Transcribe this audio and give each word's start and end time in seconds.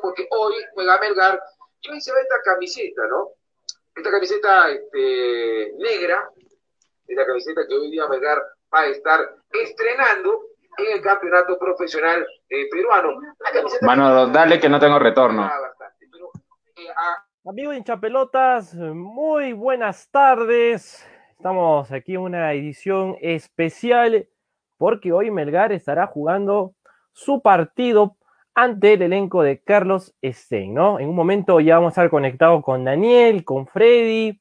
porque 0.00 0.26
hoy 0.30 0.54
juega 0.74 0.98
Melgar 1.00 1.40
y 1.82 1.90
hoy 1.90 2.00
se 2.00 2.12
ve 2.12 2.20
esta 2.20 2.40
camiseta, 2.42 3.06
¿no? 3.08 3.30
Esta 3.94 4.10
camiseta 4.10 4.70
este, 4.70 5.72
negra, 5.78 6.30
esta 7.06 7.26
camiseta 7.26 7.66
que 7.68 7.74
hoy 7.74 7.90
día 7.90 8.08
Melgar 8.08 8.38
va 8.72 8.80
a 8.80 8.86
estar 8.86 9.20
estrenando 9.50 10.42
en 10.78 10.96
el 10.96 11.02
campeonato 11.02 11.58
profesional 11.58 12.26
eh, 12.48 12.68
peruano. 12.70 13.20
Mano, 13.82 14.28
dale 14.28 14.60
que 14.60 14.68
no 14.68 14.78
tengo 14.78 14.98
retorno. 14.98 15.50
Eh, 16.76 16.88
Amigos 17.46 17.76
hinchapelotas, 17.76 18.74
muy 18.74 19.52
buenas 19.54 20.10
tardes. 20.10 21.06
Estamos 21.30 21.90
aquí 21.90 22.14
en 22.14 22.20
una 22.20 22.52
edición 22.52 23.16
especial 23.20 24.28
porque 24.76 25.12
hoy 25.12 25.30
Melgar 25.30 25.72
estará 25.72 26.06
jugando 26.06 26.74
su 27.12 27.40
partido 27.40 28.16
ante 28.54 28.94
el 28.94 29.02
elenco 29.02 29.42
de 29.42 29.62
Carlos 29.62 30.14
Stein, 30.22 30.74
¿no? 30.74 30.98
En 30.98 31.08
un 31.08 31.14
momento 31.14 31.60
ya 31.60 31.76
vamos 31.76 31.90
a 31.90 32.02
estar 32.02 32.10
conectados 32.10 32.62
con 32.62 32.84
Daniel, 32.84 33.44
con 33.44 33.66
Freddy 33.66 34.40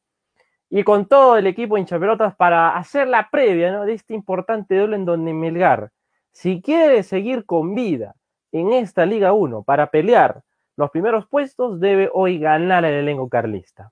y 0.70 0.84
con 0.84 1.08
todo 1.08 1.38
el 1.38 1.48
equipo 1.48 1.76
de 1.76 1.82
hinchapelotas 1.82 2.36
para 2.36 2.76
hacer 2.78 3.08
la 3.08 3.30
previa, 3.30 3.72
¿no? 3.72 3.86
De 3.86 3.94
este 3.94 4.14
importante 4.14 4.76
duelo 4.76 4.96
en 4.96 5.06
donde 5.06 5.34
Melgar, 5.34 5.92
si 6.32 6.62
quiere 6.62 7.04
seguir 7.04 7.46
con 7.46 7.76
vida 7.76 8.16
en 8.52 8.74
esta 8.74 9.06
Liga 9.06 9.34
1 9.34 9.64
para 9.64 9.92
pelear 9.92 10.42
los 10.76 10.92
primeros 10.92 11.28
puestos, 11.28 11.80
debe 11.80 12.10
hoy 12.14 12.40
ganar 12.40 12.86
el 12.86 12.94
elenco 12.94 13.30
carlista. 13.30 13.92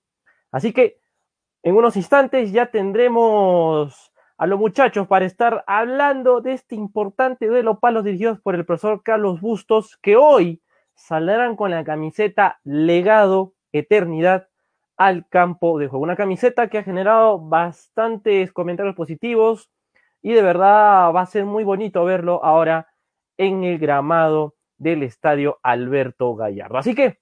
Así 0.52 0.72
que 0.72 1.00
en 1.64 1.76
unos 1.76 1.98
instantes 1.98 2.52
ya 2.52 2.68
tendremos 2.68 4.14
a 4.38 4.46
los 4.46 4.60
muchachos 4.60 5.08
para 5.08 5.26
estar 5.26 5.64
hablando 5.66 6.42
de 6.42 6.54
este 6.54 6.76
importante 6.76 7.48
duelo 7.48 7.80
palos 7.80 8.04
dirigidos 8.04 8.40
por 8.40 8.54
el 8.56 8.66
profesor 8.66 9.02
Carlos 9.04 9.42
Bustos, 9.42 9.98
que 10.02 10.16
hoy 10.16 10.62
saldrán 10.94 11.56
con 11.56 11.72
la 11.72 11.84
camiseta 11.84 12.60
Legado 12.64 13.54
Eternidad 13.72 14.48
al 14.96 15.28
campo 15.28 15.80
de 15.80 15.88
juego. 15.88 16.04
Una 16.04 16.16
camiseta 16.16 16.68
que 16.68 16.78
ha 16.78 16.84
generado 16.84 17.40
bastantes 17.40 18.52
comentarios 18.52 18.96
positivos 18.96 19.72
y 20.22 20.34
de 20.34 20.42
verdad 20.42 21.14
va 21.14 21.22
a 21.22 21.26
ser 21.26 21.46
muy 21.46 21.64
bonito 21.64 22.04
verlo 22.06 22.44
ahora 22.44 22.88
en 23.38 23.64
el 23.64 23.78
gramado 23.80 24.56
del 24.78 25.04
estadio 25.04 25.60
Alberto 25.64 26.36
Gallardo. 26.36 26.78
Así 26.78 26.94
que 26.94 27.20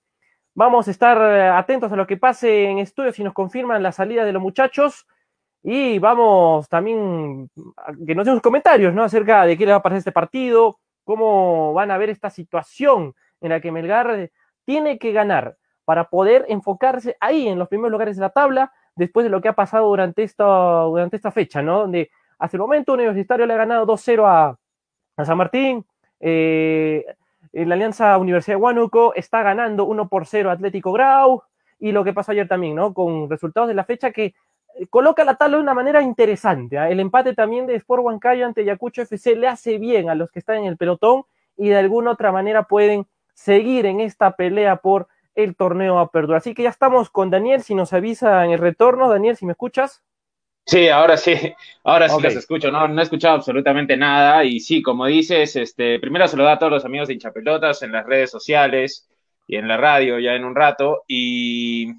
vamos 0.53 0.87
a 0.87 0.91
estar 0.91 1.21
atentos 1.51 1.91
a 1.91 1.95
lo 1.95 2.07
que 2.07 2.17
pase 2.17 2.65
en 2.65 2.79
estudio 2.79 3.11
si 3.11 3.23
nos 3.23 3.33
confirman 3.33 3.83
la 3.83 3.91
salida 3.91 4.25
de 4.25 4.33
los 4.33 4.41
muchachos. 4.41 5.07
Y 5.67 5.97
vamos 5.97 6.69
también 6.69 7.49
a 7.75 7.91
que 8.05 8.13
nos 8.13 8.23
den 8.23 8.35
sus 8.35 8.41
comentarios, 8.43 8.93
¿no? 8.93 9.03
Acerca 9.03 9.47
de 9.47 9.57
qué 9.57 9.65
le 9.65 9.71
va 9.71 9.79
a 9.79 9.81
pasar 9.81 9.97
este 9.97 10.11
partido, 10.11 10.77
cómo 11.03 11.73
van 11.73 11.89
a 11.89 11.97
ver 11.97 12.11
esta 12.11 12.29
situación 12.29 13.15
en 13.41 13.49
la 13.49 13.59
que 13.59 13.71
Melgar 13.71 14.29
tiene 14.63 14.99
que 14.99 15.11
ganar 15.11 15.57
para 15.83 16.07
poder 16.07 16.45
enfocarse 16.49 17.17
ahí 17.19 17.47
en 17.47 17.57
los 17.57 17.67
primeros 17.67 17.91
lugares 17.91 18.15
de 18.15 18.21
la 18.21 18.29
tabla 18.29 18.71
después 18.95 19.23
de 19.23 19.31
lo 19.31 19.41
que 19.41 19.47
ha 19.47 19.53
pasado 19.53 19.87
durante 19.87 20.21
esta, 20.21 20.45
durante 20.45 21.15
esta 21.15 21.31
fecha, 21.31 21.63
¿no? 21.63 21.79
Donde 21.79 22.11
hasta 22.37 22.57
el 22.57 22.61
momento 22.61 22.93
Universitario 22.93 23.47
le 23.47 23.53
ha 23.55 23.57
ganado 23.57 23.87
2-0 23.87 24.23
a, 24.23 25.25
San 25.25 25.37
Martín, 25.37 25.83
eh, 26.19 27.03
la 27.53 27.73
Alianza 27.73 28.15
Universidad 28.19 28.57
de 28.57 28.61
Huánuco 28.61 29.15
está 29.15 29.41
ganando 29.41 29.85
1 29.85 30.09
0 30.25 30.51
Atlético 30.51 30.91
Grau, 30.91 31.41
y 31.79 31.91
lo 31.91 32.03
que 32.03 32.13
pasó 32.13 32.33
ayer 32.33 32.47
también, 32.47 32.75
¿no? 32.75 32.93
Con 32.93 33.29
resultados 33.31 33.67
de 33.67 33.73
la 33.73 33.83
fecha 33.83 34.11
que 34.11 34.35
coloca 34.89 35.23
la 35.23 35.35
tabla 35.35 35.57
de 35.57 35.63
una 35.63 35.73
manera 35.73 36.01
interesante. 36.01 36.77
¿ah? 36.77 36.89
El 36.89 36.99
empate 36.99 37.33
también 37.33 37.67
de 37.67 37.75
Sport 37.75 38.03
Huancayo 38.03 38.45
ante 38.45 38.65
Yacucho 38.65 39.01
FC 39.01 39.35
le 39.35 39.47
hace 39.47 39.77
bien 39.77 40.09
a 40.09 40.15
los 40.15 40.31
que 40.31 40.39
están 40.39 40.57
en 40.57 40.65
el 40.65 40.77
pelotón 40.77 41.23
y 41.57 41.69
de 41.69 41.77
alguna 41.77 42.11
otra 42.11 42.31
manera 42.31 42.63
pueden 42.63 43.07
seguir 43.33 43.85
en 43.85 43.99
esta 43.99 44.35
pelea 44.35 44.77
por 44.77 45.07
el 45.35 45.55
torneo 45.55 45.99
a 45.99 46.09
perder. 46.09 46.37
Así 46.37 46.53
que 46.53 46.63
ya 46.63 46.69
estamos 46.69 47.09
con 47.09 47.29
Daniel, 47.29 47.61
si 47.61 47.75
nos 47.75 47.93
avisa 47.93 48.43
en 48.45 48.51
el 48.51 48.59
retorno. 48.59 49.09
Daniel, 49.09 49.35
si 49.35 49.45
me 49.45 49.51
escuchas. 49.51 50.03
Sí, 50.65 50.89
ahora 50.89 51.15
sí, 51.15 51.35
ahora 51.83 52.09
sí 52.09 52.19
los 52.19 52.35
escucho, 52.35 52.71
no, 52.71 52.87
no 52.87 52.99
he 52.99 53.03
escuchado 53.03 53.35
absolutamente 53.35 53.95
nada 53.97 54.43
y 54.43 54.59
sí, 54.59 54.81
como 54.81 55.05
dices, 55.05 55.55
este, 55.57 55.99
primero 55.99 56.27
saludar 56.27 56.53
a 56.53 56.59
todos 56.59 56.71
los 56.71 56.85
amigos 56.85 57.07
de 57.07 57.13
hinchapelotas 57.13 57.83
en 57.83 57.91
las 57.91 58.03
redes 58.03 58.31
sociales 58.31 59.07
y 59.45 59.57
en 59.57 59.67
la 59.67 59.77
radio 59.77 60.17
ya 60.17 60.33
en 60.33 60.43
un 60.43 60.55
rato 60.55 61.03
y 61.07 61.93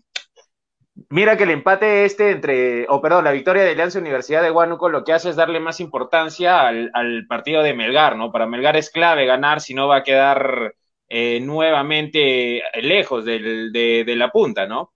Mira 1.10 1.36
que 1.36 1.42
el 1.42 1.50
empate 1.50 2.06
este 2.06 2.30
entre, 2.30 2.86
o 2.88 3.02
perdón, 3.02 3.24
la 3.24 3.32
victoria 3.32 3.62
de 3.62 3.72
Alianza 3.72 3.98
Universidad 3.98 4.42
de 4.42 4.50
Huánuco 4.50 4.88
lo 4.88 5.04
que 5.04 5.12
hace 5.12 5.28
es 5.28 5.36
darle 5.36 5.60
más 5.60 5.78
importancia 5.78 6.66
al, 6.66 7.26
partido 7.28 7.62
de 7.62 7.74
Melgar, 7.74 8.16
¿no? 8.16 8.32
Para 8.32 8.46
Melgar 8.46 8.76
es 8.76 8.90
clave 8.90 9.26
ganar, 9.26 9.60
si 9.60 9.74
no 9.74 9.88
va 9.88 9.96
a 9.96 10.02
quedar 10.02 10.74
eh, 11.08 11.40
nuevamente 11.40 12.62
lejos 12.80 13.26
de, 13.26 14.04
la 14.16 14.30
punta, 14.30 14.66
¿no? 14.66 14.92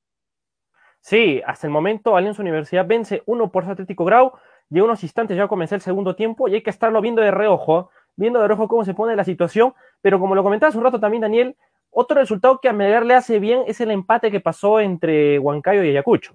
Sí, 1.01 1.43
hasta 1.47 1.67
el 1.67 1.73
momento 1.73 2.17
Alianza 2.17 2.43
Universidad 2.43 2.87
vence 2.87 3.23
uno 3.27 3.53
por 3.53 3.65
Atlético 3.67 4.07
Grau 4.07 4.33
y 4.71 4.81
unos 4.81 5.03
instantes 5.03 5.37
ya 5.37 5.49
comenzó 5.49 5.75
el 5.75 5.81
segundo 5.83 6.15
tiempo 6.15 6.49
y 6.49 6.55
hay 6.55 6.63
que 6.63 6.71
estarlo 6.71 7.03
viendo 7.03 7.21
de 7.21 7.31
reojo, 7.31 7.91
viendo 8.17 8.41
de 8.41 8.49
reojo 8.49 8.69
cómo 8.69 8.87
se 8.87 8.95
pone 8.95 9.17
la 9.17 9.25
situación, 9.25 9.75
pero 10.01 10.19
como 10.19 10.35
lo 10.35 10.43
comentabas 10.43 10.75
un 10.77 10.85
rato 10.85 10.99
también, 10.99 11.21
Daniel, 11.21 11.57
otro 11.91 12.19
resultado 12.19 12.59
que 12.61 12.69
a 12.69 12.73
Melgar 12.73 13.05
le 13.05 13.15
hace 13.15 13.39
bien 13.39 13.65
es 13.67 13.81
el 13.81 13.91
empate 13.91 14.31
que 14.31 14.41
pasó 14.41 14.81
entre 14.81 15.39
Huancayo 15.39 15.83
y 15.85 15.91
Ayacucho. 15.91 16.35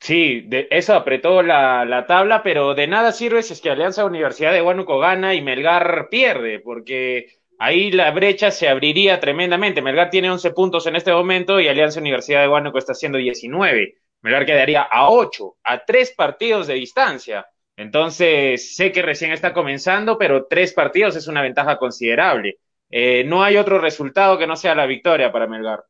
Sí, 0.00 0.42
de, 0.42 0.68
eso 0.70 0.94
apretó 0.94 1.42
la, 1.42 2.04
tabla, 2.06 2.42
pero 2.42 2.74
de 2.74 2.86
nada 2.86 3.12
sirve 3.12 3.42
si 3.42 3.54
es 3.54 3.60
que 3.60 3.70
Alianza 3.70 4.04
Universidad 4.04 4.52
de 4.52 4.62
Huánuco 4.62 4.98
gana 4.98 5.34
y 5.34 5.42
Melgar 5.42 6.08
pierde, 6.10 6.60
porque 6.60 7.26
ahí 7.58 7.90
la 7.90 8.10
brecha 8.10 8.50
se 8.50 8.68
abriría 8.68 9.18
tremendamente. 9.20 9.82
Melgar 9.82 10.10
tiene 10.10 10.30
11 10.30 10.50
puntos 10.52 10.86
en 10.86 10.96
este 10.96 11.12
momento 11.12 11.60
y 11.60 11.68
Alianza 11.68 12.00
Universidad 12.00 12.42
de 12.42 12.48
Huánuco 12.48 12.78
está 12.78 12.92
haciendo 12.92 13.18
19. 13.18 13.94
Melgar 14.22 14.46
quedaría 14.46 14.82
a 14.82 15.10
8, 15.10 15.56
a 15.64 15.84
3 15.84 16.14
partidos 16.16 16.66
de 16.66 16.74
distancia. 16.74 17.46
Entonces, 17.76 18.76
sé 18.76 18.92
que 18.92 19.02
recién 19.02 19.32
está 19.32 19.52
comenzando, 19.52 20.18
pero 20.18 20.46
3 20.46 20.72
partidos 20.72 21.16
es 21.16 21.26
una 21.26 21.42
ventaja 21.42 21.78
considerable. 21.78 22.58
Eh, 22.90 23.24
no 23.24 23.42
hay 23.42 23.56
otro 23.56 23.78
resultado 23.78 24.38
que 24.38 24.46
no 24.46 24.56
sea 24.56 24.74
la 24.74 24.86
victoria 24.86 25.32
para 25.32 25.46
Melgar. 25.46 25.84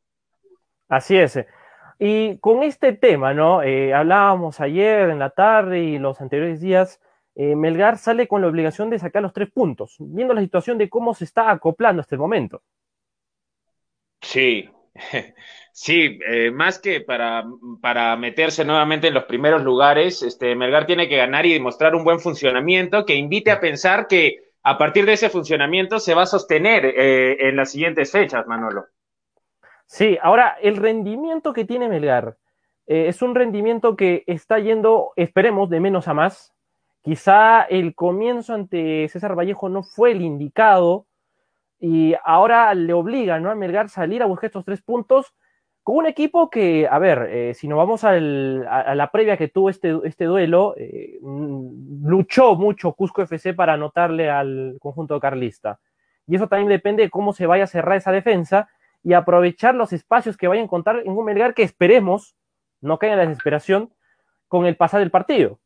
Así 0.89 1.17
es. 1.17 1.39
Y 1.99 2.37
con 2.39 2.63
este 2.63 2.93
tema, 2.93 3.33
¿no? 3.33 3.61
Eh, 3.61 3.93
hablábamos 3.93 4.59
ayer 4.59 5.09
en 5.09 5.19
la 5.19 5.29
tarde 5.29 5.79
y 5.79 5.99
los 5.99 6.21
anteriores 6.21 6.61
días, 6.61 7.01
eh, 7.35 7.55
Melgar 7.55 7.97
sale 7.97 8.27
con 8.27 8.41
la 8.41 8.47
obligación 8.47 8.89
de 8.89 8.99
sacar 8.99 9.21
los 9.21 9.33
tres 9.33 9.49
puntos, 9.51 9.95
viendo 9.99 10.33
la 10.33 10.41
situación 10.41 10.77
de 10.77 10.89
cómo 10.89 11.13
se 11.13 11.25
está 11.25 11.51
acoplando 11.51 12.01
hasta 12.01 12.15
el 12.15 12.19
momento. 12.19 12.61
Sí, 14.21 14.69
sí, 15.71 16.19
más 16.53 16.79
que 16.79 17.01
para, 17.01 17.45
para 17.81 18.15
meterse 18.15 18.65
nuevamente 18.65 19.07
en 19.07 19.13
los 19.13 19.25
primeros 19.25 19.61
lugares, 19.63 20.23
este, 20.23 20.55
Melgar 20.55 20.87
tiene 20.87 21.07
que 21.07 21.17
ganar 21.17 21.45
y 21.45 21.53
demostrar 21.53 21.95
un 21.95 22.03
buen 22.03 22.19
funcionamiento 22.19 23.05
que 23.05 23.15
invite 23.15 23.51
a 23.51 23.59
pensar 23.59 24.07
que 24.07 24.46
a 24.67 24.77
partir 24.77 25.05
de 25.05 25.13
ese 25.13 25.29
funcionamiento 25.29 25.97
se 25.97 26.13
va 26.13 26.23
a 26.23 26.25
sostener 26.25 26.85
eh, 26.85 27.47
en 27.47 27.55
las 27.55 27.71
siguientes 27.71 28.11
fechas, 28.11 28.45
Manolo. 28.47 28.87
Sí, 29.85 30.17
ahora 30.21 30.57
el 30.61 30.75
rendimiento 30.75 31.53
que 31.53 31.63
tiene 31.63 31.87
Melgar 31.87 32.35
eh, 32.85 33.07
es 33.07 33.21
un 33.21 33.33
rendimiento 33.33 33.95
que 33.95 34.25
está 34.27 34.59
yendo, 34.59 35.13
esperemos, 35.15 35.69
de 35.69 35.79
menos 35.79 36.09
a 36.09 36.13
más. 36.13 36.53
Quizá 37.01 37.61
el 37.61 37.95
comienzo 37.95 38.55
ante 38.55 39.07
César 39.07 39.37
Vallejo 39.39 39.69
no 39.69 39.83
fue 39.83 40.11
el 40.11 40.21
indicado 40.21 41.05
y 41.79 42.15
ahora 42.25 42.73
le 42.73 42.91
obliga 42.91 43.39
¿no? 43.39 43.49
a 43.49 43.55
Melgar 43.55 43.87
salir 43.87 44.21
a 44.21 44.25
buscar 44.25 44.47
estos 44.47 44.65
tres 44.65 44.81
puntos 44.81 45.33
con 45.87 45.95
un 45.95 46.05
equipo 46.05 46.49
que, 46.49 46.85
a 46.85 46.99
ver, 46.99 47.29
eh, 47.31 47.53
si 47.53 47.65
nos 47.65 47.77
vamos 47.77 48.03
a, 48.03 48.11
la 48.11 49.09
previa 49.09 49.37
que 49.37 49.47
tuvo 49.47 49.69
este, 49.69 49.97
este 50.03 50.25
duelo, 50.25 50.75
eh, 50.75 51.17
mm, 51.21 52.05
luchó 52.05 52.55
mucho 52.55 52.91
Cusco 52.91 53.21
FC 53.21 53.53
para 53.53 53.71
anotarle 53.71 54.29
al 54.29 54.75
conjunto 54.81 55.17
carlista. 55.17 55.79
Y 56.27 56.35
eso 56.35 56.49
también 56.49 56.67
depende 56.67 57.03
de 57.03 57.09
cómo 57.09 57.31
se 57.31 57.45
vaya 57.45 57.63
a 57.63 57.67
cerrar 57.67 57.95
esa 57.95 58.11
defensa 58.11 58.67
y 59.01 59.13
aprovechar 59.13 59.75
los 59.75 59.93
espacios 59.93 60.35
que 60.35 60.49
vaya 60.49 60.59
a 60.59 60.65
encontrar 60.65 61.03
en 61.05 61.13
un 61.13 61.23
Melgar 61.23 61.53
que 61.53 61.63
esperemos 61.63 62.35
no 62.81 62.99
caiga 62.99 63.13
en 63.13 63.19
la 63.19 63.25
desesperación 63.27 63.93
con 64.49 64.65
el 64.65 64.75
pasar 64.75 64.99
del 64.99 65.09
partido. 65.09 65.57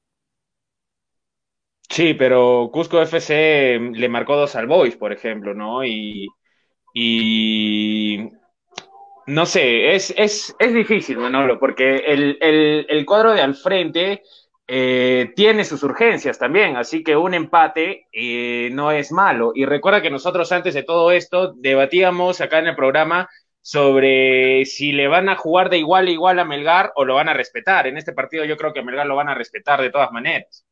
Sí, 1.89 2.13
pero 2.13 2.69
Cusco 2.71 3.01
FC 3.01 3.79
le 3.91 4.07
marcó 4.07 4.35
dos 4.35 4.56
al 4.56 4.67
Boys, 4.67 4.95
por 4.95 5.13
ejemplo, 5.13 5.56
¿no? 5.56 5.83
Y, 5.83 6.27
y 6.94 8.29
no 9.27 9.45
sé, 9.45 9.95
es, 9.95 10.13
es, 10.18 10.56
es 10.57 10.73
difícil, 10.73 11.18
Manolo, 11.18 11.59
porque 11.59 11.97
el, 11.97 12.38
el, 12.41 13.06
cuadro 13.06 13.33
de 13.33 13.41
al 13.41 13.56
frente 13.56 14.23
eh, 14.68 15.31
tiene 15.35 15.63
sus 15.63 15.83
urgencias 15.83 16.39
también, 16.39 16.75
así 16.77 17.03
que 17.03 17.15
un 17.15 17.33
empate 17.33 18.07
eh, 18.12 18.69
no 18.73 18.91
es 18.91 19.12
malo. 19.12 19.51
Y 19.53 19.65
recuerda 19.65 20.01
que 20.01 20.09
nosotros 20.09 20.51
antes 20.51 20.73
de 20.73 20.83
todo 20.83 21.12
esto 21.12 21.53
debatíamos 21.53 22.41
acá 22.41 22.59
en 22.59 22.68
el 22.68 22.75
programa 22.75 23.29
sobre 23.62 24.65
si 24.65 24.91
le 24.91 25.07
van 25.07 25.29
a 25.29 25.35
jugar 25.35 25.69
de 25.69 25.77
igual 25.77 26.07
a 26.07 26.12
igual 26.12 26.39
a 26.39 26.45
Melgar 26.45 26.91
o 26.95 27.06
lo 27.06 27.15
van 27.15 27.29
a 27.29 27.33
respetar. 27.33 27.88
En 27.88 27.97
este 27.97 28.13
partido 28.13 28.44
yo 28.45 28.57
creo 28.57 28.74
que 28.74 28.81
Melgar 28.81 29.06
lo 29.06 29.15
van 29.15 29.29
a 29.29 29.35
respetar 29.35 29.81
de 29.81 29.91
todas 29.91 30.12
maneras. 30.12 30.65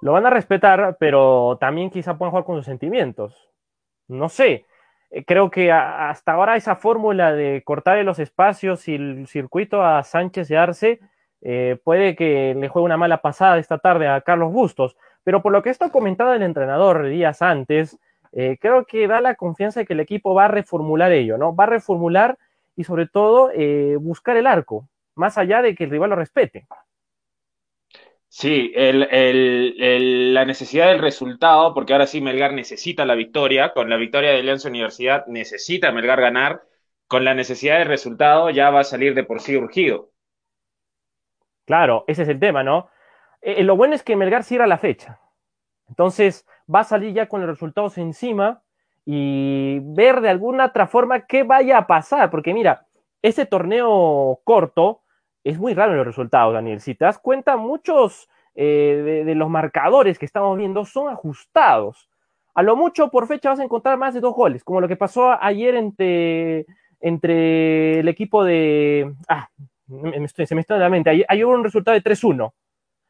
Lo 0.00 0.12
van 0.12 0.24
a 0.24 0.30
respetar, 0.30 0.96
pero 0.98 1.58
también 1.60 1.90
quizá 1.90 2.16
puedan 2.16 2.30
jugar 2.30 2.44
con 2.44 2.56
sus 2.56 2.64
sentimientos. 2.64 3.34
No 4.08 4.28
sé, 4.28 4.66
creo 5.26 5.50
que 5.50 5.72
hasta 5.72 6.32
ahora 6.32 6.56
esa 6.56 6.76
fórmula 6.76 7.32
de 7.32 7.62
cortar 7.64 8.02
los 8.04 8.18
espacios 8.18 8.86
y 8.88 8.94
el 8.94 9.26
circuito 9.26 9.82
a 9.82 10.02
Sánchez 10.02 10.50
y 10.50 10.54
Arce 10.54 11.00
eh, 11.42 11.78
puede 11.84 12.14
que 12.16 12.54
le 12.54 12.68
juegue 12.68 12.84
una 12.84 12.96
mala 12.96 13.22
pasada 13.22 13.58
esta 13.58 13.78
tarde 13.78 14.08
a 14.08 14.20
Carlos 14.20 14.52
Bustos. 14.52 14.96
Pero 15.24 15.42
por 15.42 15.52
lo 15.52 15.62
que 15.62 15.70
esto 15.70 15.90
comentado 15.90 16.32
el 16.32 16.42
entrenador 16.42 17.06
días 17.06 17.42
antes, 17.42 17.98
eh, 18.32 18.58
creo 18.60 18.84
que 18.84 19.08
da 19.08 19.20
la 19.20 19.34
confianza 19.34 19.80
de 19.80 19.86
que 19.86 19.92
el 19.94 20.00
equipo 20.00 20.34
va 20.34 20.46
a 20.46 20.48
reformular 20.48 21.12
ello, 21.12 21.36
¿no? 21.36 21.54
Va 21.54 21.64
a 21.64 21.68
reformular 21.68 22.38
y 22.76 22.84
sobre 22.84 23.06
todo 23.06 23.50
buscar 23.98 24.36
el 24.36 24.46
arco, 24.46 24.88
más 25.14 25.36
allá 25.36 25.60
de 25.60 25.74
que 25.74 25.84
el 25.84 25.90
rival 25.90 26.10
lo 26.10 26.16
respete. 26.16 26.66
Sí, 28.32 28.72
la 28.76 30.44
necesidad 30.44 30.86
del 30.86 31.00
resultado, 31.00 31.74
porque 31.74 31.92
ahora 31.92 32.06
sí 32.06 32.20
Melgar 32.20 32.52
necesita 32.52 33.04
la 33.04 33.16
victoria, 33.16 33.72
con 33.72 33.90
la 33.90 33.96
victoria 33.96 34.30
de 34.30 34.38
Alianza 34.38 34.68
Universidad 34.68 35.26
necesita 35.26 35.90
Melgar 35.90 36.20
ganar, 36.20 36.62
con 37.08 37.24
la 37.24 37.34
necesidad 37.34 37.80
del 37.80 37.88
resultado 37.88 38.48
ya 38.50 38.70
va 38.70 38.80
a 38.80 38.84
salir 38.84 39.14
de 39.14 39.24
por 39.24 39.40
sí 39.40 39.56
urgido. 39.56 40.12
Claro, 41.64 42.04
ese 42.06 42.22
es 42.22 42.28
el 42.28 42.38
tema, 42.38 42.62
¿no? 42.62 42.88
Eh, 43.42 43.56
eh, 43.58 43.64
lo 43.64 43.74
bueno 43.74 43.96
es 43.96 44.04
que 44.04 44.14
Melgar 44.14 44.44
cierra 44.44 44.68
la 44.68 44.78
fecha, 44.78 45.18
entonces 45.88 46.46
va 46.72 46.80
a 46.80 46.84
salir 46.84 47.12
ya 47.12 47.28
con 47.28 47.40
los 47.40 47.50
resultados 47.50 47.98
encima 47.98 48.62
y 49.04 49.80
ver 49.80 50.20
de 50.20 50.28
alguna 50.28 50.66
otra 50.66 50.86
forma 50.86 51.26
qué 51.26 51.42
vaya 51.42 51.78
a 51.78 51.86
pasar, 51.88 52.30
porque 52.30 52.54
mira, 52.54 52.86
ese 53.22 53.44
torneo 53.44 54.40
corto, 54.44 54.99
es 55.44 55.58
muy 55.58 55.74
raro 55.74 55.94
los 55.94 56.06
resultados, 56.06 56.54
Daniel. 56.54 56.80
Si 56.80 56.94
te 56.94 57.04
das 57.04 57.18
cuenta, 57.18 57.56
muchos 57.56 58.28
eh, 58.54 59.22
de, 59.24 59.34
los 59.34 59.48
marcadores 59.48 60.18
que 60.18 60.26
estamos 60.26 60.56
viendo 60.58 60.84
son 60.84 61.08
ajustados. 61.08 62.08
A 62.54 62.62
lo 62.62 62.76
mucho 62.76 63.10
por 63.10 63.26
fecha 63.26 63.50
vas 63.50 63.60
a 63.60 63.64
encontrar 63.64 63.96
más 63.96 64.12
de 64.14 64.20
dos 64.20 64.34
goles, 64.34 64.64
como 64.64 64.80
lo 64.80 64.88
que 64.88 64.96
pasó 64.96 65.32
ayer 65.40 65.74
entre, 65.76 66.66
entre 67.00 68.00
el 68.00 68.08
equipo 68.08 68.44
de... 68.44 69.14
Ah, 69.28 69.48
se 69.88 70.54
me 70.54 70.60
está 70.60 70.74
en 70.74 70.80
la 70.80 70.88
mente. 70.88 71.10
Ayer, 71.10 71.44
hubo 71.44 71.54
un 71.54 71.64
resultado 71.64 71.96
de 71.96 72.04
3-1 72.04 72.52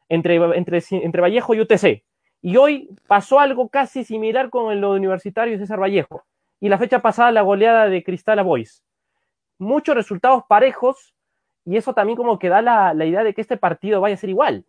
entre, 0.09 0.35
entre, 0.57 0.81
entre 0.91 1.21
Vallejo 1.21 1.53
y 1.53 1.61
UTC. 1.61 2.03
Y 2.41 2.57
hoy 2.57 2.89
pasó 3.07 3.39
algo 3.39 3.69
casi 3.69 4.03
similar 4.03 4.49
con 4.49 4.71
el 4.71 4.83
universitario 4.83 5.57
César 5.59 5.79
Vallejo. 5.79 6.23
Y 6.59 6.69
la 6.69 6.79
fecha 6.79 6.99
pasada 6.99 7.31
la 7.31 7.41
goleada 7.41 7.87
de 7.87 8.03
Cristal 8.03 8.39
a 8.39 8.43
Boys. 8.43 8.83
Muchos 9.59 9.93
resultados 9.93 10.43
parejos 10.47 11.13
y 11.65 11.77
eso 11.77 11.93
también 11.93 12.17
como 12.17 12.39
que 12.39 12.49
da 12.49 12.61
la, 12.61 13.05
idea 13.05 13.23
de 13.23 13.33
que 13.33 13.41
este 13.41 13.57
partido 13.57 14.01
vaya 14.01 14.15
a 14.15 14.17
ser 14.17 14.29
igual. 14.29 14.65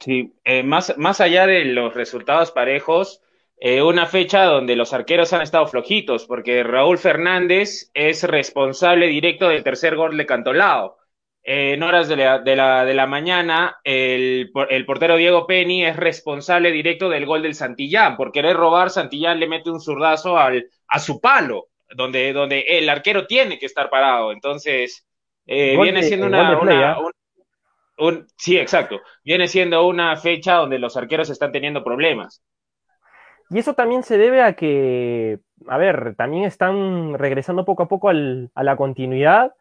Sí, 0.00 0.34
eh, 0.44 0.62
más, 0.62 0.94
más 0.98 1.20
allá 1.20 1.46
de 1.46 1.64
los 1.64 1.94
resultados 1.94 2.50
parejos, 2.50 3.22
eh, 3.58 3.80
una 3.82 4.06
fecha 4.06 4.44
donde 4.44 4.76
los 4.76 4.92
arqueros 4.92 5.32
han 5.32 5.42
estado 5.42 5.66
flojitos, 5.66 6.26
porque 6.26 6.62
Raúl 6.62 6.98
Fernández 6.98 7.90
es 7.94 8.24
responsable 8.24 9.06
directo 9.06 9.48
del 9.48 9.64
tercer 9.64 9.96
gol 9.96 10.16
de 10.16 10.26
Cantolao. 10.26 10.98
Eh, 11.42 11.74
en 11.74 11.82
horas 11.82 12.08
de 12.08 12.16
la, 12.16 12.38
de 12.38 12.56
la, 12.56 12.84
de 12.84 12.94
la 12.94 13.06
mañana, 13.06 13.78
el, 13.84 14.50
portero 14.86 15.16
Diego 15.16 15.46
Penny 15.46 15.84
es 15.84 15.96
responsable 15.96 16.72
directo 16.72 17.08
del 17.08 17.26
gol 17.26 17.42
del 17.42 17.54
Santillán. 17.54 18.16
Por 18.16 18.32
querer 18.32 18.56
robar, 18.56 18.90
Santillán 18.90 19.40
le 19.40 19.48
mete 19.48 19.70
un 19.70 19.80
zurdazo 19.80 20.38
al, 20.38 20.68
a 20.88 20.98
su 20.98 21.20
palo, 21.20 21.68
donde, 21.94 22.32
donde 22.32 22.60
el 22.68 22.88
arquero 22.88 23.26
tiene 23.26 23.58
que 23.58 23.66
estar 23.66 23.90
parado. 23.90 24.32
Entonces, 24.32 25.06
eh, 25.46 25.76
viene 25.80 26.02
siendo 26.02 26.26
una, 26.26 26.52
¿eh? 27.98 28.24
sí, 28.36 28.58
exacto. 28.58 29.00
Viene 29.24 29.48
siendo 29.48 29.86
una 29.86 30.16
fecha 30.16 30.54
donde 30.54 30.78
los 30.78 30.96
arqueros 30.96 31.30
están 31.30 31.52
teniendo 31.52 31.84
problemas. 31.84 32.42
Y 33.50 33.58
eso 33.58 33.74
también 33.74 34.02
se 34.02 34.16
debe 34.16 34.42
a 34.42 34.54
que, 34.54 35.38
a 35.68 35.76
ver, 35.76 36.14
también 36.16 36.44
están 36.44 37.14
regresando 37.14 37.64
poco 37.64 37.84
a 37.84 37.88
poco 37.88 38.08
al, 38.08 38.50
a 38.54 38.64
la 38.64 38.76
continuidad, 38.76 39.52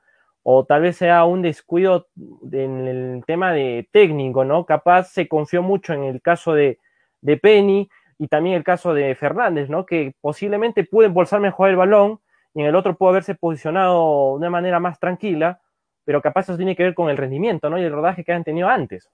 o 0.41 0.65
tal 0.65 0.81
vez 0.81 0.97
sea 0.97 1.25
un 1.25 1.41
descuido 1.41 2.07
en 2.51 2.87
el 2.87 3.23
tema 3.25 3.51
de 3.51 3.87
técnico, 3.91 4.45
¿no? 4.45 4.65
Capaz 4.65 5.09
se 5.09 5.27
confió 5.27 5.61
mucho 5.61 5.93
en 5.93 6.03
el 6.03 6.21
caso 6.21 6.53
de, 6.53 6.79
de 7.21 7.37
Penny 7.37 7.89
y 8.17 8.27
también 8.27 8.55
el 8.55 8.63
caso 8.63 8.93
de 8.93 9.15
Fernández, 9.15 9.69
¿no? 9.69 9.85
Que 9.85 10.13
posiblemente 10.21 10.85
pudo 10.85 11.05
embolsar 11.05 11.39
mejor 11.39 11.69
el 11.69 11.75
balón 11.75 12.19
y 12.53 12.61
en 12.61 12.67
el 12.67 12.75
otro 12.75 12.95
pudo 12.95 13.09
haberse 13.09 13.35
posicionado 13.35 14.31
de 14.31 14.37
una 14.37 14.49
manera 14.49 14.79
más 14.79 14.99
tranquila 14.99 15.59
pero 16.05 16.21
capaz 16.21 16.41
eso 16.41 16.57
tiene 16.57 16.75
que 16.75 16.83
ver 16.83 16.93
con 16.93 17.09
el 17.09 17.17
rendimiento, 17.17 17.69
¿no? 17.69 17.79
Y 17.79 17.83
el 17.83 17.91
rodaje 17.91 18.23
que 18.23 18.33
han 18.33 18.43
tenido 18.43 18.67
antes. 18.67 19.09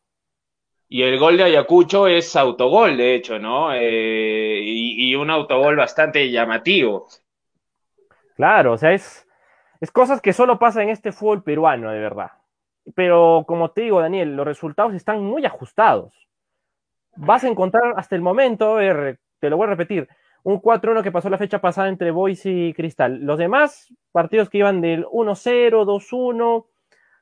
Y 0.87 1.03
el 1.03 1.19
gol 1.19 1.37
de 1.37 1.43
Ayacucho 1.43 2.07
es 2.07 2.35
autogol, 2.35 2.97
de 2.97 3.13
hecho, 3.13 3.37
¿no? 3.37 3.71
Eh, 3.73 4.59
y, 4.63 5.13
un 5.15 5.29
autogol 5.29 5.75
bastante 5.75 6.31
llamativo. 6.31 7.07
Claro, 8.35 8.73
o 8.73 8.77
sea, 8.77 8.93
es, 8.93 9.27
es 9.79 9.91
cosas 9.91 10.19
que 10.19 10.33
solo 10.33 10.57
pasan 10.57 10.83
en 10.83 10.89
este 10.89 11.11
fútbol 11.11 11.43
peruano, 11.43 11.91
de 11.91 11.99
verdad. 11.99 12.31
Pero 12.95 13.43
como 13.47 13.69
te 13.69 13.81
digo, 13.81 14.01
Daniel, 14.01 14.35
los 14.35 14.47
resultados 14.47 14.95
están 14.95 15.23
muy 15.23 15.45
ajustados. 15.45 16.13
Vas 17.15 17.43
a 17.43 17.49
encontrar 17.49 17.93
hasta 17.95 18.15
el 18.15 18.21
momento, 18.21 18.77
te 18.77 19.49
lo 19.49 19.57
voy 19.57 19.67
a 19.67 19.69
repetir, 19.69 20.07
un 20.43 20.61
4-1 20.61 21.03
que 21.03 21.11
pasó 21.11 21.29
la 21.29 21.37
fecha 21.37 21.59
pasada 21.59 21.89
entre 21.89 22.11
Boise 22.11 22.49
y 22.49 22.73
Cristal. 22.73 23.19
Los 23.21 23.37
demás 23.37 23.93
partidos 24.11 24.49
que 24.49 24.59
iban 24.59 24.81
del 24.81 25.05
1-0, 25.05 25.85
2-1, 25.85 26.65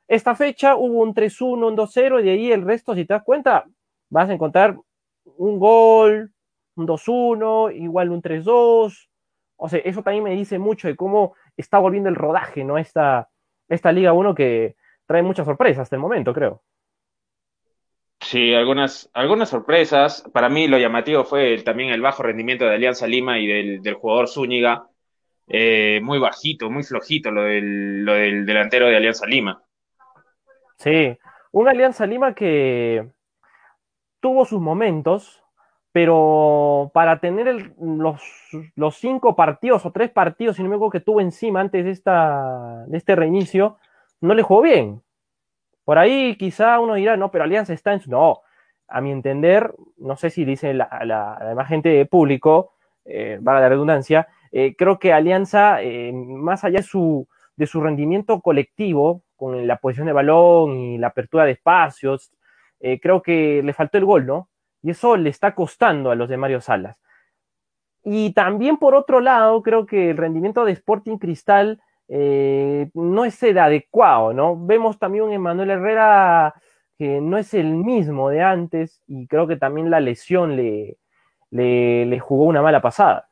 esta 0.08 0.36
fecha 0.36 0.76
hubo 0.76 1.02
un 1.02 1.14
3-1, 1.14 1.68
un 1.68 1.76
2-0 1.76 2.22
y 2.22 2.24
de 2.24 2.32
ahí 2.32 2.52
el 2.52 2.64
resto, 2.64 2.96
si 2.96 3.06
te 3.06 3.14
das 3.14 3.24
cuenta, 3.24 3.66
vas 4.10 4.30
a 4.30 4.34
encontrar 4.34 4.78
un 5.38 5.60
gol, 5.60 6.32
un 6.76 6.88
2-1, 6.88 7.76
igual 7.76 8.12
un 8.12 8.22
3-2. 8.22 9.10
O 9.58 9.70
sea, 9.70 9.80
eso 9.80 10.04
también 10.04 10.24
me 10.24 10.36
dice 10.36 10.60
mucho 10.60 10.88
de 10.88 10.96
cómo 10.96 11.36
está 11.58 11.80
volviendo 11.80 12.10
el 12.10 12.16
rodaje, 12.16 12.64
¿no? 12.64 12.78
Esta, 12.78 13.30
esta 13.68 13.92
Liga 13.92 14.14
1 14.14 14.36
que 14.36 14.76
trae 15.06 15.24
muchas 15.24 15.46
sorpresas 15.46 15.84
hasta 15.84 15.96
el 15.96 16.02
momento, 16.02 16.34
creo. 16.34 16.62
Sí, 18.20 18.54
algunas, 18.54 19.10
algunas 19.14 19.50
sorpresas. 19.50 20.24
Para 20.34 20.50
mí 20.50 20.68
lo 20.68 20.78
llamativo 20.78 21.24
fue 21.24 21.58
también 21.60 21.90
el 21.90 22.02
bajo 22.02 22.24
rendimiento 22.24 22.66
de 22.66 22.76
Alianza 22.76 23.08
Lima 23.08 23.40
y 23.40 23.48
del, 23.48 23.82
del 23.82 23.94
jugador 23.96 24.28
Zúñiga. 24.28 24.88
Eh, 25.48 26.02
muy 26.04 26.20
bajito, 26.20 26.70
muy 26.70 26.84
flojito 26.84 27.32
lo 27.32 27.44
del, 27.44 28.04
lo 28.04 28.14
del 28.14 28.46
delantero 28.46 28.88
de 28.88 28.98
Alianza 28.98 29.26
Lima. 29.26 29.64
Sí, 30.78 31.18
un 31.52 31.68
Alianza 31.68 32.06
Lima 32.06 32.34
que 32.34 33.10
tuvo 34.20 34.46
sus 34.46 34.62
momentos, 34.62 35.44
pero 35.92 36.92
para 36.94 37.20
tener 37.20 37.74
los, 37.80 38.22
los, 38.76 38.96
cinco 38.98 39.36
partidos 39.36 39.86
o 39.86 39.92
tres 39.92 40.12
partidos, 40.12 40.56
si 40.56 40.64
no 40.64 40.70
me 40.70 40.76
acuerdo, 40.76 40.92
que 40.92 41.00
tuvo 41.00 41.22
encima 41.22 41.62
antes 41.62 41.84
de, 41.84 41.92
esta, 41.92 42.86
de 42.88 42.98
este 42.98 43.16
reinicio, 43.16 43.78
no 44.22 44.36
le 44.36 44.44
jugó 44.44 44.62
bien. 44.62 45.02
Por 45.84 45.98
ahí 45.98 46.36
quizá 46.38 46.80
uno 46.80 46.96
dirá, 46.96 47.18
no, 47.18 47.32
pero 47.32 47.44
Alianza 47.44 47.74
está 47.74 47.94
en 47.94 48.02
su... 48.02 48.12
No, 48.12 48.42
a 48.88 49.02
mi 49.02 49.12
entender, 49.12 49.74
no 49.98 50.16
sé 50.16 50.30
si 50.30 50.46
dice 50.46 50.74
la, 50.74 50.90
la, 51.04 51.38
demás 51.50 51.68
gente 51.68 51.90
de 51.90 52.06
público, 52.06 52.74
eh, 53.06 53.40
va 53.46 53.58
a 53.58 53.62
la 53.62 53.70
redundancia, 53.70 54.28
eh, 54.52 54.76
creo 54.78 55.00
que 55.00 55.14
Alianza, 55.14 55.82
eh, 55.82 56.12
más 56.14 56.64
allá 56.64 56.78
de 56.78 56.84
su, 56.84 57.28
de 57.56 57.68
su 57.68 57.82
rendimiento 57.82 58.42
colectivo, 58.42 59.24
con 59.38 59.66
la 59.66 59.78
posición 59.78 60.08
de 60.08 60.14
balón 60.14 60.78
y 60.78 60.98
la 60.98 61.08
apertura 61.08 61.46
de 61.46 61.52
espacios, 61.52 62.32
eh, 62.80 63.00
creo 63.00 63.22
que 63.22 63.62
le 63.64 63.74
faltó 63.74 63.98
el 63.98 64.06
gol, 64.06 64.26
¿no? 64.26 64.50
Y 64.82 64.92
eso 64.92 65.16
le 65.16 65.30
está 65.30 65.56
costando 65.56 66.12
a 66.12 66.16
los 66.16 66.28
de 66.28 66.38
Mario 66.38 66.60
Salas. 66.60 66.98
Y 68.04 68.34
también 68.34 68.78
por 68.78 68.96
otro 68.96 69.20
lado, 69.20 69.62
creo 69.64 69.86
que 69.86 70.12
el 70.12 70.18
rendimiento 70.18 70.66
de 70.66 70.74
Sporting 70.74 71.18
Cristal 71.18 71.82
eh, 72.08 72.90
no 72.94 73.26
es 73.26 73.42
el 73.44 73.58
adecuado, 73.58 74.34
¿no? 74.34 74.58
Vemos 74.58 74.98
también 74.98 75.26
un 75.26 75.34
Emanuel 75.34 75.72
Herrera 75.72 76.54
que 76.98 77.22
no 77.22 77.38
es 77.38 77.54
el 77.54 77.76
mismo 77.76 78.30
de 78.30 78.42
antes 78.42 79.04
y 79.08 79.28
creo 79.28 79.46
que 79.46 79.56
también 79.56 79.92
la 79.92 80.00
lesión 80.00 80.56
le, 80.56 80.98
le 81.52 82.20
jugó 82.20 82.46
una 82.46 82.62
mala 82.62 82.82
pasada. 82.82 83.30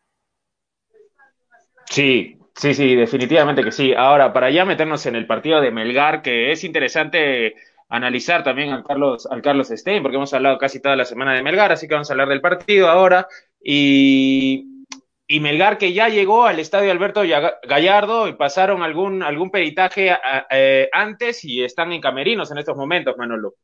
Sí, 1.86 2.38
Sí, 2.56 2.74
sí, 2.74 2.96
definitivamente 2.96 3.64
que 3.64 3.72
sí. 3.72 3.94
Ahora, 3.94 4.32
para 4.32 4.50
ya 4.50 4.64
meternos 4.64 5.06
en 5.06 5.16
el 5.16 5.28
partido 5.28 5.60
de 5.60 5.72
Melgar, 5.72 6.22
que 6.22 6.52
es 6.52 6.64
interesante 6.64 7.56
analizar 7.90 8.44
también 8.44 8.72
al 8.72 8.84
Carlos, 8.84 9.28
al 9.30 9.42
Carlos 9.42 9.68
Stein, 9.68 10.02
porque 10.02 10.16
hemos 10.16 10.34
hablado 10.34 10.58
casi 10.58 10.82
toda 10.82 10.96
la 10.96 11.06
semana 11.06 11.34
de 11.34 11.44
Melgar, 11.44 11.72
así 11.74 11.88
que 11.88 11.96
vamos 11.96 12.10
a 12.10 12.14
hablar 12.14 12.30
del 12.30 12.42
partido 12.42 12.88
ahora. 12.88 13.28
Y, 13.62 14.86
y 15.28 15.40
Melgar 15.42 15.78
que 15.78 15.92
ya 15.92 16.08
llegó 16.08 16.46
al 16.46 16.60
estadio 16.60 16.92
Alberto 16.92 17.24
Gallardo 17.68 18.28
y 18.30 18.34
pasaron 18.34 18.84
algún, 18.84 19.22
algún 19.22 19.52
peritaje 19.52 20.16
eh, 20.50 20.90
antes 20.94 21.44
y 21.44 21.62
están 21.62 21.92
en 21.92 22.00
camerinos 22.00 22.52
en 22.52 22.58
estos 22.58 22.78
momentos, 22.78 23.18
Manolo. 23.18 23.56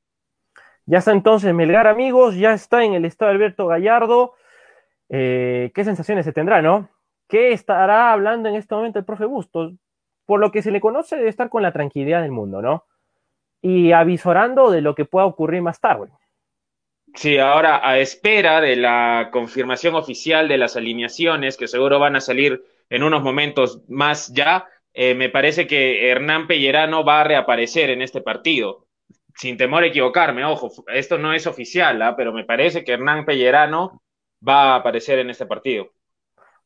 Ya 0.86 0.98
está 0.98 1.14
entonces 1.14 1.54
Melgar, 1.54 1.88
amigos, 1.88 2.36
ya 2.36 2.54
está 2.54 2.84
en 2.84 2.94
el 2.94 3.06
estadio 3.06 3.32
Alberto 3.32 3.68
Gallardo. 3.68 4.34
Eh, 5.08 5.72
¿Qué 5.74 5.84
sensaciones 5.86 6.26
se 6.26 6.34
tendrá, 6.34 6.62
no? 6.62 6.90
¿Qué 7.32 7.54
estará 7.54 8.12
hablando 8.12 8.50
en 8.50 8.56
este 8.56 8.76
momento 8.76 9.00
el 9.00 9.06
profe 9.06 9.24
Bustos? 9.24 9.72
Por 10.26 10.42
lo 10.42 10.52
que 10.52 10.62
se 10.62 10.70
le 10.70 10.82
conoce, 10.82 11.16
debe 11.16 11.30
estar 11.30 11.50
con 11.50 11.64
la 11.64 11.72
tranquilidad 11.72 12.22
del 12.22 12.32
mundo, 12.32 12.62
¿no? 12.62 12.84
Y 13.62 13.94
avisorando 13.94 14.70
de 14.70 14.82
lo 14.82 14.96
que 14.96 15.06
pueda 15.06 15.28
ocurrir 15.28 15.62
más 15.62 15.80
tarde. 15.80 16.10
Sí, 17.16 17.38
ahora 17.38 17.88
a 17.88 18.00
espera 18.00 18.60
de 18.60 18.76
la 18.76 19.30
confirmación 19.32 19.96
oficial 19.96 20.50
de 20.50 20.58
las 20.58 20.76
alineaciones 20.76 21.56
que 21.56 21.70
seguro 21.70 22.00
van 22.00 22.18
a 22.18 22.22
salir 22.22 22.66
en 22.90 23.02
unos 23.02 23.24
momentos 23.24 23.82
más 23.88 24.34
ya, 24.34 24.68
eh, 24.94 25.16
me 25.16 25.30
parece 25.30 25.68
que 25.68 26.10
Hernán 26.12 26.48
Pellerano 26.48 27.06
va 27.06 27.22
a 27.22 27.24
reaparecer 27.24 27.92
en 27.92 28.02
este 28.02 28.20
partido. 28.20 28.88
Sin 29.36 29.56
temor 29.56 29.84
a 29.84 29.88
equivocarme, 29.88 30.44
ojo, 30.44 30.70
esto 30.88 31.18
no 31.18 31.32
es 31.32 31.48
oficial, 31.48 32.02
¿ah? 32.02 32.14
pero 32.18 32.34
me 32.34 32.44
parece 32.44 32.84
que 32.84 32.92
Hernán 32.92 33.24
Pellerano 33.24 34.02
va 34.46 34.74
a 34.74 34.76
aparecer 34.76 35.20
en 35.20 35.30
este 35.30 35.46
partido. 35.46 35.94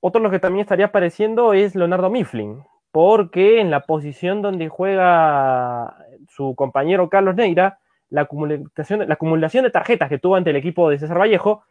Otro 0.07 0.21
lo 0.21 0.29
que 0.29 0.37
también 0.37 0.61
estaría 0.61 0.85
apareciendo 0.85 1.53
es 1.55 1.73
Leonardo 1.73 2.11
Mifflin, 2.11 2.61
porque 2.91 3.59
en 3.59 3.71
la 3.71 3.87
posición 3.87 4.43
donde 4.43 4.69
juega 4.69 5.97
su 6.29 6.53
compañero 6.53 7.09
Carlos 7.09 7.33
Neira, 7.33 7.79
la 8.11 8.21
acumulación, 8.21 9.07
la 9.07 9.15
acumulación 9.15 9.63
de 9.63 9.71
tarjetas 9.71 10.07
que 10.07 10.19
tuvo 10.19 10.35
ante 10.35 10.51
el 10.51 10.57
equipo 10.57 10.91
de 10.91 10.99
César 10.99 11.17
Vallejo 11.17 11.63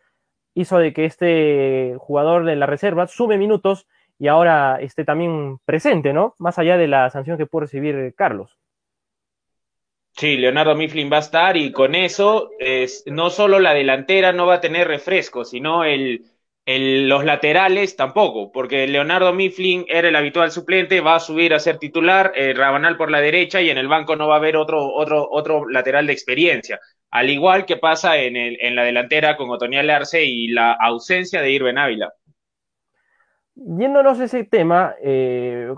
hizo 0.52 0.78
de 0.78 0.92
que 0.92 1.04
este 1.04 1.94
jugador 2.00 2.44
de 2.44 2.56
la 2.56 2.66
reserva 2.66 3.06
sume 3.06 3.38
minutos 3.38 3.86
y 4.18 4.26
ahora 4.26 4.78
esté 4.80 5.04
también 5.04 5.58
presente, 5.64 6.12
¿no? 6.12 6.34
Más 6.38 6.58
allá 6.58 6.76
de 6.76 6.88
la 6.88 7.10
sanción 7.10 7.38
que 7.38 7.46
pudo 7.46 7.60
recibir 7.60 8.16
Carlos. 8.16 8.58
Sí, 10.10 10.38
Leonardo 10.38 10.74
Mifflin 10.74 11.08
va 11.08 11.18
a 11.18 11.20
estar 11.20 11.56
y 11.56 11.70
con 11.70 11.94
eso 11.94 12.50
es, 12.58 13.04
no 13.06 13.30
solo 13.30 13.60
la 13.60 13.74
delantera 13.74 14.32
no 14.32 14.46
va 14.46 14.54
a 14.54 14.60
tener 14.60 14.88
refresco, 14.88 15.44
sino 15.44 15.84
el, 15.84 16.33
el, 16.66 17.08
los 17.08 17.24
laterales 17.24 17.96
tampoco, 17.96 18.50
porque 18.50 18.86
Leonardo 18.86 19.32
Mifflin 19.32 19.84
era 19.88 20.08
el 20.08 20.16
habitual 20.16 20.50
suplente, 20.50 21.00
va 21.00 21.16
a 21.16 21.20
subir 21.20 21.52
a 21.52 21.58
ser 21.58 21.78
titular, 21.78 22.32
eh, 22.34 22.54
Rabanal 22.54 22.96
por 22.96 23.10
la 23.10 23.20
derecha 23.20 23.60
y 23.60 23.68
en 23.68 23.78
el 23.78 23.88
banco 23.88 24.16
no 24.16 24.28
va 24.28 24.36
a 24.36 24.38
haber 24.38 24.56
otro, 24.56 24.92
otro, 24.92 25.28
otro 25.30 25.68
lateral 25.68 26.06
de 26.06 26.14
experiencia. 26.14 26.80
Al 27.10 27.28
igual 27.28 27.66
que 27.66 27.76
pasa 27.76 28.16
en, 28.16 28.36
el, 28.36 28.56
en 28.60 28.74
la 28.74 28.84
delantera 28.84 29.36
con 29.36 29.50
Otoniel 29.50 29.90
Arce 29.90 30.24
y 30.24 30.48
la 30.48 30.72
ausencia 30.72 31.42
de 31.42 31.50
Irben 31.50 31.78
Ávila. 31.78 32.12
Yéndonos 33.54 34.18
ese 34.18 34.44
tema, 34.44 34.94
eh, 35.02 35.68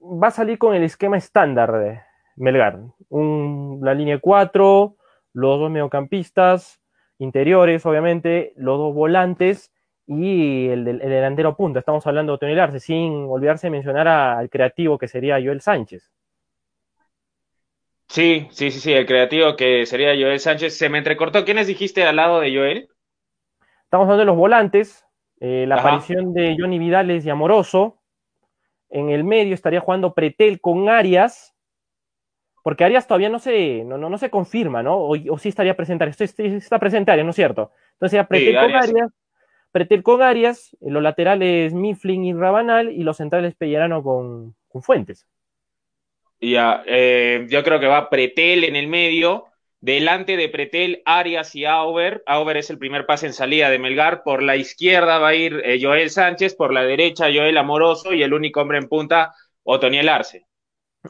va 0.00 0.28
a 0.28 0.30
salir 0.30 0.56
con 0.56 0.74
el 0.74 0.84
esquema 0.84 1.18
estándar 1.18 1.72
de 1.72 2.00
Melgar. 2.36 2.78
Un, 3.08 3.80
la 3.82 3.92
línea 3.92 4.18
4, 4.18 4.96
los 5.34 5.60
dos 5.60 5.70
mediocampistas, 5.70 6.80
interiores, 7.18 7.84
obviamente, 7.84 8.52
los 8.56 8.78
dos 8.78 8.94
volantes 8.94 9.72
y 10.08 10.68
el, 10.68 10.84
delantero 10.84 11.54
punto. 11.54 11.78
Estamos 11.78 12.06
hablando 12.06 12.32
de 12.32 12.36
Otoniel 12.36 12.60
Arce, 12.60 12.80
sin 12.80 13.26
olvidarse 13.28 13.66
de 13.66 13.72
mencionar 13.72 14.08
al 14.08 14.48
creativo 14.48 14.96
que 14.96 15.06
sería 15.06 15.34
Joel 15.34 15.60
Sánchez. 15.60 16.10
Sí, 18.08 18.48
sí, 18.50 18.70
sí, 18.70 18.80
sí, 18.80 18.92
el 18.94 19.04
creativo 19.04 19.54
que 19.54 19.84
sería 19.84 20.14
Joel 20.14 20.40
Sánchez. 20.40 20.74
Se 20.78 20.88
me 20.88 20.96
entrecortó. 20.96 21.44
¿Quiénes 21.44 21.66
dijiste 21.66 22.04
al 22.04 22.16
lado 22.16 22.40
de 22.40 22.56
Joel? 22.56 22.88
Estamos 23.84 24.04
hablando 24.04 24.20
de 24.20 24.26
los 24.26 24.36
volantes, 24.36 25.04
eh, 25.40 25.66
la 25.68 25.76
aparición 25.76 26.32
de 26.32 26.56
Johnny 26.58 26.78
Vidales 26.78 27.26
y 27.26 27.30
Amoroso. 27.30 28.00
En 28.88 29.10
el 29.10 29.24
medio 29.24 29.52
estaría 29.52 29.80
jugando 29.80 30.14
Pretel 30.14 30.62
con 30.62 30.88
Arias, 30.88 31.54
porque 32.62 32.84
Arias 32.84 33.06
todavía 33.06 33.28
no 33.28 33.38
se, 33.38 33.84
no, 33.84 33.98
no, 33.98 34.16
se 34.16 34.30
confirma, 34.30 34.82
¿no? 34.82 34.98
O, 34.98 35.38
sí 35.38 35.50
estaría 35.50 35.76
presente 35.76 36.04
Arias. 36.04 36.18
Está, 36.38 36.78
presente 36.78 37.10
Arias, 37.10 37.26
¿no 37.26 37.30
es 37.30 37.36
cierto? 37.36 37.72
Entonces 37.92 38.26
Pretel 38.26 38.56
con 38.56 38.74
Arias, 38.74 39.10
Pretel 39.72 40.02
con 40.02 40.22
Arias, 40.22 40.76
los 40.80 41.02
laterales 41.02 41.74
Mifflin 41.74 42.24
y 42.24 42.32
Rabanal, 42.32 42.90
y 42.90 43.02
los 43.02 43.18
centrales 43.18 43.54
Pellerano 43.54 44.02
con, 44.02 44.54
Fuentes. 44.80 45.26
Ya, 46.40 46.82
eh, 46.86 47.46
yo 47.48 47.64
creo 47.64 47.80
que 47.80 47.86
va 47.86 48.08
Pretel 48.08 48.64
en 48.64 48.76
el 48.76 48.86
medio, 48.86 49.46
Delante 49.80 50.36
de 50.36 50.48
Pretel, 50.48 51.02
Arias 51.04 51.54
y 51.54 51.64
Auber. 51.64 52.22
Auber 52.26 52.56
es 52.56 52.70
el 52.70 52.78
primer 52.78 53.06
pase 53.06 53.26
en 53.26 53.32
salida 53.32 53.70
de 53.70 53.78
Melgar. 53.78 54.24
Por 54.24 54.42
la 54.42 54.56
izquierda 54.56 55.18
va 55.18 55.28
a 55.28 55.34
ir 55.34 55.62
eh, 55.64 55.78
Joel 55.80 56.10
Sánchez, 56.10 56.56
por 56.56 56.72
la 56.72 56.82
derecha 56.82 57.26
Joel 57.32 57.56
Amoroso 57.56 58.12
y 58.12 58.22
el 58.22 58.34
único 58.34 58.60
hombre 58.60 58.78
en 58.78 58.88
punta, 58.88 59.32
Otoniel 59.62 60.08
Arce. 60.08 60.46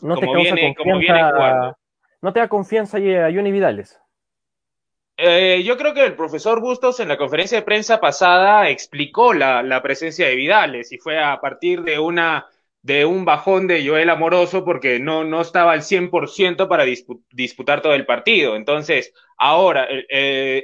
No 0.02 0.16
te 0.16 0.26
viene, 0.26 0.74
jugando. 0.76 1.78
¿No 2.20 2.32
te 2.32 2.40
da 2.40 2.48
confianza 2.48 2.98
a 2.98 3.32
Johnny 3.32 3.52
Vidales? 3.52 3.98
Eh, 5.20 5.64
yo 5.64 5.76
creo 5.76 5.94
que 5.94 6.04
el 6.04 6.14
profesor 6.14 6.60
Bustos 6.60 7.00
en 7.00 7.08
la 7.08 7.16
conferencia 7.16 7.58
de 7.58 7.64
prensa 7.64 7.98
pasada 7.98 8.70
explicó 8.70 9.34
la, 9.34 9.64
la 9.64 9.82
presencia 9.82 10.28
de 10.28 10.36
Vidales 10.36 10.92
y 10.92 10.98
fue 10.98 11.18
a 11.18 11.40
partir 11.40 11.82
de 11.82 11.98
una 11.98 12.46
de 12.82 13.04
un 13.04 13.24
bajón 13.24 13.66
de 13.66 13.86
Joel 13.86 14.10
Amoroso 14.10 14.64
porque 14.64 15.00
no, 15.00 15.24
no 15.24 15.40
estaba 15.40 15.72
al 15.72 15.82
100% 15.82 16.68
para 16.68 16.84
disputar 16.84 17.82
todo 17.82 17.94
el 17.94 18.06
partido. 18.06 18.54
Entonces, 18.54 19.12
ahora, 19.36 19.88
eh, 19.90 20.06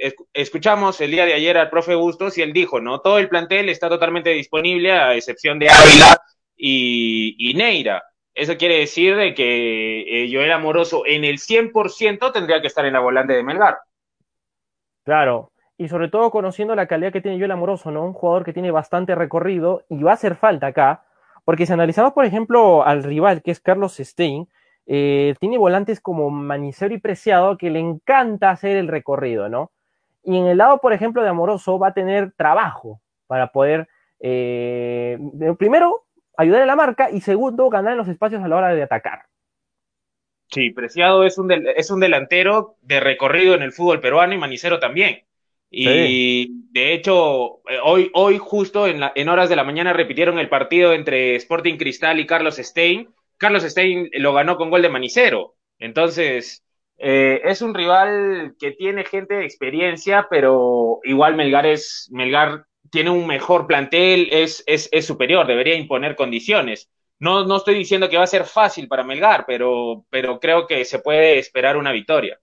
eh, 0.01 0.15
escuchamos 0.33 1.01
el 1.01 1.11
día 1.11 1.27
de 1.27 1.35
ayer 1.35 1.59
al 1.59 1.71
profe 1.71 1.95
Bustos 1.97 2.39
y 2.39 2.43
él 2.43 2.53
dijo, 2.53 2.81
no, 2.81 3.01
todo 3.01 3.19
el 3.19 3.29
plantel 3.29 3.69
está 3.69 3.89
totalmente 3.89 4.31
disponible 4.31 4.93
a 4.93 5.15
excepción 5.15 5.59
de 5.59 5.69
Ávila 5.69 6.23
y, 6.57 7.53
Neira. 7.57 8.05
Eso 8.33 8.57
quiere 8.57 8.79
decir 8.79 9.17
de 9.17 9.35
que 9.35 10.29
Joel 10.33 10.53
Amoroso 10.53 11.05
en 11.07 11.25
el 11.25 11.39
100% 11.39 12.33
tendría 12.33 12.61
que 12.61 12.69
estar 12.69 12.87
en 12.87 12.95
la 12.95 13.01
volante 13.01 13.33
de 13.33 13.43
Melgar. 13.43 13.79
Claro, 15.05 15.53
y 15.77 15.89
sobre 15.89 16.09
todo 16.09 16.31
conociendo 16.31 16.75
la 16.75 16.87
calidad 16.87 17.13
que 17.13 17.21
tiene 17.21 17.39
Joel 17.39 17.51
Amoroso, 17.53 17.91
¿no? 17.91 18.05
Un 18.05 18.13
jugador 18.15 18.45
que 18.45 18.53
tiene 18.53 18.71
bastante 18.71 19.15
recorrido 19.15 19.85
y 19.89 20.03
va 20.03 20.13
a 20.13 20.15
hacer 20.15 20.37
falta 20.37 20.69
acá 20.69 21.05
porque 21.45 21.67
si 21.67 21.73
analizamos, 21.73 22.13
por 22.13 22.25
ejemplo, 22.25 22.85
al 22.87 23.03
rival, 23.03 23.43
que 23.43 23.51
es 23.51 23.61
Carlos 23.61 23.97
Stein, 23.99 24.49
eh, 24.87 25.35
tiene 25.41 25.59
volantes 25.59 26.01
como 26.01 26.31
Manicero 26.31 26.95
y 26.95 26.99
Preciado 26.99 27.59
que 27.59 27.71
le 27.71 27.81
encanta 27.81 28.51
hacer 28.51 28.77
el 28.77 28.89
recorrido, 28.89 29.49
¿no? 29.49 29.71
Y 30.23 30.39
en 30.39 30.47
el 30.47 30.59
lado, 30.59 30.79
por 30.81 30.93
ejemplo, 30.95 31.23
de 31.23 31.29
Amoroso 31.29 31.79
va 31.79 31.89
a 31.89 31.95
tener 31.95 32.33
trabajo 32.33 33.01
para 33.27 33.49
poder, 33.53 33.89
eh, 34.21 35.19
primero, 35.59 36.05
ayudar 36.37 36.63
a 36.63 36.67
la 36.67 36.77
marca 36.77 37.11
y 37.11 37.21
segundo, 37.21 37.69
ganar 37.69 37.93
en 37.93 37.99
los 37.99 38.09
espacios 38.09 38.43
a 38.43 38.49
la 38.49 38.57
hora 38.57 38.69
de 38.75 38.83
atacar. 38.83 39.25
Sí, 40.51 40.71
Preciado 40.71 41.25
es 41.25 41.39
un, 41.39 41.51
es 41.51 41.91
un 41.91 42.01
delantero 42.01 42.77
de 42.83 43.01
recorrido 43.01 43.55
en 43.55 43.63
el 43.63 43.73
fútbol 43.73 44.01
peruano 44.01 44.35
y 44.35 44.39
Manicero 44.39 44.79
también. 44.79 45.25
Y 45.71 46.49
de 46.71 46.93
hecho, 46.93 47.61
eh, 47.69 47.79
hoy, 47.83 48.11
hoy 48.15 48.39
justo 48.39 48.87
en, 48.87 49.01
la, 49.01 49.13
en 49.17 49.29
horas 49.29 49.49
de 49.49 49.57
la 49.57 49.65
mañana 49.65 49.93
repitieron 49.93 50.39
el 50.39 50.49
partido 50.49 50.93
entre 50.93 51.35
Sporting 51.35 51.77
Cristal 51.77 52.21
y 52.21 52.27
Carlos 52.27 52.57
Stein. 52.57 53.09
Carlos 53.39 53.65
Stein 53.65 54.09
lo 54.13 54.33
ganó 54.33 54.57
con 54.57 54.71
gol 54.71 54.83
de 54.83 54.89
Manicero. 54.89 55.57
Entonces, 55.81 56.63
eh, 56.99 57.41
es 57.45 57.61
un 57.61 57.75
rival 57.75 58.55
que 58.61 58.71
tiene 58.71 59.05
gente 59.05 59.35
de 59.35 59.45
experiencia, 59.45 60.29
pero 60.31 61.01
igual 61.03 61.35
Melgar 61.35 61.67
es, 61.67 62.09
Melgar 62.13 62.67
tiene 62.91 63.11
un 63.11 63.27
mejor 63.27 63.67
plantel, 63.67 64.29
es, 64.31 64.63
es, 64.69 64.89
es 64.93 65.05
superior, 65.05 65.47
debería 65.47 65.75
imponer 65.75 66.15
condiciones. 66.15 66.89
No, 67.25 67.47
no 67.47 67.57
estoy 67.57 67.77
diciendo 67.77 68.11
que 68.11 68.19
va 68.19 68.25
a 68.25 68.27
ser 68.27 68.45
fácil 68.45 68.87
para 68.87 69.03
Melgar, 69.03 69.47
pero, 69.47 70.05
pero 70.11 70.39
creo 70.39 70.67
que 70.67 70.85
se 70.85 70.99
puede 70.99 71.39
esperar 71.39 71.79
una 71.79 71.91
victoria. 71.91 72.39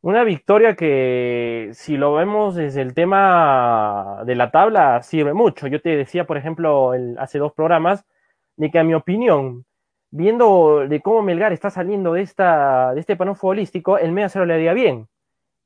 Una 0.00 0.22
victoria 0.22 0.76
que, 0.76 1.70
si 1.72 1.96
lo 1.96 2.14
vemos 2.14 2.54
desde 2.54 2.82
el 2.82 2.94
tema 2.94 4.22
de 4.24 4.36
la 4.36 4.52
tabla, 4.52 5.02
sirve 5.02 5.34
mucho. 5.34 5.66
Yo 5.66 5.80
te 5.80 5.96
decía, 5.96 6.24
por 6.24 6.36
ejemplo, 6.36 6.92
hace 7.18 7.40
dos 7.40 7.52
programas, 7.52 8.04
de 8.54 8.70
que 8.70 8.78
a 8.78 8.84
mi 8.84 8.94
opinión, 8.94 9.64
viendo 10.12 10.86
de 10.88 11.00
cómo 11.00 11.22
Melgar 11.22 11.52
está 11.52 11.68
saliendo 11.68 12.12
de, 12.12 12.22
esta, 12.22 12.94
de 12.94 13.00
este 13.00 13.16
panón 13.16 13.34
futbolístico, 13.34 13.98
el 13.98 14.12
medio 14.12 14.28
cero 14.28 14.46
le 14.46 14.54
haría 14.54 14.72
bien. 14.72 15.08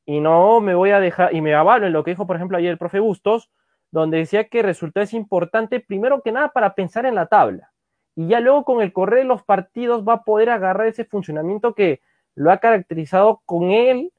Y 0.07 0.21
no 0.21 0.61
me 0.61 0.75
voy 0.75 0.93
a 0.93 0.99
dejar, 0.99 1.35
y 1.35 1.43
me 1.43 1.55
avalo 1.55 1.87
en 1.87 1.93
lo 1.93 2.05
que 2.05 2.13
dijo, 2.13 2.27
por 2.27 2.37
ejemplo, 2.37 2.57
ayer 2.57 2.71
el 2.71 2.79
profe 2.79 3.01
Bustos, 3.01 3.51
donde 3.91 4.17
decía 4.17 4.49
que 4.49 4.63
resultado 4.63 5.05
es 5.05 5.13
importante, 5.13 5.79
primero 5.79 6.23
que 6.23 6.33
nada, 6.33 6.49
para 6.49 6.75
pensar 6.75 7.05
en 7.05 7.17
la 7.17 7.27
tabla. 7.27 7.72
Y 8.15 8.29
ya 8.29 8.41
luego 8.41 8.65
con 8.65 8.83
el 8.83 8.93
correr 8.93 9.21
de 9.21 9.25
los 9.25 9.43
partidos 9.43 10.07
va 10.07 10.15
a 10.15 10.23
poder 10.25 10.51
agarrar 10.51 10.87
ese 10.87 11.05
funcionamiento 11.05 11.75
que 11.75 12.01
lo 12.35 12.51
ha 12.51 12.59
caracterizado 12.59 13.43
con 13.47 13.71
él 13.71 14.13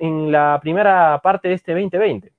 en 0.00 0.32
la 0.32 0.58
primera 0.62 1.20
parte 1.22 1.48
de 1.48 1.54
este 1.54 1.72
2020. 1.72 2.32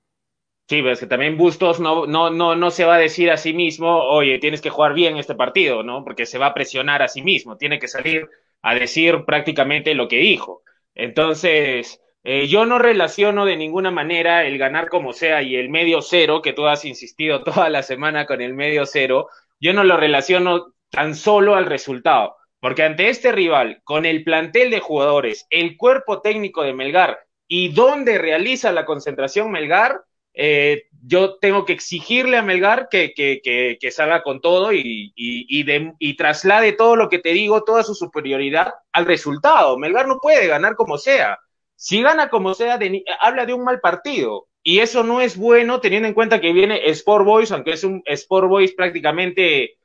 Sí, 0.70 0.82
pero 0.82 0.92
es 0.92 1.00
que 1.00 1.08
también 1.08 1.38
Bustos 1.38 1.80
no, 1.80 2.06
no, 2.08 2.30
no, 2.30 2.56
no 2.56 2.72
se 2.72 2.84
va 2.84 2.96
a 2.96 3.00
decir 3.00 3.32
a 3.32 3.38
sí 3.38 3.54
mismo, 3.54 4.04
oye, 4.04 4.38
tienes 4.38 4.60
que 4.60 4.70
jugar 4.70 4.94
bien 4.94 5.16
este 5.16 5.34
partido, 5.34 5.82
¿no? 5.82 6.04
Porque 6.04 6.26
se 6.26 6.38
va 6.38 6.48
a 6.48 6.54
presionar 6.54 7.02
a 7.02 7.08
sí 7.08 7.22
mismo, 7.22 7.56
tiene 7.56 7.80
que 7.80 7.88
salir 7.88 8.28
a 8.62 8.76
decir 8.76 9.24
prácticamente 9.26 9.94
lo 9.94 10.10
que 10.10 10.18
dijo. 10.18 10.64
Entonces, 10.94 12.02
eh, 12.24 12.48
yo 12.48 12.66
no 12.66 12.80
relaciono 12.80 13.46
de 13.46 13.56
ninguna 13.56 13.92
manera 13.92 14.44
el 14.46 14.58
ganar 14.58 14.90
como 14.90 15.14
sea 15.14 15.42
y 15.42 15.56
el 15.56 15.70
medio 15.70 16.02
cero, 16.02 16.42
que 16.42 16.52
tú 16.52 16.68
has 16.68 16.84
insistido 16.84 17.44
toda 17.46 17.70
la 17.70 17.82
semana 17.84 18.26
con 18.26 18.42
el 18.42 18.54
medio 18.54 18.86
cero, 18.86 19.30
yo 19.62 19.72
no 19.74 19.86
lo 19.86 19.96
relaciono 19.96 20.74
tan 20.90 21.16
solo 21.16 21.56
al 21.56 21.66
resultado. 21.66 22.36
Porque 22.60 22.84
ante 22.84 23.10
este 23.10 23.32
rival, 23.32 23.82
con 23.84 24.06
el 24.06 24.24
plantel 24.24 24.72
de 24.72 24.80
jugadores, 24.80 25.46
el 25.50 25.78
cuerpo 25.78 26.22
técnico 26.22 26.64
de 26.64 26.74
Melgar 26.74 27.20
y 27.48 27.70
dónde 27.70 28.18
realiza 28.18 28.72
la 28.72 28.86
concentración 28.86 29.52
Melgar, 29.52 30.02
eh, 30.34 30.84
yo 31.04 31.38
tengo 31.38 31.66
que 31.66 31.74
exigirle 31.74 32.38
a 32.38 32.42
Melgar 32.42 32.90
que, 32.90 33.14
que, 33.14 33.42
que, 33.80 33.92
salga 33.92 34.24
con 34.24 34.42
todo 34.42 34.74
y, 34.74 35.14
y, 35.16 35.66
y, 36.00 36.14
traslade 36.16 36.74
todo 36.74 36.96
lo 36.96 37.10
que 37.10 37.20
te 37.20 37.30
digo, 37.30 37.64
toda 37.64 37.84
su 37.84 37.96
superioridad 37.96 38.74
al 38.92 39.06
resultado. 39.06 39.78
Melgar 39.78 40.08
no 40.08 40.20
puede 40.20 40.48
ganar 40.48 40.76
como 40.76 40.98
sea. 40.98 41.40
Si 41.76 42.02
gana 42.02 42.30
como 42.30 42.54
sea, 42.54 42.80
habla 43.22 43.46
de 43.46 43.54
un 43.54 43.64
mal 43.64 43.80
partido. 43.80 44.48
Y 44.64 44.80
eso 44.80 45.04
no 45.04 45.22
es 45.22 45.38
bueno 45.38 45.80
teniendo 45.80 46.08
en 46.08 46.14
cuenta 46.14 46.42
que 46.42 46.52
viene 46.52 46.82
Sport 46.90 47.26
Boys, 47.26 47.52
aunque 47.52 47.72
es 47.72 47.84
un 47.84 48.02
Sport 48.06 48.50
Boys 48.50 48.74
prácticamente 48.74 49.77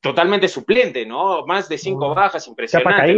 totalmente 0.00 0.48
suplente, 0.48 1.04
¿no? 1.04 1.44
Más 1.46 1.68
de 1.68 1.78
cinco 1.78 2.14
bajas, 2.14 2.46
impresionante. 2.46 3.12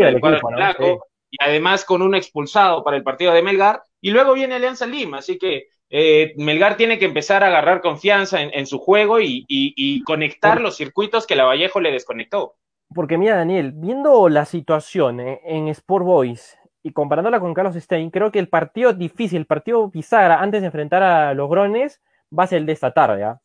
Y 1.33 1.37
además 1.41 1.85
con 1.85 2.03
un 2.03 2.15
expulsado 2.15 2.83
para 2.83 2.97
el 2.97 3.05
partido 3.05 3.33
de 3.33 3.43
Melgar. 3.43 3.83
Y 4.01 4.11
luego 4.11 4.35
viene 4.35 4.57
Alianza 4.57 4.87
Lima, 4.87 5.19
así 5.19 5.39
que 5.39 5.69
eh, 5.89 6.33
Melgar 6.37 6.77
tiene 6.77 6.99
que 6.99 7.05
empezar 7.05 7.45
a 7.45 7.49
agarrar 7.49 7.81
confianza 7.81 8.41
en, 8.41 8.67
su 8.67 8.79
juego 8.79 9.19
y, 9.21 10.03
conectar 10.05 10.61
los 10.61 10.77
circuitos 10.77 11.27
que 11.27 11.37
la 11.37 11.45
Vallejo 11.45 11.81
le 11.81 11.93
desconectó. 11.93 12.55
Porque 12.93 13.19
mira, 13.19 13.37
Daniel, 13.37 13.73
viendo 13.75 14.29
la 14.29 14.45
situación 14.45 15.21
eh, 15.21 15.41
en 15.45 15.69
Sport 15.69 16.05
Boys 16.05 16.59
y 16.83 16.93
comparándola 16.93 17.39
con 17.39 17.55
Carlos 17.55 17.77
Stein, 17.77 18.11
creo 18.11 18.33
que 18.33 18.41
el 18.41 18.49
partido 18.49 18.93
difícil, 18.93 19.39
el 19.39 19.47
partido 19.47 19.89
bisagra 19.89 20.41
antes 20.41 20.63
de 20.63 20.67
enfrentar 20.67 21.03
a 21.03 21.35
los 21.35 21.49
Grones 21.49 22.01
va 22.37 22.45
a 22.45 22.47
ser 22.49 22.59
el 22.59 22.67
de 22.67 22.73
esta 22.73 22.93
tarde. 22.93 23.23
¿ah? 23.23 23.41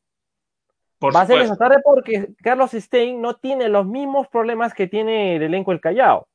Va 1.01 1.21
a 1.21 1.25
ser 1.25 1.41
esta 1.41 1.57
tarde 1.57 1.77
porque 1.83 2.29
Carlos 2.41 2.71
Stein 2.71 3.21
no 3.21 3.35
tiene 3.35 3.69
los 3.69 3.85
mismos 3.85 4.27
problemas 4.27 4.73
que 4.73 4.87
tiene 4.87 5.35
el 5.35 5.43
elenco 5.43 5.71
El 5.71 5.81
Callao. 5.81 6.27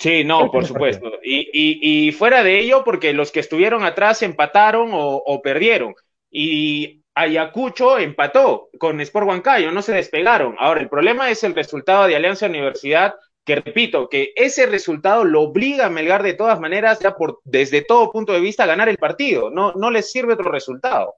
Sí, 0.00 0.24
no, 0.24 0.50
por 0.50 0.64
supuesto. 0.64 1.12
Y, 1.22 2.10
fuera 2.12 2.42
de 2.42 2.58
ello, 2.58 2.82
porque 2.84 3.12
los 3.12 3.30
que 3.30 3.40
estuvieron 3.40 3.84
atrás 3.84 4.22
empataron 4.22 4.90
o, 4.92 5.42
perdieron. 5.42 5.94
Y 6.30 7.02
Ayacucho 7.14 7.98
empató 7.98 8.70
con 8.78 8.98
Sport 9.02 9.26
Huancayo, 9.28 9.70
no 9.72 9.82
se 9.82 9.92
despegaron. 9.92 10.56
Ahora, 10.58 10.80
el 10.80 10.88
problema 10.88 11.30
es 11.30 11.44
el 11.44 11.54
resultado 11.54 12.06
de 12.06 12.16
Alianza 12.16 12.46
Universidad, 12.46 13.14
que 13.44 13.56
repito, 13.56 14.08
que 14.08 14.32
ese 14.36 14.64
resultado 14.64 15.24
lo 15.24 15.42
obliga 15.42 15.86
a 15.86 15.90
Melgar 15.90 16.22
de 16.22 16.34
todas 16.34 16.58
maneras, 16.60 16.98
ya 17.00 17.14
por, 17.14 17.40
desde 17.44 17.82
todo 17.82 18.10
punto 18.10 18.32
de 18.32 18.40
vista, 18.40 18.64
a 18.64 18.68
ganar 18.68 18.88
el 18.88 18.96
partido. 18.96 19.50
No, 19.50 19.72
no 19.74 19.90
les 19.90 20.10
sirve 20.10 20.32
otro 20.32 20.50
resultado. 20.50 21.16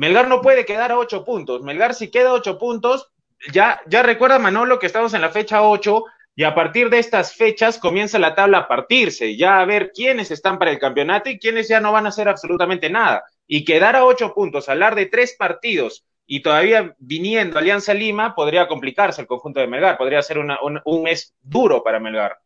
Melgar 0.00 0.28
no 0.28 0.40
puede 0.40 0.64
quedar 0.64 0.92
a 0.92 0.98
ocho 0.98 1.26
puntos. 1.26 1.60
Melgar 1.60 1.92
si 1.92 2.10
queda 2.10 2.30
a 2.30 2.32
ocho 2.32 2.58
puntos, 2.58 3.12
ya, 3.52 3.82
ya 3.86 4.02
recuerda 4.02 4.38
Manolo 4.38 4.78
que 4.78 4.86
estamos 4.86 5.12
en 5.12 5.20
la 5.20 5.28
fecha 5.28 5.62
ocho, 5.62 6.04
y 6.34 6.44
a 6.44 6.54
partir 6.54 6.88
de 6.88 6.98
estas 6.98 7.34
fechas 7.34 7.76
comienza 7.76 8.18
la 8.18 8.34
tabla 8.34 8.60
a 8.60 8.66
partirse, 8.66 9.36
ya 9.36 9.60
a 9.60 9.64
ver 9.66 9.92
quiénes 9.92 10.30
están 10.30 10.58
para 10.58 10.70
el 10.70 10.78
campeonato 10.78 11.28
y 11.28 11.38
quiénes 11.38 11.68
ya 11.68 11.80
no 11.80 11.92
van 11.92 12.06
a 12.06 12.08
hacer 12.08 12.30
absolutamente 12.30 12.88
nada. 12.88 13.24
Y 13.46 13.62
quedar 13.62 13.94
a 13.94 14.06
ocho 14.06 14.32
puntos, 14.32 14.70
hablar 14.70 14.94
de 14.94 15.04
tres 15.04 15.36
partidos 15.38 16.06
y 16.26 16.40
todavía 16.40 16.94
viniendo 16.96 17.58
Alianza 17.58 17.92
Lima, 17.92 18.34
podría 18.34 18.68
complicarse 18.68 19.20
el 19.20 19.26
conjunto 19.26 19.60
de 19.60 19.66
Melgar, 19.66 19.98
podría 19.98 20.22
ser 20.22 20.38
un, 20.38 21.02
mes 21.02 21.34
duro 21.42 21.82
para 21.82 22.00
Melgar. 22.00 22.38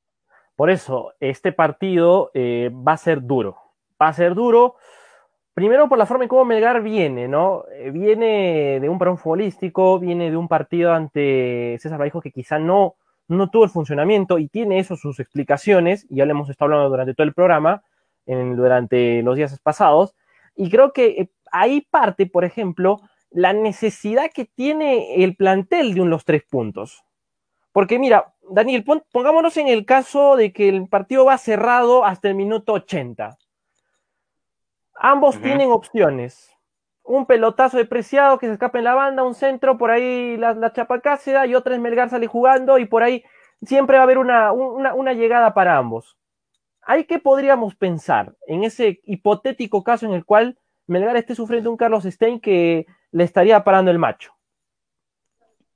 Por 0.57 0.71
eso, 0.71 1.15
este 1.21 1.53
partido 1.53 2.33
eh, 2.35 2.73
va 2.73 2.95
a 2.95 2.97
ser 2.97 3.23
duro. 3.23 3.59
Va 4.03 4.09
a 4.09 4.13
ser 4.13 4.35
duro, 4.35 4.75
primero 5.55 5.89
por 5.89 5.97
la 5.99 6.07
forma 6.07 6.25
en 6.25 6.29
cómo 6.29 6.45
Melgar 6.45 6.83
viene, 6.83 7.29
¿no? 7.29 7.65
Eh, 7.73 7.91
viene 7.91 8.79
de 8.81 8.89
un 8.89 8.99
parón 8.99 9.19
futbolístico, 9.19 9.99
viene 9.99 10.31
de 10.31 10.37
un 10.37 10.49
partido 10.49 10.93
ante 10.93 11.79
César 11.81 11.99
Vallejo 12.01 12.21
que 12.21 12.33
quizá 12.33 12.59
no 12.59 12.97
no 13.29 13.51
tuvo 13.51 13.65
el 13.65 13.71
funcionamiento 13.71 14.39
y 14.39 14.49
tiene 14.49 14.79
eso 14.79 14.97
sus 14.97 15.21
explicaciones, 15.21 16.07
y 16.11 16.17
ya 16.17 16.27
le 16.27 16.33
hemos 16.33 16.51
estado 16.51 16.73
hablando 16.73 16.91
durante 16.91 17.15
todo 17.15 17.27
el 17.27 17.35
programa, 17.35 17.83
durante 18.27 19.23
los 19.23 19.37
días 19.37 19.59
pasados, 19.61 20.15
y 20.57 20.71
creo 20.71 20.93
que 20.93 21.07
eh, 21.07 21.31
ahí 21.53 21.87
parte, 21.91 22.27
por 22.27 22.45
ejemplo, 22.45 23.01
la 23.31 23.53
necesidad 23.53 24.31
que 24.33 24.45
tiene 24.45 25.23
el 25.25 25.37
plantel 25.37 25.95
de 25.95 26.01
un 26.01 26.11
los 26.11 26.25
tres 26.25 26.45
puntos. 26.45 27.03
Porque 27.73 27.99
mira, 27.99 28.33
Daniel, 28.49 28.85
pongámonos 29.11 29.57
en 29.57 29.67
el 29.67 29.85
caso 29.85 30.37
de 30.37 30.53
que 30.53 30.69
el 30.69 30.89
partido 30.89 31.25
va 31.25 31.37
cerrado 31.39 32.05
hasta 32.05 32.29
el 32.29 32.37
minuto 32.37 32.73
80. 32.75 33.37
Ambos 34.95 35.41
tienen 35.41 35.71
opciones 35.71 36.55
un 37.05 37.27
pelotazo 37.27 37.77
depreciado 37.77 38.39
que 38.39 38.47
se 38.47 38.55
escapa 38.55 38.79
en 38.79 38.85
la 38.85 38.95
banda, 38.95 39.23
un 39.23 39.35
centro, 39.35 39.77
por 39.77 39.91
ahí 39.91 40.37
la, 40.39 40.55
la 40.55 40.73
Chapacáceda 40.73 41.47
y 41.47 41.55
otra 41.55 41.75
es 41.75 41.81
Melgar 41.81 42.09
sale 42.09 42.27
jugando 42.27 42.79
y 42.79 42.87
por 42.87 43.03
ahí 43.03 43.23
siempre 43.63 43.97
va 43.97 44.03
a 44.03 44.05
haber 44.05 44.19
una, 44.19 44.53
una, 44.53 45.13
llegada 45.13 45.55
para 45.55 45.77
ambos. 45.77 46.17
¿Hay 46.83 47.05
que 47.05 47.19
podríamos 47.19 47.75
pensar 47.75 48.35
en 48.47 48.65
ese 48.65 49.01
hipotético 49.05 49.85
caso 49.85 50.07
en 50.07 50.13
el 50.13 50.25
cual 50.25 50.59
Melgar 50.87 51.17
esté 51.17 51.35
sufriendo 51.35 51.71
un 51.71 51.77
Carlos 51.77 52.05
Stein 52.05 52.41
que 52.41 52.87
le 53.11 53.25
estaría 53.25 53.63
parando 53.65 53.91
el 53.91 53.99
macho? 53.99 54.33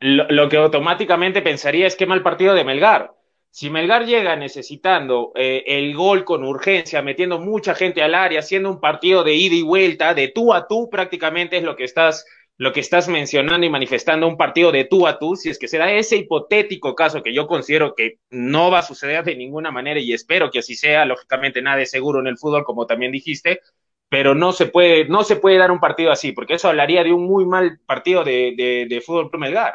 Lo, 0.01 0.29
lo, 0.31 0.49
que 0.49 0.57
automáticamente 0.57 1.43
pensaría 1.43 1.87
es 1.87 1.97
que 1.97 2.07
mal 2.07 2.23
partido 2.23 2.55
de 2.55 2.65
Melgar. 2.65 3.13
Si 3.51 3.71
Melgar 3.71 4.07
llega 4.07 4.37
necesitando 4.37 5.33
eh, 5.35 5.65
el 5.67 5.95
gol 5.97 6.25
con 6.25 6.45
urgencia, 6.45 7.03
metiendo 7.03 7.41
mucha 7.41 7.75
gente 7.75 8.03
al 8.03 8.15
área, 8.15 8.41
haciendo 8.41 8.71
un 8.71 8.81
partido 8.81 9.25
de 9.25 9.35
ida 9.35 9.55
y 9.55 9.63
vuelta, 9.63 10.15
de 10.15 10.29
tú 10.29 10.53
a 10.53 10.69
tú, 10.69 10.89
prácticamente 10.91 11.57
es 11.57 11.63
lo 11.63 11.75
que 11.75 11.85
estás, 11.85 12.25
lo 12.57 12.73
que 12.73 12.81
estás 12.81 13.09
mencionando 13.09 13.67
y 13.67 13.71
manifestando, 13.71 14.29
un 14.29 14.37
partido 14.37 14.71
de 14.71 14.85
tú 14.85 15.07
a 15.07 15.19
tú, 15.19 15.35
si 15.35 15.49
es 15.49 15.59
que 15.59 15.67
se 15.67 15.79
da 15.79 15.91
ese 15.91 16.17
hipotético 16.17 16.95
caso 16.95 17.23
que 17.23 17.35
yo 17.35 17.47
considero 17.47 17.95
que 17.95 18.19
no 18.31 18.71
va 18.71 18.81
a 18.81 18.83
suceder 18.83 19.25
de 19.25 19.35
ninguna 19.35 19.71
manera 19.71 19.99
y 19.99 20.13
espero 20.13 20.51
que 20.51 20.61
así 20.61 20.75
sea, 20.75 21.05
lógicamente 21.05 21.63
nada 21.63 21.81
es 21.81 21.91
seguro 21.91 22.21
en 22.21 22.29
el 22.29 22.39
fútbol, 22.39 22.65
como 22.65 22.87
también 22.87 23.13
dijiste, 23.13 23.61
pero 24.09 24.35
no 24.35 24.53
se 24.53 24.67
puede, 24.67 25.09
no 25.09 25.25
se 25.25 25.37
puede 25.37 25.59
dar 25.59 25.71
un 25.71 25.81
partido 25.81 26.13
así, 26.13 26.33
porque 26.33 26.55
eso 26.55 26.69
hablaría 26.69 27.03
de 27.03 27.13
un 27.13 27.27
muy 27.27 27.45
mal 27.47 27.81
partido 27.87 28.25
de, 28.25 28.55
de, 28.57 28.87
de 28.89 29.01
fútbol 29.01 29.31
Melgar. 29.39 29.75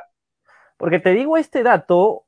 Porque 0.78 1.00
te 1.00 1.14
digo 1.14 1.38
este 1.38 1.64
dato 1.64 2.26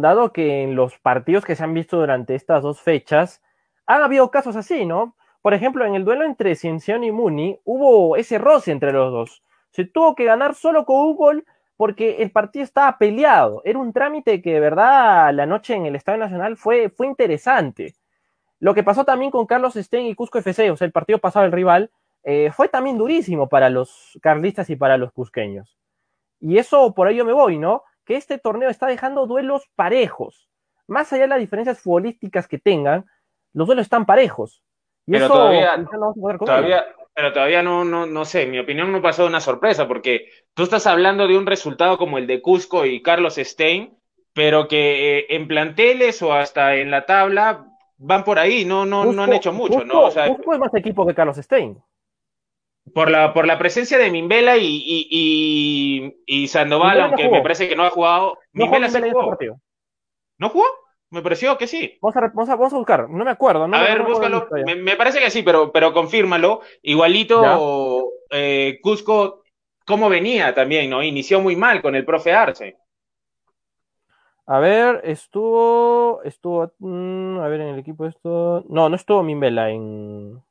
dado 0.00 0.32
que 0.32 0.62
en 0.62 0.74
los 0.76 0.98
partidos 0.98 1.44
que 1.44 1.56
se 1.56 1.64
han 1.64 1.74
visto 1.74 1.98
durante 1.98 2.34
estas 2.34 2.62
dos 2.62 2.80
fechas, 2.80 3.42
han 3.86 4.02
habido 4.02 4.30
casos 4.30 4.56
así, 4.56 4.86
¿no? 4.86 5.16
Por 5.42 5.54
ejemplo, 5.54 5.84
en 5.84 5.94
el 5.94 6.04
duelo 6.04 6.24
entre 6.24 6.54
Cienciano 6.54 7.04
y 7.04 7.10
Muni 7.10 7.58
hubo 7.64 8.16
ese 8.16 8.38
roce 8.38 8.72
entre 8.72 8.92
los 8.92 9.10
dos. 9.10 9.42
Se 9.70 9.84
tuvo 9.84 10.14
que 10.14 10.24
ganar 10.24 10.54
solo 10.54 10.84
con 10.84 10.96
un 10.96 11.16
gol 11.16 11.44
porque 11.76 12.22
el 12.22 12.30
partido 12.30 12.62
estaba 12.62 12.98
peleado. 12.98 13.62
Era 13.64 13.78
un 13.78 13.92
trámite 13.92 14.42
que 14.42 14.52
de 14.52 14.60
verdad 14.60 15.32
la 15.32 15.46
noche 15.46 15.74
en 15.74 15.86
el 15.86 15.96
Estadio 15.96 16.18
Nacional 16.18 16.56
fue, 16.56 16.90
fue 16.90 17.06
interesante. 17.06 17.94
Lo 18.58 18.74
que 18.74 18.82
pasó 18.82 19.04
también 19.04 19.30
con 19.30 19.46
Carlos 19.46 19.74
Sten 19.74 20.04
y 20.04 20.14
Cusco 20.14 20.38
FC, 20.38 20.70
o 20.70 20.76
sea, 20.76 20.84
el 20.84 20.92
partido 20.92 21.18
pasado 21.18 21.44
del 21.44 21.52
rival, 21.52 21.90
eh, 22.22 22.50
fue 22.52 22.68
también 22.68 22.98
durísimo 22.98 23.48
para 23.48 23.70
los 23.70 24.18
carlistas 24.20 24.68
y 24.68 24.76
para 24.76 24.98
los 24.98 25.12
cusqueños. 25.12 25.78
Y 26.38 26.58
eso 26.58 26.94
por 26.94 27.08
ello 27.08 27.24
me 27.24 27.32
voy, 27.32 27.58
¿no? 27.58 27.82
Que 28.10 28.16
este 28.16 28.38
torneo 28.38 28.68
está 28.70 28.88
dejando 28.88 29.28
duelos 29.28 29.70
parejos. 29.76 30.48
Más 30.88 31.12
allá 31.12 31.22
de 31.22 31.28
las 31.28 31.38
diferencias 31.38 31.78
futbolísticas 31.78 32.48
que 32.48 32.58
tengan, 32.58 33.04
los 33.52 33.68
duelos 33.68 33.84
están 33.84 34.04
parejos. 34.04 34.64
Y 35.06 35.12
pero 35.12 35.26
eso 35.26 35.34
todavía, 35.34 35.76
no 35.76 36.38
todavía, 36.40 36.86
pero 37.14 37.32
todavía 37.32 37.62
no, 37.62 37.84
no, 37.84 38.06
no 38.06 38.24
sé, 38.24 38.46
mi 38.46 38.58
opinión 38.58 38.90
no 38.90 39.00
pasó 39.00 39.22
de 39.22 39.28
una 39.28 39.38
sorpresa, 39.38 39.86
porque 39.86 40.28
tú 40.54 40.64
estás 40.64 40.88
hablando 40.88 41.28
de 41.28 41.38
un 41.38 41.46
resultado 41.46 41.98
como 41.98 42.18
el 42.18 42.26
de 42.26 42.42
Cusco 42.42 42.84
y 42.84 43.00
Carlos 43.00 43.36
Stein, 43.36 43.96
pero 44.32 44.66
que 44.66 45.18
eh, 45.18 45.26
en 45.28 45.46
planteles 45.46 46.20
o 46.20 46.32
hasta 46.32 46.74
en 46.74 46.90
la 46.90 47.06
tabla 47.06 47.64
van 47.96 48.24
por 48.24 48.40
ahí, 48.40 48.64
no, 48.64 48.84
no, 48.84 49.04
no 49.12 49.22
han 49.22 49.34
hecho 49.34 49.52
mucho, 49.52 49.84
¿no? 49.84 50.06
O 50.06 50.10
sea, 50.10 50.26
Cusco 50.26 50.52
es 50.52 50.58
más 50.58 50.74
equipo 50.74 51.06
que 51.06 51.14
Carlos 51.14 51.36
Stein 51.36 51.80
por 52.94 53.10
la, 53.10 53.32
por 53.32 53.46
la 53.46 53.58
presencia 53.58 53.98
de 53.98 54.10
Mimbela 54.10 54.56
y, 54.56 56.14
y, 56.26 56.48
Sandoval, 56.48 57.00
aunque 57.00 57.28
me 57.28 57.42
parece 57.42 57.68
que 57.68 57.76
no 57.76 57.84
ha 57.84 57.90
jugado. 57.90 58.38
No 58.52 58.66
Mimbela 58.66 58.88
jugó. 58.88 59.36
¿No 60.38 60.48
jugó? 60.48 60.66
Me 61.10 61.22
pareció 61.22 61.58
que 61.58 61.66
sí. 61.66 61.98
Vamos 62.00 62.16
a, 62.16 62.20
vamos 62.32 62.72
a, 62.72 62.76
buscar, 62.76 63.10
no 63.10 63.24
me 63.24 63.30
acuerdo. 63.30 63.64
a 63.64 63.82
ver, 63.82 64.02
búscalo. 64.02 64.48
Me, 64.64 64.96
parece 64.96 65.18
que 65.18 65.30
sí, 65.30 65.42
pero, 65.42 65.72
pero 65.72 65.92
confírmalo. 65.92 66.60
Igualito, 66.82 68.10
eh, 68.30 68.78
Cusco, 68.80 69.42
¿cómo 69.84 70.08
venía 70.08 70.54
también? 70.54 70.88
no 70.88 71.02
Inició 71.02 71.40
muy 71.40 71.56
mal 71.56 71.82
con 71.82 71.96
el 71.96 72.04
profe 72.04 72.32
Arce. 72.32 72.76
A 74.46 74.58
ver, 74.58 75.00
estuvo, 75.04 76.22
estuvo, 76.24 76.72
mm, 76.78 77.38
a 77.38 77.48
ver, 77.48 77.60
en 77.60 77.68
el 77.68 77.78
equipo 77.78 78.06
esto, 78.06 78.64
no, 78.68 78.88
no 78.88 78.96
estuvo 78.96 79.22
Mimbela 79.22 79.70
en, 79.70 80.42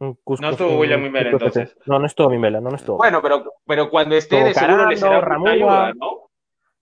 no 0.00 0.50
estuvo 0.50 0.78
William 0.78 1.02
Mimela 1.02 1.30
entonces. 1.30 1.76
No, 1.84 1.98
no 1.98 2.06
estuvo 2.06 2.30
Mimela, 2.30 2.60
no, 2.60 2.70
no 2.70 2.76
estuvo. 2.76 2.96
Bueno, 2.96 3.20
pero, 3.20 3.44
pero 3.66 3.90
cuando 3.90 4.16
esté 4.16 4.42
de 4.42 4.54
seguro 4.54 4.86
le 4.86 4.96
será 4.96 5.18
ayuda, 5.18 5.92
¿no? 5.94 6.30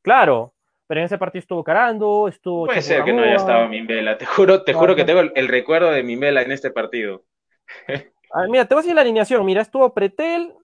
Claro, 0.03 0.55
pero 0.87 1.01
en 1.01 1.07
ese 1.07 1.19
partido 1.19 1.41
estuvo 1.41 1.65
Carando, 1.65 2.29
estuvo. 2.29 2.67
Puede 2.67 2.81
ser 2.81 3.05
que 3.05 3.13
no 3.13 3.23
haya 3.23 3.35
estado 3.35 3.69
Mimela. 3.69 4.17
Te 4.17 4.25
juro, 4.25 4.63
te 4.63 4.73
juro 4.73 4.95
que 4.95 5.05
tengo 5.05 5.21
el, 5.21 5.49
recuerdo 5.49 5.91
de 5.91 6.05
Mimela 6.05 6.43
en 6.43 6.53
este 6.53 6.71
partido. 6.71 7.25
mira, 8.49 8.67
te 8.67 8.75
voy 8.75 8.81
a 8.81 8.83
decir 8.83 8.95
la 8.95 9.01
alineación. 9.01 9.45
Mira, 9.45 9.63
estuvo 9.63 9.93
Pretel, 9.93 10.55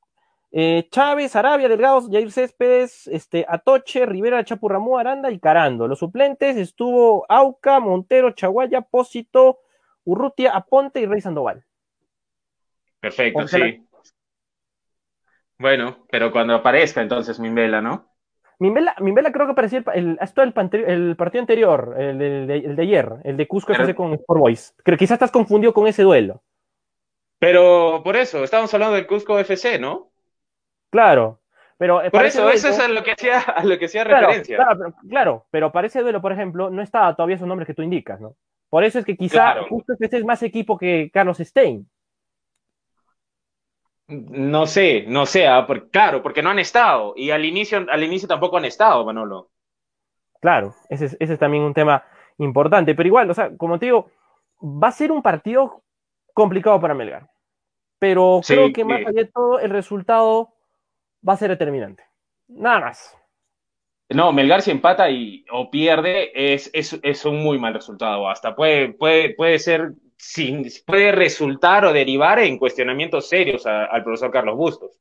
eh, 0.52 0.86
Chávez, 0.92 1.34
Arabia, 1.34 1.68
Delgados, 1.68 2.08
Jair 2.08 2.30
Céspedes, 2.30 3.08
este, 3.08 3.44
Atoche, 3.48 4.06
Rivera, 4.06 4.44
Chapurramú, 4.44 4.96
Aranda 4.96 5.28
y 5.32 5.40
Carando. 5.40 5.88
Los 5.88 5.98
suplentes 5.98 6.56
estuvo 6.56 7.26
Auca, 7.28 7.80
Montero, 7.80 8.30
Chaguaya, 8.30 8.80
Pósito, 8.80 9.58
Urrutia, 10.04 10.52
Aponte 10.52 11.00
y 11.00 11.06
Rey 11.06 11.20
Sandoval. 11.20 11.64
Perfecto, 13.04 13.46
sí. 13.46 13.86
Bueno, 15.58 16.06
pero 16.10 16.32
cuando 16.32 16.54
aparezca 16.54 17.02
entonces 17.02 17.38
Mimbela, 17.38 17.82
¿no? 17.82 18.10
Mimbela, 18.58 18.94
Mimbela 18.98 19.30
creo 19.30 19.44
que 19.44 19.52
apareció 19.52 19.84
el, 19.92 20.18
el, 20.18 20.84
el, 20.86 21.16
partido 21.16 21.42
anterior, 21.42 21.96
el, 21.98 22.46
de 22.46 22.82
ayer, 22.82 23.12
el 23.24 23.36
de 23.36 23.46
Cusco 23.46 23.72
FC 23.72 23.94
con 23.94 24.14
Sport 24.14 24.40
Boys. 24.40 24.74
Creo 24.82 24.96
que 24.96 25.04
quizás 25.04 25.16
estás 25.16 25.30
confundido 25.30 25.74
con 25.74 25.86
ese 25.86 26.02
duelo. 26.02 26.42
Pero 27.38 28.00
por 28.02 28.16
eso, 28.16 28.42
estamos 28.42 28.72
hablando 28.72 28.96
del 28.96 29.06
Cusco 29.06 29.38
FC, 29.38 29.78
¿no? 29.78 30.10
Claro, 30.88 31.42
Pero 31.76 32.02
eh, 32.02 32.10
por 32.10 32.24
eso, 32.24 32.48
eso 32.48 32.68
es 32.68 32.80
a 32.80 32.88
lo 32.88 33.04
que 33.04 33.12
hacía, 33.12 33.40
a 33.40 33.64
lo 33.64 33.78
que 33.78 33.84
hacía 33.84 34.04
referencia. 34.04 34.56
Claro 34.56 34.78
pero, 34.78 34.94
claro, 35.10 35.46
pero 35.50 35.72
para 35.72 35.88
ese 35.88 36.00
duelo, 36.00 36.22
por 36.22 36.32
ejemplo, 36.32 36.70
no 36.70 36.80
estaba 36.80 37.14
todavía 37.14 37.36
esos 37.36 37.48
nombres 37.48 37.66
que 37.66 37.74
tú 37.74 37.82
indicas, 37.82 38.18
¿no? 38.18 38.34
Por 38.70 38.82
eso 38.82 38.98
es 38.98 39.04
que 39.04 39.16
quizá 39.16 39.62
justo 39.68 39.92
este 40.00 40.16
es 40.16 40.24
más 40.24 40.42
equipo 40.42 40.78
que 40.78 41.10
Carlos 41.12 41.36
Stein. 41.38 41.86
No 44.06 44.66
sé, 44.66 45.04
no 45.08 45.24
sé, 45.24 45.46
ah, 45.46 45.66
claro, 45.90 46.22
porque 46.22 46.42
no 46.42 46.50
han 46.50 46.58
estado. 46.58 47.14
Y 47.16 47.30
al 47.30 47.44
inicio, 47.44 47.86
al 47.90 48.02
inicio 48.04 48.28
tampoco 48.28 48.58
han 48.58 48.66
estado, 48.66 49.04
Manolo. 49.04 49.50
Claro, 50.40 50.74
ese 50.90 51.06
es, 51.06 51.16
ese 51.20 51.32
es 51.34 51.38
también 51.38 51.62
un 51.62 51.72
tema 51.72 52.04
importante. 52.38 52.94
Pero 52.94 53.06
igual, 53.06 53.30
o 53.30 53.34
sea, 53.34 53.56
como 53.56 53.78
te 53.78 53.86
digo, 53.86 54.10
va 54.62 54.88
a 54.88 54.92
ser 54.92 55.10
un 55.10 55.22
partido 55.22 55.82
complicado 56.34 56.80
para 56.80 56.94
Melgar. 56.94 57.30
Pero 57.98 58.40
creo 58.46 58.72
que 58.72 58.84
más 58.84 59.00
allá 59.00 59.22
de 59.22 59.24
todo, 59.26 59.58
el 59.60 59.70
resultado 59.70 60.52
va 61.26 61.32
a 61.32 61.38
ser 61.38 61.48
determinante. 61.48 62.02
Nada 62.48 62.80
más. 62.80 63.16
No, 64.10 64.32
Melgar 64.32 64.60
si 64.60 64.70
empata 64.70 65.08
y, 65.08 65.46
o 65.50 65.70
pierde 65.70 66.30
es, 66.34 66.70
es, 66.74 66.98
es, 67.02 67.24
un 67.24 67.42
muy 67.42 67.58
mal 67.58 67.72
resultado. 67.72 68.28
Hasta 68.28 68.54
puede, 68.54 68.92
puede, 68.92 69.34
puede 69.34 69.58
ser, 69.58 69.92
sin, 70.16 70.66
puede 70.86 71.12
resultar 71.12 71.84
o 71.84 71.92
derivar 71.92 72.38
en 72.38 72.58
cuestionamientos 72.58 73.28
serios 73.28 73.66
al 73.66 74.02
profesor 74.02 74.30
Carlos 74.30 74.56
Bustos. 74.56 75.00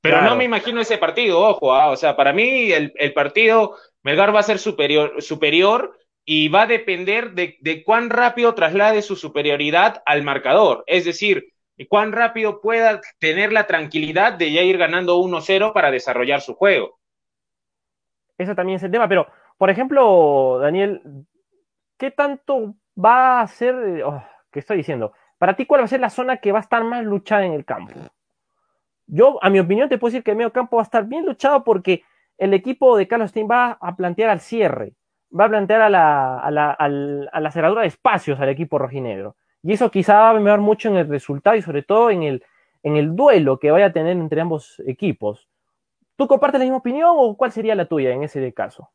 Pero 0.00 0.20
no 0.20 0.36
me 0.36 0.44
imagino 0.44 0.82
ese 0.82 0.98
partido, 0.98 1.40
ojo, 1.40 1.72
ah, 1.72 1.88
o 1.88 1.96
sea, 1.96 2.14
para 2.14 2.34
mí 2.34 2.70
el, 2.72 2.92
el, 2.96 3.14
partido 3.14 3.76
Melgar 4.02 4.34
va 4.34 4.40
a 4.40 4.42
ser 4.42 4.58
superior, 4.58 5.22
superior 5.22 5.98
y 6.26 6.48
va 6.48 6.62
a 6.62 6.66
depender 6.66 7.32
de, 7.32 7.56
de 7.60 7.82
cuán 7.82 8.10
rápido 8.10 8.54
traslade 8.54 9.00
su 9.00 9.16
superioridad 9.16 10.02
al 10.04 10.22
marcador. 10.22 10.84
Es 10.86 11.06
decir, 11.06 11.54
cuán 11.88 12.12
rápido 12.12 12.60
pueda 12.60 13.00
tener 13.18 13.52
la 13.52 13.66
tranquilidad 13.66 14.34
de 14.34 14.52
ya 14.52 14.62
ir 14.62 14.78
ganando 14.78 15.18
1-0 15.18 15.72
para 15.72 15.90
desarrollar 15.90 16.40
su 16.40 16.54
juego. 16.54 16.98
Eso 18.38 18.54
también 18.54 18.76
es 18.76 18.82
el 18.82 18.90
tema, 18.90 19.08
pero, 19.08 19.26
por 19.58 19.70
ejemplo, 19.70 20.58
Daniel, 20.60 21.00
¿qué 21.96 22.10
tanto 22.10 22.74
va 23.02 23.40
a 23.40 23.46
ser, 23.46 24.02
oh, 24.04 24.22
qué 24.50 24.60
estoy 24.60 24.78
diciendo? 24.78 25.12
Para 25.38 25.54
ti, 25.54 25.66
¿cuál 25.66 25.80
va 25.80 25.84
a 25.84 25.88
ser 25.88 26.00
la 26.00 26.10
zona 26.10 26.38
que 26.38 26.52
va 26.52 26.58
a 26.58 26.62
estar 26.62 26.82
más 26.84 27.04
luchada 27.04 27.44
en 27.44 27.52
el 27.52 27.64
campo? 27.64 27.94
Yo, 29.06 29.38
a 29.42 29.50
mi 29.50 29.60
opinión, 29.60 29.88
te 29.88 29.98
puedo 29.98 30.12
decir 30.12 30.24
que 30.24 30.30
el 30.30 30.36
medio 30.36 30.52
campo 30.52 30.76
va 30.76 30.82
a 30.82 30.84
estar 30.84 31.04
bien 31.04 31.26
luchado 31.26 31.64
porque 31.64 32.02
el 32.38 32.54
equipo 32.54 32.96
de 32.96 33.06
Carlos 33.06 33.30
Stein 33.30 33.48
va 33.50 33.78
a 33.80 33.96
plantear 33.96 34.30
al 34.30 34.40
cierre, 34.40 34.94
va 35.38 35.44
a 35.44 35.48
plantear 35.48 35.82
a 35.82 35.90
la, 35.90 36.38
a 36.38 36.50
la, 36.50 36.70
a 36.70 37.40
la 37.40 37.50
cerradura 37.50 37.82
de 37.82 37.88
espacios 37.88 38.40
al 38.40 38.48
equipo 38.48 38.78
rojinegro. 38.78 39.36
Y 39.62 39.72
eso 39.72 39.90
quizá 39.90 40.20
va 40.20 40.30
a 40.30 40.34
mejorar 40.34 40.60
mucho 40.60 40.88
en 40.88 40.96
el 40.96 41.08
resultado 41.08 41.56
y 41.56 41.62
sobre 41.62 41.82
todo 41.82 42.10
en 42.10 42.22
el, 42.22 42.44
en 42.82 42.96
el 42.96 43.16
duelo 43.16 43.58
que 43.58 43.70
vaya 43.70 43.86
a 43.86 43.92
tener 43.92 44.12
entre 44.12 44.40
ambos 44.40 44.80
equipos. 44.86 45.48
¿Tú 46.16 46.28
compartes 46.28 46.58
la 46.58 46.64
misma 46.64 46.78
opinión 46.78 47.12
o 47.14 47.36
cuál 47.36 47.50
sería 47.50 47.74
la 47.74 47.86
tuya 47.86 48.10
en 48.10 48.22
ese 48.22 48.52
caso? 48.52 48.90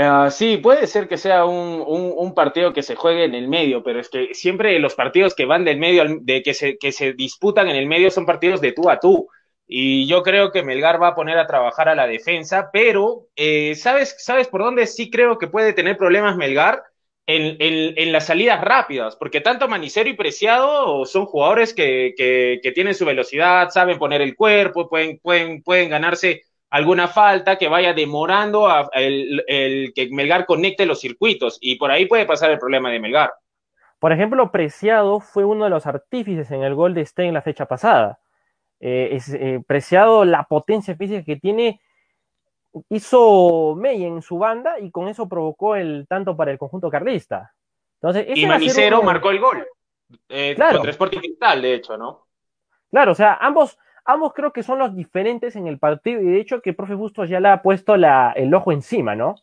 Uh, 0.00 0.30
sí, 0.30 0.56
puede 0.56 0.86
ser 0.86 1.08
que 1.08 1.18
sea 1.18 1.44
un, 1.44 1.84
un, 2.16 2.34
partido 2.34 2.72
que 2.72 2.82
se 2.82 2.94
juegue 2.96 3.24
en 3.24 3.34
el 3.34 3.48
medio, 3.48 3.82
pero 3.82 4.00
es 4.00 4.08
que 4.08 4.32
siempre 4.34 4.78
los 4.78 4.94
partidos 4.94 5.34
que 5.34 5.44
van 5.44 5.62
del 5.62 5.76
medio, 5.76 6.04
de 6.22 6.42
que 6.42 6.54
se, 6.54 6.78
que 6.78 6.90
se 6.90 7.12
disputan 7.12 7.68
en 7.68 7.76
el 7.76 7.86
medio 7.86 8.10
son 8.10 8.24
partidos 8.24 8.62
de 8.62 8.72
tú 8.72 8.88
a 8.88 8.98
tú. 8.98 9.28
Y 9.66 10.06
yo 10.06 10.22
creo 10.22 10.52
que 10.52 10.62
Melgar 10.62 11.02
va 11.02 11.08
a 11.08 11.14
poner 11.14 11.38
a 11.38 11.46
trabajar 11.46 11.90
a 11.90 11.94
la 11.94 12.06
defensa, 12.06 12.70
pero 12.72 13.26
eh, 13.36 13.74
¿sabes, 13.74 14.16
¿sabes 14.18 14.48
por 14.48 14.62
dónde 14.62 14.86
sí 14.86 15.10
creo 15.10 15.36
que 15.36 15.48
puede 15.48 15.74
tener 15.74 15.98
problemas 15.98 16.36
Melgar? 16.36 16.82
en, 17.26 18.12
las 18.12 18.26
salidas 18.26 18.60
rápidas, 18.60 19.16
porque 19.16 19.40
tanto 19.40 19.68
Manicero 19.68 20.08
y 20.08 20.14
Preciado 20.14 21.04
son 21.04 21.26
jugadores 21.26 21.72
que, 21.74 22.14
que, 22.16 22.72
tienen 22.72 22.94
su 22.94 23.04
velocidad, 23.04 23.70
saben 23.70 23.98
poner 23.98 24.20
el 24.20 24.34
cuerpo, 24.34 24.88
pueden, 24.88 25.18
pueden, 25.20 25.62
pueden 25.62 25.90
ganarse 25.90 26.42
alguna 26.70 27.08
falta 27.08 27.58
que 27.58 27.68
vaya 27.68 27.92
demorando 27.92 28.68
a 28.68 28.88
el, 28.94 29.92
que 29.94 30.08
Melgar 30.10 30.46
conecte 30.46 30.86
los 30.86 31.00
circuitos 31.00 31.58
y 31.60 31.76
por 31.76 31.90
ahí 31.90 32.06
puede 32.06 32.26
pasar 32.26 32.50
el 32.50 32.58
problema 32.58 32.90
de 32.90 33.00
Melgar. 33.00 33.32
Por 33.98 34.12
ejemplo, 34.12 34.50
Preciado 34.50 35.20
fue 35.20 35.44
uno 35.44 35.64
de 35.64 35.70
los 35.70 35.86
artífices 35.86 36.50
en 36.52 36.62
el 36.62 36.74
gol 36.74 36.94
de 36.94 37.04
Stein 37.04 37.34
la 37.34 37.42
fecha 37.42 37.66
pasada. 37.66 38.18
Eh, 38.78 39.10
es, 39.12 39.28
eh, 39.34 39.60
Preciado, 39.66 40.24
la 40.24 40.44
potencia 40.44 40.96
física 40.96 41.22
que 41.22 41.36
tiene, 41.36 41.80
hizo 42.88 43.76
May 43.76 44.04
en 44.04 44.22
su 44.22 44.38
banda 44.38 44.78
y 44.78 44.90
con 44.90 45.08
eso 45.08 45.28
provocó 45.28 45.76
el 45.76 46.06
tanto 46.08 46.36
para 46.36 46.50
el 46.50 46.58
conjunto 46.58 46.88
carlista. 46.88 47.52
Entonces, 48.00 48.26
y 48.34 48.46
Manicero 48.46 49.02
marcó 49.02 49.30
el 49.30 49.40
gol. 49.40 49.66
Eh, 50.28 50.54
claro. 50.54 50.78
Contra 50.78 50.92
Sporting 50.92 51.18
Cristal, 51.18 51.60
de 51.60 51.74
hecho, 51.74 51.98
¿no? 51.98 52.26
Claro, 52.90 53.12
o 53.12 53.14
sea, 53.14 53.34
ambos, 53.34 53.78
ambos 54.04 54.32
creo 54.34 54.52
que 54.52 54.62
son 54.62 54.78
los 54.78 54.94
diferentes 54.94 55.56
en 55.56 55.66
el 55.66 55.78
partido 55.78 56.20
y 56.20 56.26
de 56.26 56.40
hecho 56.40 56.60
que 56.60 56.70
el 56.70 56.76
profe 56.76 56.94
Bustos 56.94 57.28
ya 57.28 57.40
le 57.40 57.48
ha 57.48 57.62
puesto 57.62 57.96
la, 57.96 58.32
el 58.36 58.52
ojo 58.54 58.72
encima, 58.72 59.14
¿no? 59.14 59.36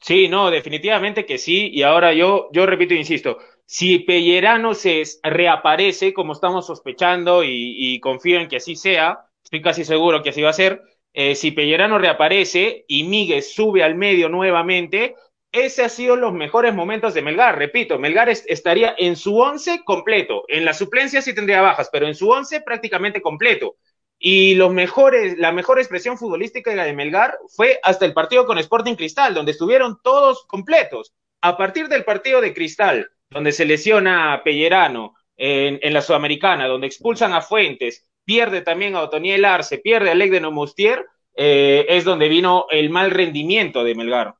Sí, 0.00 0.28
no, 0.28 0.50
definitivamente 0.50 1.26
que 1.26 1.38
sí. 1.38 1.70
Y 1.72 1.82
ahora 1.82 2.12
yo, 2.14 2.48
yo 2.52 2.66
repito 2.66 2.94
e 2.94 2.98
insisto, 2.98 3.38
si 3.66 4.00
Pellerano 4.00 4.74
se 4.74 5.02
reaparece 5.22 6.12
como 6.12 6.32
estamos 6.32 6.66
sospechando 6.66 7.44
y, 7.44 8.00
confío 8.00 8.40
en 8.40 8.48
que 8.48 8.56
así 8.56 8.76
sea, 8.76 9.26
estoy 9.44 9.62
casi 9.62 9.84
seguro 9.84 10.22
que 10.22 10.30
así 10.30 10.42
va 10.42 10.50
a 10.50 10.54
ser, 10.54 10.82
eh, 11.12 11.34
si 11.34 11.50
Pellerano 11.50 11.98
reaparece 11.98 12.84
y 12.88 13.04
Miguel 13.04 13.42
sube 13.42 13.84
al 13.84 13.94
medio 13.94 14.28
nuevamente, 14.28 15.14
ese 15.52 15.82
ha 15.82 15.88
sido 15.88 16.16
los 16.16 16.32
mejores 16.32 16.74
momentos 16.74 17.14
de 17.14 17.22
Melgar. 17.22 17.58
Repito, 17.58 17.98
Melgar 17.98 18.28
estaría 18.28 18.94
en 18.96 19.16
su 19.16 19.38
once 19.38 19.82
completo. 19.84 20.44
En 20.48 20.64
la 20.64 20.74
suplencia 20.74 21.22
sí 21.22 21.34
tendría 21.34 21.60
bajas, 21.60 21.88
pero 21.90 22.06
en 22.06 22.14
su 22.14 22.30
once 22.30 22.60
prácticamente 22.60 23.20
completo. 23.20 23.76
Y 24.18 24.54
los 24.54 24.72
mejores, 24.72 25.38
la 25.38 25.50
mejor 25.50 25.78
expresión 25.78 26.18
futbolística 26.18 26.70
de 26.70 26.92
Melgar 26.92 27.38
fue 27.48 27.80
hasta 27.82 28.04
el 28.04 28.12
partido 28.12 28.46
con 28.46 28.58
Sporting 28.58 28.94
Cristal, 28.94 29.34
donde 29.34 29.52
estuvieron 29.52 29.98
todos 30.02 30.44
completos. 30.46 31.14
A 31.40 31.56
partir 31.56 31.88
del 31.88 32.04
partido 32.04 32.40
de 32.40 32.52
Cristal, 32.52 33.10
donde 33.30 33.52
se 33.52 33.64
lesiona 33.64 34.42
Pellerano 34.44 35.14
en, 35.36 35.92
la 35.92 36.02
Sudamericana, 36.02 36.66
donde 36.66 36.86
expulsan 36.86 37.32
a 37.32 37.40
Fuentes, 37.40 38.06
pierde 38.24 38.60
también 38.60 38.94
a 38.94 39.00
Otoniel 39.00 39.46
Arce, 39.46 39.78
pierde 39.78 40.10
a 40.10 40.14
Leg 40.14 40.30
de 40.30 40.40
Nomustier, 40.40 41.06
eh, 41.34 41.86
es 41.88 42.04
donde 42.04 42.28
vino 42.28 42.66
el 42.70 42.90
mal 42.90 43.10
rendimiento 43.10 43.82
de 43.84 43.94
Melgar. 43.94 44.34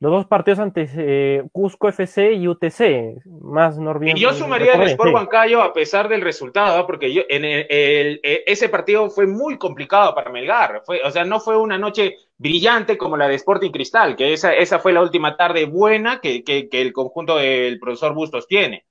Los 0.00 0.12
dos 0.12 0.26
partidos 0.26 0.60
antes, 0.60 0.92
eh, 0.96 1.42
Cusco 1.50 1.88
FC 1.88 2.32
y 2.32 2.46
UTC, 2.46 3.20
más 3.42 3.76
Y 4.02 4.14
yo 4.14 4.32
sumaría 4.32 4.74
el 4.74 4.90
Sport 4.90 5.12
Huancayo 5.12 5.60
a 5.60 5.72
pesar 5.72 6.08
del 6.08 6.20
resultado, 6.20 6.86
porque 6.86 7.12
yo, 7.12 7.22
en 7.28 7.44
el, 7.44 8.20
ese 8.22 8.68
partido 8.68 9.10
fue 9.10 9.26
muy 9.26 9.58
complicado 9.58 10.14
para 10.14 10.30
Melgar. 10.30 10.82
Fue, 10.86 11.02
o 11.02 11.10
sea, 11.10 11.24
no 11.24 11.40
fue 11.40 11.56
una 11.56 11.78
noche 11.78 12.16
brillante 12.36 12.96
como 12.96 13.16
la 13.16 13.26
de 13.26 13.34
Sporting 13.34 13.72
Cristal, 13.72 14.14
que 14.14 14.32
esa, 14.32 14.54
esa 14.54 14.78
fue 14.78 14.92
la 14.92 15.02
última 15.02 15.36
tarde 15.36 15.64
buena 15.64 16.20
que, 16.20 16.44
que 16.44 16.68
el 16.70 16.92
conjunto 16.92 17.36
del 17.36 17.80
profesor 17.80 18.14
Bustos 18.14 18.46
tiene. 18.46 18.84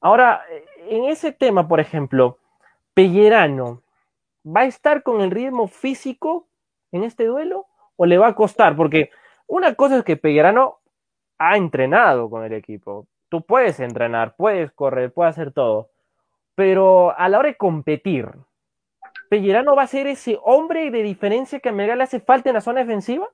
Ahora, 0.00 0.42
en 0.88 1.04
ese 1.04 1.30
tema, 1.30 1.68
por 1.68 1.78
ejemplo, 1.78 2.38
Pellerano, 2.94 3.82
¿va 4.46 4.62
a 4.62 4.66
estar 4.66 5.02
con 5.02 5.20
el 5.20 5.30
ritmo 5.30 5.68
físico 5.68 6.46
en 6.90 7.04
este 7.04 7.24
duelo 7.24 7.66
o 7.96 8.06
le 8.06 8.16
va 8.16 8.28
a 8.28 8.34
costar? 8.34 8.76
Porque 8.76 9.10
una 9.50 9.74
cosa 9.74 9.98
es 9.98 10.04
que 10.04 10.16
Pellerano 10.16 10.80
ha 11.38 11.56
entrenado 11.56 12.30
con 12.30 12.44
el 12.44 12.52
equipo. 12.52 13.08
Tú 13.28 13.44
puedes 13.44 13.80
entrenar, 13.80 14.36
puedes 14.36 14.70
correr, 14.72 15.12
puedes 15.12 15.32
hacer 15.36 15.52
todo. 15.52 15.90
Pero 16.54 17.16
a 17.18 17.28
la 17.28 17.38
hora 17.38 17.48
de 17.48 17.56
competir, 17.56 18.28
¿Pellerano 19.28 19.74
va 19.74 19.82
a 19.82 19.88
ser 19.88 20.06
ese 20.06 20.38
hombre 20.42 20.90
de 20.90 21.02
diferencia 21.02 21.58
que 21.58 21.68
a 21.68 21.72
Melgar 21.72 21.96
le 21.96 22.04
hace 22.04 22.20
falta 22.20 22.50
en 22.50 22.54
la 22.54 22.60
zona 22.60 22.80
defensiva? 22.80 23.28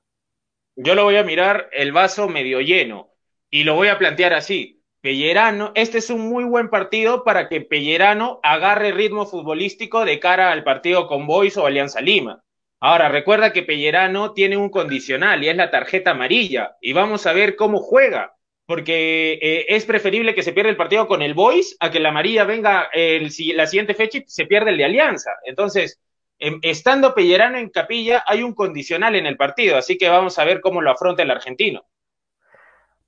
Yo 0.75 0.95
lo 0.95 1.03
voy 1.03 1.17
a 1.17 1.23
mirar 1.23 1.69
el 1.71 1.91
vaso 1.91 2.27
medio 2.27 2.61
lleno 2.61 3.09
y 3.49 3.63
lo 3.63 3.75
voy 3.75 3.89
a 3.89 3.99
plantear 3.99 4.33
así. 4.33 4.83
Pellerano, 5.01 5.71
este 5.75 5.99
es 5.99 6.09
un 6.09 6.27
muy 6.27 6.45
buen 6.45 6.69
partido 6.69 7.23
para 7.23 7.47
que 7.47 7.61
Pellerano 7.61 8.39
agarre 8.41 8.91
ritmo 8.91 9.27
futbolístico 9.27 10.03
de 10.03 10.19
cara 10.19 10.51
al 10.51 10.63
partido 10.63 11.07
con 11.07 11.27
Boys 11.27 11.57
o 11.57 11.65
Alianza 11.67 12.01
Lima. 12.01 12.43
Ahora, 12.79 13.09
recuerda 13.09 13.53
que 13.53 13.63
Pellerano 13.63 14.33
tiene 14.33 14.55
un 14.55 14.69
condicional 14.69 15.43
y 15.43 15.49
es 15.49 15.55
la 15.55 15.71
tarjeta 15.71 16.11
amarilla. 16.11 16.77
Y 16.79 16.93
vamos 16.93 17.25
a 17.25 17.33
ver 17.33 17.55
cómo 17.55 17.79
juega, 17.79 18.35
porque 18.67 19.39
eh, 19.41 19.65
es 19.69 19.85
preferible 19.85 20.35
que 20.35 20.43
se 20.43 20.53
pierda 20.53 20.69
el 20.69 20.77
partido 20.77 21.07
con 21.07 21.23
el 21.23 21.33
Boys 21.33 21.75
a 21.79 21.89
que 21.89 21.99
la 21.99 22.09
amarilla 22.09 22.43
venga 22.43 22.89
el, 22.93 23.31
la 23.55 23.65
siguiente 23.65 23.95
fecha 23.95 24.19
y 24.19 24.23
se 24.27 24.45
pierda 24.45 24.69
el 24.69 24.77
de 24.77 24.85
Alianza. 24.85 25.31
Entonces, 25.45 25.99
em, 26.37 26.59
estando 26.61 27.15
Pellerano 27.15 27.57
en 27.57 27.69
capilla, 27.69 28.23
hay 28.27 28.43
un 28.43 28.53
condicional 28.53 29.15
en 29.15 29.25
el 29.25 29.37
partido, 29.37 29.77
así 29.77 29.97
que 29.97 30.09
vamos 30.09 30.37
a 30.37 30.45
ver 30.45 30.61
cómo 30.61 30.81
lo 30.81 30.91
afronta 30.91 31.23
el 31.23 31.31
argentino. 31.31 31.83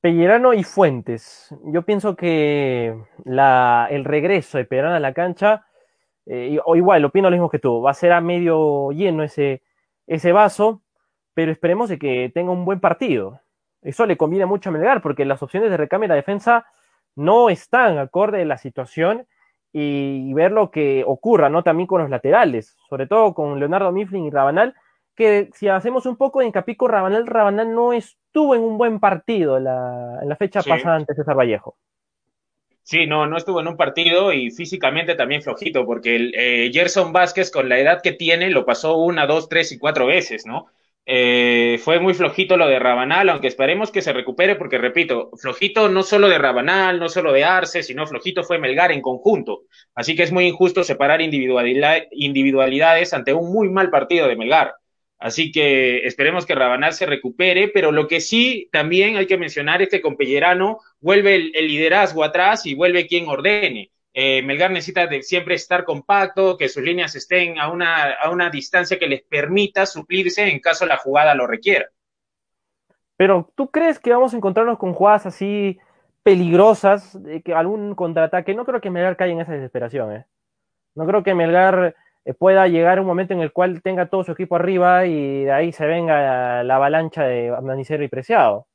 Pellerano 0.01 0.53
y 0.53 0.63
Fuentes. 0.63 1.53
Yo 1.65 1.83
pienso 1.83 2.15
que 2.15 2.95
el 3.25 4.05
regreso 4.05 4.57
de 4.57 4.65
Pellerano 4.65 4.95
a 4.95 4.99
la 5.01 5.13
cancha, 5.13 5.65
eh, 6.31 6.59
o 6.63 6.75
igual, 6.75 7.03
opino 7.05 7.29
lo 7.29 7.35
mismo 7.35 7.49
que 7.49 7.57
tú, 7.57 7.81
va 7.81 7.89
a 7.89 7.95
ser 7.95 8.11
a 8.11 8.21
medio 8.21 8.91
lleno 8.91 9.23
ese, 9.23 9.63
ese 10.05 10.31
vaso, 10.31 10.83
pero 11.33 11.51
esperemos 11.51 11.89
de 11.89 11.97
que 11.97 12.31
tenga 12.31 12.51
un 12.51 12.65
buen 12.65 12.79
partido. 12.79 13.41
Eso 13.81 14.05
le 14.05 14.15
conviene 14.15 14.45
mucho 14.45 14.69
a 14.69 14.73
Melgar, 14.73 15.01
porque 15.01 15.25
las 15.25 15.41
opciones 15.41 15.71
de 15.71 15.77
recambio 15.77 16.05
y 16.05 16.09
la 16.09 16.15
defensa 16.15 16.67
no 17.15 17.49
están 17.49 17.97
acorde 17.97 18.43
a 18.43 18.45
la 18.45 18.57
situación 18.57 19.25
y, 19.73 20.31
ver 20.33 20.51
lo 20.51 20.69
que 20.69 21.03
ocurra, 21.05 21.49
¿no? 21.49 21.63
También 21.63 21.87
con 21.87 22.01
los 22.01 22.11
laterales, 22.11 22.77
sobre 22.89 23.07
todo 23.07 23.33
con 23.33 23.59
Leonardo 23.59 23.91
Mifflin 23.91 24.25
y 24.25 24.29
Rabanal, 24.29 24.75
que 25.15 25.49
si 25.53 25.67
hacemos 25.67 26.05
un 26.05 26.15
poco 26.15 26.39
de 26.39 26.45
hincapié 26.45 26.77
con 26.77 26.91
Rabanal, 26.91 27.25
Rabanal 27.25 27.73
no 27.73 27.91
estuvo 27.91 28.53
en 28.53 28.61
un 28.61 28.77
buen 28.77 28.99
partido 28.99 29.57
en 29.57 29.63
la, 29.63 30.35
fecha 30.37 30.61
pasada 30.61 30.95
ante 30.95 31.15
César 31.15 31.35
Vallejo. 31.35 31.75
Sí, 32.89 33.05
no, 33.05 33.27
no 33.27 33.37
estuvo 33.37 33.61
en 33.61 33.67
un 33.67 33.77
partido 33.77 34.33
y 34.33 34.49
físicamente 34.49 35.13
también 35.13 35.43
flojito, 35.43 35.85
porque 35.85 36.15
el, 36.15 36.33
eh, 36.35 36.71
Gerson 36.73 37.13
Vázquez, 37.13 37.51
con 37.51 37.69
la 37.69 37.77
edad 37.77 38.01
que 38.01 38.13
tiene, 38.13 38.49
lo 38.49 38.65
pasó 38.65 38.97
una, 38.97 39.27
dos, 39.27 39.47
tres 39.47 39.71
y 39.71 39.77
cuatro 39.77 40.07
veces, 40.07 40.47
¿no? 40.47 40.65
Eh, 41.05 41.79
fue 41.83 41.99
muy 41.99 42.15
flojito 42.15 42.57
lo 42.57 42.67
de 42.67 42.79
Rabanal, 42.79 43.29
aunque 43.29 43.47
esperemos 43.47 43.91
que 43.91 44.01
se 44.01 44.11
recupere, 44.11 44.55
porque 44.55 44.79
repito, 44.79 45.29
flojito 45.37 45.87
no 45.87 46.01
solo 46.01 46.29
de 46.29 46.39
Rabanal, 46.39 46.99
no 46.99 47.09
solo 47.09 47.31
de 47.31 47.43
Arce, 47.43 47.83
sino 47.83 48.07
flojito 48.07 48.43
fue 48.43 48.57
Melgar 48.57 48.91
en 48.91 49.01
conjunto. 49.01 49.65
Así 49.93 50.15
que 50.15 50.23
es 50.23 50.31
muy 50.31 50.45
injusto 50.47 50.83
separar 50.83 51.21
individualidades 51.21 53.13
ante 53.13 53.33
un 53.33 53.51
muy 53.53 53.69
mal 53.69 53.91
partido 53.91 54.27
de 54.27 54.35
Melgar. 54.35 54.73
Así 55.19 55.51
que 55.51 56.07
esperemos 56.07 56.45
que 56.45 56.55
Rabanal 56.55 56.93
se 56.93 57.05
recupere, 57.05 57.67
pero 57.67 57.91
lo 57.91 58.07
que 58.07 58.21
sí 58.21 58.69
también 58.71 59.17
hay 59.17 59.27
que 59.27 59.37
mencionar 59.37 59.81
es 59.81 59.89
que 59.89 60.01
con 60.01 60.15
Pellerano 60.15 60.79
vuelve 61.01 61.35
el 61.35 61.67
liderazgo 61.67 62.23
atrás 62.23 62.65
y 62.65 62.73
vuelve 62.73 63.05
quien 63.05 63.27
ordene. 63.27 63.91
Eh, 64.13 64.41
Melgar 64.41 64.71
necesita 64.71 65.07
siempre 65.21 65.55
estar 65.55 65.83
compacto, 65.83 66.57
que 66.57 66.69
sus 66.69 66.83
líneas 66.83 67.15
estén 67.15 67.59
a 67.59 67.69
una, 67.69 68.11
a 68.13 68.29
una 68.31 68.49
distancia 68.49 68.97
que 68.97 69.07
les 69.07 69.21
permita 69.21 69.85
suplirse 69.85 70.47
en 70.47 70.59
caso 70.59 70.85
la 70.85 70.97
jugada 70.97 71.35
lo 71.35 71.47
requiera. 71.47 71.87
Pero 73.17 73.51
¿tú 73.55 73.69
crees 73.69 73.99
que 73.99 74.11
vamos 74.11 74.33
a 74.33 74.37
encontrarnos 74.37 74.77
con 74.77 74.93
jugadas 74.93 75.25
así 75.25 75.77
peligrosas, 76.23 77.21
de 77.21 77.41
que 77.41 77.53
algún 77.53 77.93
contraataque? 77.93 78.55
No 78.55 78.65
creo 78.65 78.81
que 78.81 78.89
Melgar 78.89 79.17
caiga 79.17 79.33
en 79.33 79.41
esa 79.41 79.51
desesperación. 79.51 80.13
¿eh? 80.13 80.25
No 80.95 81.05
creo 81.05 81.23
que 81.23 81.35
Melgar 81.35 81.95
pueda 82.33 82.67
llegar 82.67 82.99
un 82.99 83.05
momento 83.05 83.33
en 83.33 83.41
el 83.41 83.51
cual 83.51 83.81
tenga 83.81 84.09
todo 84.09 84.23
su 84.23 84.31
equipo 84.31 84.55
arriba 84.55 85.05
y 85.05 85.43
de 85.45 85.51
ahí 85.51 85.71
se 85.71 85.85
venga 85.85 86.63
la 86.63 86.75
avalancha 86.75 87.23
de 87.23 87.51
Manicero 87.61 88.03
y 88.03 88.07
Preciado. 88.07 88.67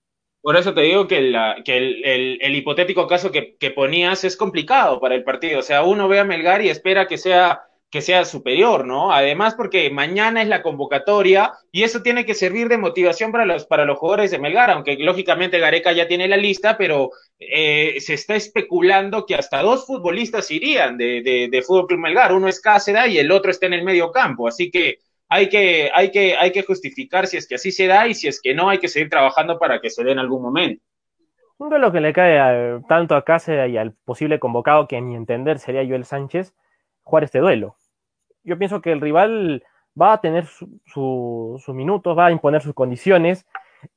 Por 0.44 0.58
eso 0.58 0.74
te 0.74 0.82
digo 0.82 1.08
que, 1.08 1.16
el, 1.18 2.54
hipotético 2.54 3.06
caso 3.06 3.32
que, 3.32 3.56
ponías 3.74 4.24
es 4.24 4.36
complicado 4.36 5.00
para 5.00 5.14
el 5.14 5.24
partido. 5.24 5.60
O 5.60 5.62
sea, 5.62 5.84
uno 5.84 6.06
ve 6.06 6.20
a 6.20 6.24
Melgar 6.24 6.60
y 6.60 6.68
espera 6.68 7.06
que 7.06 7.16
sea, 7.16 7.62
que 7.94 8.00
sea 8.00 8.24
superior, 8.24 8.84
¿no? 8.84 9.12
Además, 9.12 9.54
porque 9.54 9.88
mañana 9.88 10.42
es 10.42 10.48
la 10.48 10.62
convocatoria 10.62 11.52
y 11.70 11.84
eso 11.84 12.02
tiene 12.02 12.26
que 12.26 12.34
servir 12.34 12.68
de 12.68 12.76
motivación 12.76 13.30
para 13.30 13.44
los, 13.44 13.66
para 13.66 13.84
los 13.84 13.98
jugadores 13.98 14.32
de 14.32 14.40
Melgar, 14.40 14.68
aunque 14.72 14.96
lógicamente 14.96 15.60
Gareca 15.60 15.92
ya 15.92 16.08
tiene 16.08 16.26
la 16.26 16.36
lista, 16.36 16.76
pero 16.76 17.10
eh, 17.38 17.94
se 18.00 18.14
está 18.14 18.34
especulando 18.34 19.24
que 19.24 19.36
hasta 19.36 19.62
dos 19.62 19.86
futbolistas 19.86 20.50
irían 20.50 20.98
de, 20.98 21.22
de, 21.22 21.48
de 21.48 21.62
Fútbol 21.62 21.86
Club 21.86 22.00
Melgar. 22.00 22.32
Uno 22.32 22.48
es 22.48 22.60
Cáceres 22.60 23.10
y 23.10 23.18
el 23.18 23.30
otro 23.30 23.52
está 23.52 23.66
en 23.66 23.74
el 23.74 23.84
medio 23.84 24.10
campo. 24.10 24.48
Así 24.48 24.72
que 24.72 24.98
hay 25.28 25.48
que, 25.48 25.88
hay, 25.94 26.10
que, 26.10 26.34
hay 26.36 26.50
que 26.50 26.64
justificar 26.64 27.28
si 27.28 27.36
es 27.36 27.46
que 27.46 27.54
así 27.54 27.70
se 27.70 27.86
da 27.86 28.08
y 28.08 28.14
si 28.14 28.26
es 28.26 28.42
que 28.42 28.54
no, 28.54 28.70
hay 28.70 28.78
que 28.78 28.88
seguir 28.88 29.08
trabajando 29.08 29.56
para 29.56 29.80
que 29.80 29.90
se 29.90 30.02
dé 30.02 30.10
en 30.10 30.18
algún 30.18 30.42
momento. 30.42 30.82
Un 31.58 31.80
lo 31.80 31.92
que 31.92 32.00
le 32.00 32.12
cae 32.12 32.80
tanto 32.88 33.14
a 33.14 33.24
Cáceres 33.24 33.70
y 33.70 33.76
al 33.76 33.92
posible 33.92 34.40
convocado, 34.40 34.88
que 34.88 34.96
a 34.96 35.00
mi 35.00 35.14
entender 35.14 35.60
sería 35.60 35.86
Joel 35.86 36.04
Sánchez, 36.04 36.54
jugar 37.04 37.22
este 37.22 37.38
duelo. 37.38 37.76
Yo 38.44 38.58
pienso 38.58 38.80
que 38.80 38.92
el 38.92 39.00
rival 39.00 39.64
va 40.00 40.14
a 40.14 40.20
tener 40.20 40.46
sus 40.46 40.68
su, 40.86 41.74
minutos, 41.74 42.16
va 42.16 42.26
a 42.26 42.32
imponer 42.32 42.62
sus 42.62 42.74
condiciones. 42.74 43.46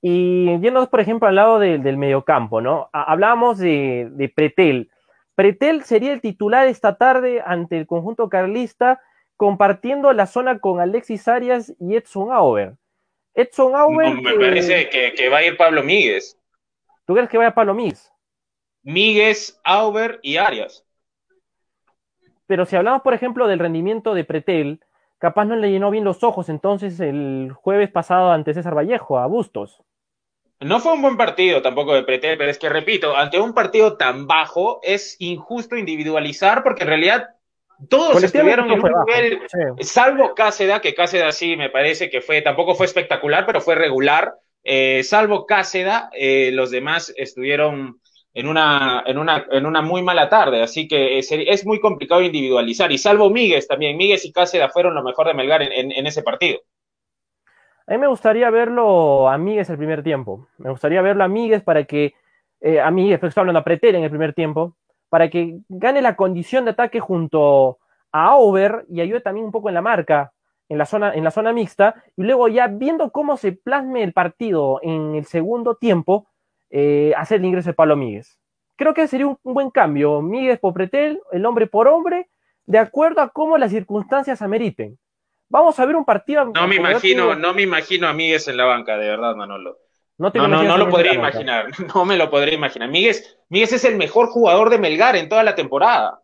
Y 0.01 0.47
yéndonos, 0.59 0.89
por 0.89 0.99
ejemplo, 0.99 1.27
al 1.27 1.35
lado 1.35 1.59
del 1.59 1.97
mediocampo, 1.97 2.59
¿no? 2.61 2.89
Hablábamos 2.91 3.57
de, 3.59 4.09
de 4.11 4.29
Pretel. 4.29 4.89
Pretel 5.35 5.83
sería 5.83 6.13
el 6.13 6.21
titular 6.21 6.67
esta 6.67 6.97
tarde 6.97 7.43
ante 7.45 7.77
el 7.77 7.87
conjunto 7.87 8.27
carlista 8.27 8.99
compartiendo 9.37 10.11
la 10.11 10.25
zona 10.25 10.59
con 10.59 10.81
Alexis 10.81 11.27
Arias 11.27 11.73
y 11.79 11.95
Edson 11.95 12.31
Auber. 12.31 12.73
Edson 13.35 13.75
Auber. 13.75 14.15
me 14.15 14.33
parece 14.33 14.89
que, 14.89 15.29
va 15.29 15.37
a 15.37 15.45
ir 15.45 15.55
Pablo 15.55 15.83
Míguez. 15.83 16.37
¿Tú 17.05 17.13
crees 17.13 17.29
que 17.29 17.37
vaya 17.37 17.53
Pablo 17.53 17.75
Míguez? 17.75 18.11
Míguez, 18.81 19.59
Auber 19.63 20.19
y 20.23 20.37
Arias. 20.37 20.86
Pero 22.47 22.65
si 22.65 22.75
hablamos, 22.75 23.01
por 23.01 23.13
ejemplo, 23.13 23.47
del 23.47 23.59
rendimiento 23.59 24.13
de 24.13 24.23
Pretel, 24.23 24.79
capaz 25.19 25.45
no 25.45 25.55
le 25.55 25.69
llenó 25.69 25.91
bien 25.91 26.03
los 26.03 26.23
ojos 26.23 26.49
entonces 26.49 26.99
el 26.99 27.51
jueves 27.53 27.91
pasado 27.91 28.31
ante 28.31 28.53
César 28.53 28.75
Vallejo, 28.75 29.19
a 29.19 29.27
Bustos. 29.27 29.83
No 30.59 30.79
fue 30.79 30.93
un 30.93 31.03
buen 31.03 31.17
partido 31.17 31.61
tampoco 31.61 31.93
de 31.93 32.03
Pretel, 32.03 32.37
pero 32.37 32.49
es 32.49 32.57
que 32.57 32.69
repito, 32.69 33.15
ante 33.15 33.39
un 33.39 33.53
partido 33.53 33.95
tan 33.95 34.25
bajo 34.25 34.79
es 34.81 35.15
injusto 35.19 35.75
individualizar 35.75 36.63
porque 36.63 36.83
en 36.83 36.89
realidad 36.89 37.27
todos 37.89 38.23
estuvieron 38.23 38.71
en 38.71 38.81
un 38.83 38.91
nivel, 39.05 39.41
salvo 39.81 40.33
Cáceda, 40.33 40.81
que 40.81 40.95
Cáceda 40.95 41.31
sí 41.31 41.55
me 41.55 41.69
parece 41.69 42.09
que 42.09 42.21
fue, 42.21 42.41
tampoco 42.41 42.73
fue 42.73 42.87
espectacular, 42.87 43.45
pero 43.45 43.61
fue 43.61 43.75
regular. 43.75 44.33
Eh, 44.63 45.03
salvo 45.03 45.45
Cáceda, 45.45 46.09
eh, 46.13 46.49
los 46.53 46.71
demás 46.71 47.13
estuvieron 47.15 48.01
en 48.37 48.47
una, 48.47 49.01
en, 49.07 49.17
una, 49.17 49.47
en 49.49 49.65
una 49.65 49.81
muy 49.81 50.03
mala 50.03 50.29
tarde, 50.29 50.61
así 50.61 50.87
que 50.87 51.17
es, 51.17 51.27
es 51.31 51.65
muy 51.65 51.79
complicado 51.79 52.21
individualizar. 52.21 52.91
Y 52.91 52.99
salvo 52.99 53.31
Míguez 53.31 53.67
también, 53.67 53.97
Míguez 53.97 54.25
y 54.25 54.31
Cáceda 54.31 54.69
fueron 54.69 54.93
lo 54.93 55.01
mejor 55.01 55.25
de 55.25 55.33
Melgar 55.33 55.63
en, 55.63 55.91
en, 55.91 56.05
ese 56.05 56.21
partido. 56.21 56.59
A 57.87 57.93
mí 57.93 57.97
me 57.97 58.05
gustaría 58.05 58.51
verlo 58.51 59.27
a 59.27 59.39
Míguez 59.39 59.71
el 59.71 59.79
primer 59.79 60.03
tiempo. 60.03 60.49
Me 60.59 60.69
gustaría 60.69 61.01
verlo 61.01 61.23
a 61.23 61.27
Míguez 61.27 61.63
para 61.63 61.85
que, 61.85 62.13
eh, 62.61 62.79
a 62.79 62.91
Míguez, 62.91 63.23
estoy 63.23 63.41
hablando 63.41 63.57
a 63.57 63.63
Pretel 63.63 63.95
en 63.95 64.03
el 64.03 64.11
primer 64.11 64.35
tiempo, 64.35 64.75
para 65.09 65.31
que 65.31 65.57
gane 65.67 66.03
la 66.03 66.15
condición 66.15 66.65
de 66.65 66.71
ataque 66.71 66.99
junto 66.99 67.79
a 68.11 68.35
Over 68.35 68.85
y 68.87 69.01
ayude 69.01 69.21
también 69.21 69.47
un 69.47 69.51
poco 69.51 69.69
en 69.69 69.73
la 69.73 69.81
marca, 69.81 70.31
en 70.69 70.77
la 70.77 70.85
zona, 70.85 71.11
en 71.15 71.23
la 71.23 71.31
zona 71.31 71.53
mixta, 71.53 72.03
y 72.15 72.21
luego 72.21 72.49
ya 72.49 72.67
viendo 72.67 73.11
cómo 73.11 73.35
se 73.35 73.53
plasme 73.53 74.03
el 74.03 74.13
partido 74.13 74.79
en 74.83 75.15
el 75.15 75.25
segundo 75.25 75.73
tiempo, 75.73 76.27
eh, 76.69 77.13
hacer 77.17 77.39
el 77.39 77.45
ingreso 77.45 77.69
de 77.69 77.73
Pablo 77.73 77.95
Míguez. 77.95 78.37
Creo 78.75 78.93
que 78.93 79.07
sería 79.07 79.27
un, 79.27 79.37
buen 79.43 79.71
cambio. 79.71 80.21
Míguez 80.21 80.59
por 80.59 80.73
Pretel, 80.73 81.19
el 81.31 81.45
hombre 81.45 81.67
por 81.67 81.87
hombre, 81.87 82.29
de 82.65 82.77
acuerdo 82.77 83.21
a 83.21 83.29
cómo 83.29 83.57
las 83.57 83.71
circunstancias 83.71 84.41
ameriten. 84.41 84.97
Vamos 85.49 85.79
a 85.79 85.85
ver 85.85 85.95
un 85.95 86.05
partido. 86.05 86.45
No 86.45 86.67
me 86.67 86.75
imagino, 86.75 87.35
no 87.35 87.53
me 87.53 87.61
imagino 87.61 88.07
a 88.07 88.13
Míguez 88.13 88.47
en 88.47 88.57
la 88.57 88.65
banca, 88.65 88.97
de 88.97 89.07
verdad, 89.07 89.35
Manolo. 89.35 89.77
No, 90.17 90.31
no, 90.33 90.63
no, 90.63 90.77
lo 90.77 90.89
podría 90.89 91.13
imaginar, 91.13 91.67
no 91.95 92.05
me 92.05 92.17
lo 92.17 92.29
podría 92.29 92.55
imaginar. 92.55 92.89
Míguez, 92.89 93.39
Míguez 93.49 93.73
es 93.73 93.85
el 93.85 93.97
mejor 93.97 94.27
jugador 94.27 94.69
de 94.69 94.79
Melgar 94.79 95.15
en 95.15 95.29
toda 95.29 95.43
la 95.43 95.53
temporada. 95.53 96.21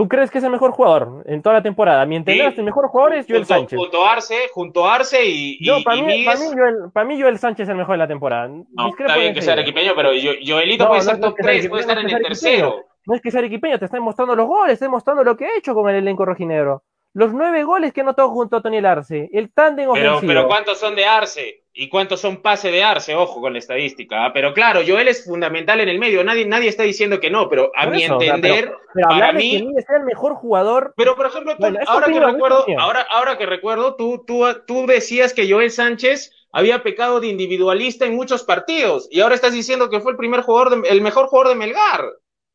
¿Tú 0.00 0.08
crees 0.08 0.30
que 0.30 0.38
es 0.38 0.44
el 0.44 0.50
mejor 0.50 0.70
jugador 0.70 1.22
en 1.26 1.42
toda 1.42 1.56
la 1.56 1.62
temporada? 1.62 2.06
Mi 2.06 2.16
entender, 2.16 2.54
el 2.56 2.64
mejor 2.64 2.88
jugador 2.88 3.16
es 3.16 3.26
Joel 3.28 3.44
Sánchez. 3.44 3.78
Junto 3.78 4.02
a 4.02 4.14
Arce, 4.14 4.48
junto 4.50 4.86
a 4.86 4.94
Arce 4.94 5.26
y, 5.26 5.62
Yo, 5.62 5.84
para, 5.84 6.00
mí, 6.00 6.24
para, 6.24 6.40
mí 6.40 6.46
Joel, 6.46 6.74
para, 6.90 7.06
mí, 7.06 7.20
Joel, 7.20 7.38
Sánchez 7.38 7.64
es 7.64 7.68
el 7.68 7.76
mejor 7.76 7.96
de 7.96 7.98
la 7.98 8.08
temporada. 8.08 8.48
No, 8.48 8.88
está 8.98 9.18
bien 9.18 9.34
que 9.34 9.42
sea 9.42 9.52
arequipeño, 9.52 9.92
pero 9.94 10.08
Joelito 10.08 10.88
puede 10.88 11.02
ser 11.02 11.20
top 11.20 11.34
3, 11.36 11.68
puede 11.68 11.82
estar 11.82 11.98
en 11.98 12.08
el 12.08 12.22
tercero. 12.22 12.82
No 13.04 13.14
es 13.14 13.20
que 13.20 13.30
sea 13.30 13.40
arequipeño, 13.40 13.78
te 13.78 13.84
está 13.84 14.00
mostrando 14.00 14.34
los 14.34 14.46
goles, 14.46 14.78
te 14.78 14.84
está 14.86 14.88
mostrando 14.88 15.22
lo 15.22 15.36
que 15.36 15.44
ha 15.44 15.58
hecho 15.58 15.74
con 15.74 15.86
el 15.90 15.96
elenco 15.96 16.24
rojinegro. 16.24 16.82
Los 17.12 17.34
nueve 17.34 17.62
goles 17.64 17.92
que 17.92 18.00
anotó 18.00 18.30
junto 18.30 18.56
a 18.56 18.62
Tony 18.62 18.78
Arce, 18.78 19.28
el 19.34 19.52
tándem 19.52 19.90
ofensivo. 19.90 20.20
Pero, 20.22 20.26
pero 20.26 20.48
¿cuántos 20.48 20.78
son 20.78 20.96
de 20.96 21.04
Arce? 21.04 21.59
¿Y 21.80 21.88
cuántos 21.88 22.20
son 22.20 22.42
pase 22.42 22.70
de 22.70 22.84
Arce? 22.84 23.14
Ojo 23.14 23.40
con 23.40 23.54
la 23.54 23.58
estadística. 23.58 24.26
¿ah? 24.26 24.32
Pero 24.34 24.52
claro, 24.52 24.80
Joel 24.86 25.08
es 25.08 25.24
fundamental 25.24 25.80
en 25.80 25.88
el 25.88 25.98
medio. 25.98 26.22
Nadie, 26.22 26.44
nadie 26.44 26.68
está 26.68 26.82
diciendo 26.82 27.20
que 27.20 27.30
no, 27.30 27.48
pero 27.48 27.72
a 27.74 27.86
mi 27.86 28.04
entender, 28.04 28.74
para 28.92 29.32
mí. 29.32 29.66
Que 29.74 29.96
el 29.96 30.04
mejor 30.04 30.34
jugador. 30.34 30.92
Pero 30.94 31.16
por 31.16 31.24
ejemplo, 31.24 31.56
ahora, 31.86 32.06
que 32.08 32.20
recuerdo, 32.20 32.66
ahora, 32.78 33.06
ahora 33.08 33.38
que 33.38 33.46
recuerdo, 33.46 33.96
tú, 33.96 34.22
tú, 34.26 34.44
tú 34.66 34.84
decías 34.86 35.32
que 35.32 35.50
Joel 35.50 35.70
Sánchez 35.70 36.30
había 36.52 36.82
pecado 36.82 37.18
de 37.18 37.28
individualista 37.28 38.04
en 38.04 38.14
muchos 38.14 38.42
partidos. 38.42 39.08
Y 39.10 39.22
ahora 39.22 39.34
estás 39.34 39.54
diciendo 39.54 39.88
que 39.88 40.00
fue 40.00 40.12
el 40.12 40.18
primer 40.18 40.42
jugador, 40.42 40.82
el 40.86 41.00
mejor 41.00 41.28
jugador 41.28 41.48
de 41.48 41.54
Melgar. 41.54 42.04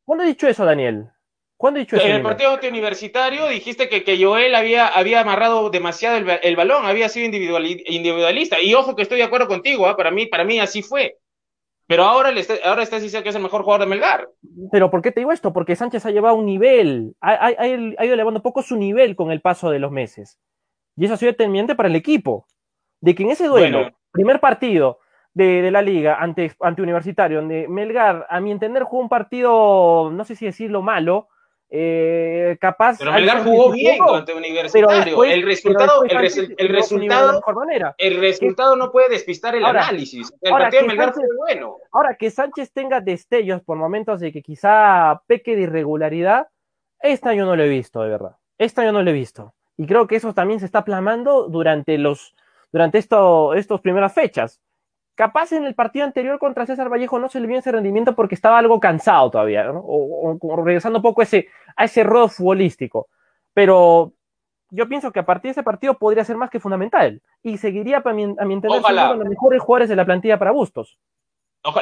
¿Cuándo 0.04 0.24
he 0.24 0.28
dicho 0.28 0.48
eso, 0.48 0.66
Daniel? 0.66 1.10
¿Cuándo 1.58 1.80
dicho 1.80 1.96
En 1.96 2.12
el 2.12 2.22
partido 2.22 2.60
universitario 2.70 3.48
dijiste 3.48 3.88
que, 3.88 4.04
que 4.04 4.22
Joel 4.22 4.56
había, 4.56 4.88
había 4.88 5.22
amarrado 5.22 5.70
demasiado 5.70 6.18
el, 6.18 6.56
balón, 6.56 6.86
había 6.86 7.08
sido 7.08 7.26
individualista. 7.26 8.60
Y 8.62 8.74
ojo 8.74 8.96
que 8.96 9.04
estoy 9.04 9.20
de 9.20 9.24
acuerdo 9.24 9.48
contigo, 9.48 9.88
¿ah? 9.88 9.96
para, 9.96 10.12
mí, 10.12 10.26
para 10.26 10.44
mí 10.44 10.60
así 10.60 10.82
fue. 10.82 11.18
Pero 11.88 12.04
ahora, 12.04 12.32
le 12.32 12.46
ahora 12.66 12.84
estás 12.84 13.02
diciendo 13.02 13.24
que 13.24 13.30
es 13.30 13.36
el 13.36 13.44
mejor 13.44 13.64
jugador 13.64 13.86
de 13.86 13.90
Melgar. 13.90 14.28
Pero 14.72 14.90
¿por 14.90 15.02
qué 15.02 15.12
te 15.12 15.22
digo 15.22 15.32
esto? 15.32 15.54
Porque 15.54 15.76
Sánchez 15.76 16.06
ha 16.06 16.12
llevado 16.12 16.36
un 16.36 16.46
nivel, 16.46 17.16
ha, 17.22 17.46
ha, 17.46 17.68
ido 17.68 18.14
elevando 18.14 18.42
poco 18.42 18.62
su 18.62 18.76
nivel 18.76 19.16
con 19.16 19.32
el 19.32 19.40
paso 19.40 19.70
de 19.70 19.80
los 19.80 19.92
meses. 19.92 20.40
Y 20.98 21.06
eso 21.06 21.14
ha 21.14 21.18
sido 21.18 21.32
determinante 21.32 21.76
para 21.76 21.88
el 21.88 21.96
equipo. 21.96 22.48
De 23.02 23.14
que 23.14 23.24
en 23.24 23.32
ese 23.32 23.48
duelo, 23.48 23.92
primer 24.12 24.40
partido 24.40 25.00
de, 25.34 25.70
la 25.70 25.82
liga 25.82 26.16
ante, 26.20 26.54
ante 26.60 26.82
Universitario, 26.82 27.38
donde 27.38 27.68
Melgar, 27.68 28.26
a 28.30 28.40
mi 28.40 28.52
entender, 28.52 28.84
jugó 28.84 29.04
un 29.04 29.10
partido, 29.10 30.10
no 30.12 30.26
sé 30.26 30.36
si 30.36 30.46
decirlo 30.46 30.82
malo, 30.82 31.28
Eh, 31.78 32.58
capaz. 32.62 32.98
Pero 32.98 33.12
Melgar 33.12 33.44
jugó 33.44 33.70
bien 33.74 33.98
contra 33.98 34.34
Universitario. 34.34 35.26
el 35.26 35.44
resultado, 35.44 36.06
el, 36.06 36.18
resultado, 36.18 36.54
el 37.98 38.18
resultado 38.22 38.76
no 38.78 38.92
puede 38.94 39.10
despistar 39.10 39.56
el 39.56 39.66
análisis. 39.66 40.34
El 40.40 40.52
partido 40.52 40.84
de 40.84 40.88
Melgar 40.88 41.14
fue 41.14 41.26
bueno. 41.38 41.80
Ahora, 41.92 42.16
que 42.16 42.32
Sánchez 42.32 42.72
tenga 42.72 43.02
destellos 43.02 43.62
por 43.62 43.76
momentos 43.78 44.22
de 44.22 44.32
que 44.32 44.42
quizá 44.42 45.22
peque 45.28 45.58
de 45.58 45.64
irregularidad, 45.64 46.48
esta 47.02 47.34
yo 47.34 47.46
no 47.46 47.58
lo 47.58 47.64
he 47.64 47.70
visto, 47.70 48.02
de 48.04 48.10
verdad. 48.10 48.38
Esta 48.58 48.86
yo 48.86 48.94
no 48.94 49.04
lo 49.04 49.10
he 49.10 49.14
visto. 49.14 49.54
Y 49.76 49.86
creo 49.86 50.08
que 50.08 50.16
eso 50.16 50.34
también 50.34 50.62
se 50.62 50.68
está 50.68 50.86
plasmando 50.86 51.50
durante 51.50 51.98
los 51.98 52.36
durante 52.72 53.00
esto, 53.00 53.54
estas 53.54 53.82
primeras 53.82 54.14
fechas. 54.14 54.62
Capaz 55.16 55.54
en 55.54 55.64
el 55.64 55.76
partido 55.76 56.04
anterior 56.04 56.38
contra 56.40 56.66
César 56.66 56.92
Vallejo 56.92 57.20
no 57.20 57.30
se 57.30 57.40
le 57.40 57.48
vio 57.48 57.58
ese 57.58 57.72
rendimiento 57.72 58.16
porque 58.16 58.36
estaba 58.36 58.60
algo 58.60 58.82
cansado 58.82 59.32
todavía, 59.32 59.72
o, 59.74 60.38
regresando 60.64 61.00
un 61.00 61.04
poco 61.04 61.22
ese, 61.22 61.48
a 61.78 61.86
ese 61.86 62.04
rol 62.04 62.30
futbolístico. 62.30 63.08
Pero 63.54 64.12
yo 64.70 64.90
pienso 64.90 65.14
que 65.14 65.20
a 65.20 65.26
partir 65.26 65.50
de 65.50 65.52
ese 65.54 65.64
partido 65.64 65.98
podría 65.98 66.26
ser 66.26 66.36
más 66.36 66.50
que 66.50 66.60
fundamental 66.60 67.22
y 67.42 67.58
seguiría, 67.58 68.04
a 68.04 68.14
mi, 68.14 68.24
a 68.24 68.44
mi 68.44 68.56
entender, 68.56 68.82
siendo 68.84 69.16
los 69.16 69.30
mejores 69.30 69.62
jugadores 69.62 69.90
de 69.90 69.96
la 69.96 70.06
plantilla 70.06 70.38
para 70.38 70.52
Bustos. 70.52 70.98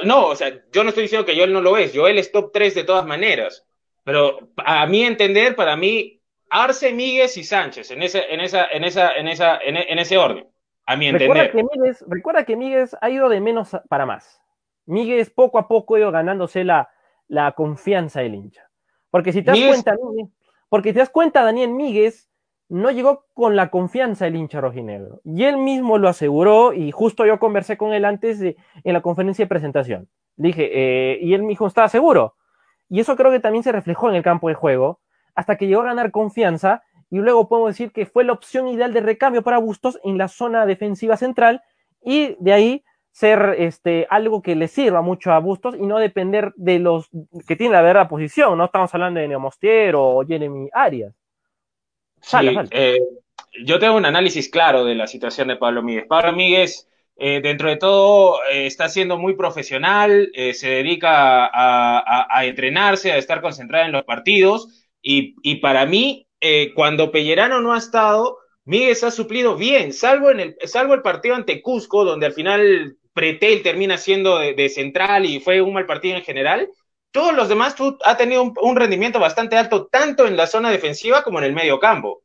no, 0.03 0.27
o 0.27 0.35
sea, 0.35 0.53
yo 0.71 0.83
no 0.83 0.89
estoy 0.89 1.03
diciendo 1.03 1.25
que 1.25 1.35
Joel 1.35 1.53
no 1.53 1.61
lo 1.61 1.75
es, 1.75 1.91
Joel 1.95 2.19
es 2.19 2.31
top 2.31 2.51
3 2.53 2.75
de 2.75 2.83
todas 2.83 3.05
maneras, 3.05 3.65
pero 4.03 4.51
a 4.57 4.85
mi 4.85 5.03
entender, 5.05 5.55
para 5.55 5.75
mí, 5.75 6.21
Arce, 6.51 6.93
Míguez 6.93 7.35
y 7.37 7.43
Sánchez, 7.43 7.89
en 7.89 8.03
ese, 8.03 8.31
en 8.31 8.41
esa, 8.41 8.67
en 8.67 8.83
esa, 8.83 9.15
en 9.15 9.27
esa, 9.27 9.57
en 9.57 9.97
ese 9.97 10.17
orden 10.19 10.52
a 10.85 10.95
mi 10.95 11.07
entender. 11.07 11.51
Recuerda 12.07 12.45
que 12.45 12.55
Míguez, 12.55 12.95
ha 13.01 13.09
ido 13.09 13.29
de 13.29 13.39
menos 13.41 13.77
para 13.89 14.05
más. 14.05 14.41
Míguez 14.85 15.29
poco 15.29 15.57
a 15.57 15.67
poco 15.67 15.95
ha 15.95 15.99
ido 15.99 16.11
ganándose 16.11 16.63
la, 16.63 16.89
la 17.27 17.53
confianza 17.53 18.21
del 18.21 18.35
hincha. 18.35 18.69
Porque 19.09 19.31
si 19.31 19.43
te 19.43 19.51
das 19.51 19.59
cuenta, 19.59 19.95
porque 20.69 20.93
te 20.93 20.99
das 20.99 21.09
cuenta, 21.09 21.43
Daniel 21.43 21.69
Míguez 21.69 22.29
no 22.69 22.89
llegó 22.89 23.25
con 23.33 23.55
la 23.55 23.69
confianza 23.69 24.25
del 24.25 24.35
hincha 24.35 24.59
rojinegro. 24.59 25.21
Y 25.23 25.43
él 25.43 25.57
mismo 25.57 25.97
lo 25.97 26.09
aseguró, 26.09 26.73
y 26.73 26.91
justo 26.91 27.25
yo 27.25 27.39
conversé 27.39 27.77
con 27.77 27.93
él 27.93 28.05
antes 28.05 28.39
de, 28.39 28.57
en 28.83 28.93
la 28.93 29.01
conferencia 29.01 29.45
de 29.45 29.49
presentación. 29.49 30.09
Dije, 30.35 30.71
eh, 30.73 31.19
y 31.21 31.33
él 31.35 31.43
mismo 31.43 31.67
estaba 31.67 31.87
seguro. 31.89 32.35
Y 32.89 32.99
eso 32.99 33.15
creo 33.15 33.31
que 33.31 33.39
también 33.39 33.63
se 33.63 33.71
reflejó 33.71 34.09
en 34.09 34.15
el 34.15 34.23
campo 34.23 34.47
de 34.49 34.55
juego, 34.55 34.99
hasta 35.35 35.57
que 35.57 35.67
llegó 35.67 35.81
a 35.81 35.85
ganar 35.85 36.11
confianza 36.11 36.83
y 37.13 37.17
luego 37.17 37.47
podemos 37.47 37.69
decir 37.69 37.91
que 37.91 38.07
fue 38.07 38.23
la 38.23 38.33
opción 38.33 38.67
ideal 38.67 38.91
de 38.91 38.99
recambio 38.99 39.43
para 39.43 39.59
Bustos 39.59 39.99
en 40.03 40.17
la 40.17 40.27
zona 40.27 40.65
defensiva 40.65 41.15
central 41.15 41.61
y 42.03 42.35
de 42.39 42.53
ahí 42.53 42.83
ser 43.11 43.53
este, 43.59 44.07
algo 44.09 44.41
que 44.41 44.55
le 44.55 44.67
sirva 44.67 45.03
mucho 45.03 45.31
a 45.31 45.37
Bustos 45.37 45.75
y 45.75 45.85
no 45.85 45.99
depender 45.99 46.53
de 46.55 46.79
los 46.79 47.11
que 47.47 47.55
tienen 47.55 47.73
la 47.73 47.83
verdadera 47.83 48.09
posición. 48.09 48.57
No 48.57 48.65
estamos 48.65 48.91
hablando 48.95 49.19
de 49.19 49.27
Neomostier 49.27 49.93
o 49.95 50.25
Jeremy 50.27 50.69
Arias. 50.73 51.13
Sí, 52.19 52.37
eh, 52.71 52.97
yo 53.63 53.77
tengo 53.77 53.95
un 53.95 54.07
análisis 54.07 54.49
claro 54.49 54.83
de 54.83 54.95
la 54.95 55.05
situación 55.05 55.49
de 55.49 55.57
Pablo 55.57 55.83
Míguez. 55.83 56.07
Pablo 56.07 56.33
Míguez, 56.33 56.89
eh, 57.17 57.41
dentro 57.41 57.69
de 57.69 57.77
todo, 57.77 58.39
eh, 58.51 58.65
está 58.65 58.89
siendo 58.89 59.19
muy 59.19 59.35
profesional, 59.35 60.31
se 60.33 60.67
dedica 60.67 61.47
a, 61.53 62.43
entrenarse, 62.45 63.11
a 63.11 63.17
estar 63.17 63.39
concentrado 63.39 63.85
en 63.85 63.91
los 63.91 64.03
partidos 64.03 64.87
y, 64.99 65.35
y 65.43 65.57
para 65.57 65.85
mí 65.85 66.25
eh, 66.45 66.73
cuando 66.73 67.09
Pellerano 67.09 67.61
no 67.61 67.73
ha 67.73 67.77
estado, 67.77 68.37
Miguel 68.65 68.97
ha 69.01 69.11
suplido 69.11 69.55
bien, 69.55 69.93
salvo, 69.93 70.29
en 70.29 70.41
el, 70.41 70.57
salvo 70.65 70.93
el 70.93 71.01
partido 71.01 71.35
ante 71.35 71.61
Cusco, 71.61 72.03
donde 72.03 72.25
al 72.25 72.33
final 72.33 72.97
Pretel 73.13 73.63
termina 73.63 73.97
siendo 73.97 74.39
de, 74.39 74.67
central 74.67 75.25
y 75.25 75.39
fue 75.39 75.61
un 75.61 75.73
mal 75.73 75.85
partido 75.85 76.17
en 76.17 76.23
general. 76.23 76.69
Todos 77.11 77.33
los 77.33 77.47
demás 77.47 77.77
ha 78.03 78.17
tenido 78.17 78.43
un, 78.43 78.75
rendimiento 78.75 79.21
bastante 79.21 79.55
alto, 79.55 79.87
tanto 79.87 80.27
en 80.27 80.35
la 80.35 80.45
zona 80.45 80.69
defensiva 80.69 81.23
como 81.23 81.39
en 81.39 81.45
el 81.45 81.53
medio 81.53 81.79
campo. 81.79 82.23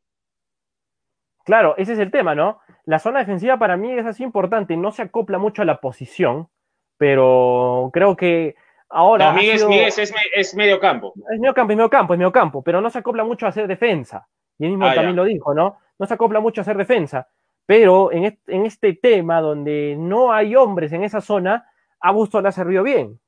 Claro, 1.45 1.77
ese 1.77 1.93
es 1.93 2.01
el 2.01 2.11
tema, 2.11 2.35
¿no? 2.35 2.59
La 2.87 2.99
zona 2.99 3.21
defensiva 3.21 3.57
para 3.57 3.77
mí 3.77 3.97
es 3.97 4.05
así 4.05 4.25
importante, 4.25 4.77
no 4.77 4.91
se 4.91 5.03
acopla 5.03 5.39
mucho 5.39 5.63
a 5.63 5.65
la 5.65 5.81
posición, 5.81 6.49
pero 6.97 7.91
creo 7.93 8.17
que 8.17 8.57
Ahora. 8.91 9.33
No, 9.33 9.41
es, 9.41 10.55
medio 10.55 10.81
campo. 10.81 11.13
Es 11.31 11.39
medio 11.39 11.55
campo, 11.55 11.73
es 11.73 11.77
medio 11.77 11.91
campo, 11.91 12.15
es 12.15 12.19
medio 12.19 12.33
campo, 12.33 12.63
pero 12.63 12.81
no 12.81 12.91
se 12.91 12.99
acopla 12.99 13.25
mucho 13.25 13.47
a 13.47 13.51
hacer 13.51 13.67
defensa. 13.67 14.27
Y 14.59 14.65
él 14.65 14.71
mismo 14.71 14.87
ah, 14.87 14.95
también 14.95 15.17
lo 15.17 15.25
dijo, 15.25 15.55
¿no? 15.55 15.79
No 15.99 16.07
se 16.07 16.15
acopla 16.15 16.41
mucho 16.41 16.61
a 16.61 16.63
hacer 16.63 16.77
defensa. 16.77 17.29
Pero 17.67 18.11
en 18.13 18.65
este, 18.65 18.95
tema 18.95 19.43
donde 19.43 19.95
no 19.99 20.33
hay 20.33 20.57
hombres 20.57 20.93
en 20.93 21.05
esa 21.05 21.21
zona, 21.21 21.71
a 22.01 22.13
Busto 22.13 22.41
le 22.41 22.49
ha 22.49 22.53
servido 22.53 22.83
bien. 22.83 23.21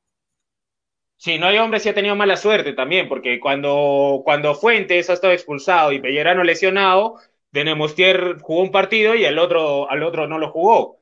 Sí, 1.18 1.38
no 1.38 1.46
hay 1.46 1.59
hombres 1.59 1.85
y 1.85 1.90
ha 1.90 1.94
tenido 1.94 2.16
mala 2.16 2.38
suerte 2.38 2.73
también, 2.73 3.07
porque 3.07 3.38
cuando, 3.38 4.23
cuando 4.25 4.55
Fuentes 4.55 5.11
ha 5.11 5.12
estado 5.12 5.35
expulsado 5.35 5.92
y 5.92 6.01
Pellerano 6.01 6.42
lesionado, 6.42 7.16
Denemostier 7.53 8.38
jugó 8.40 8.62
un 8.62 8.70
partido 8.70 9.14
y 9.14 9.27
el 9.27 9.38
otro, 9.38 9.90
al 9.90 10.03
otro 10.03 10.27
no 10.27 10.38
lo 10.38 10.51
jugó 10.51 11.01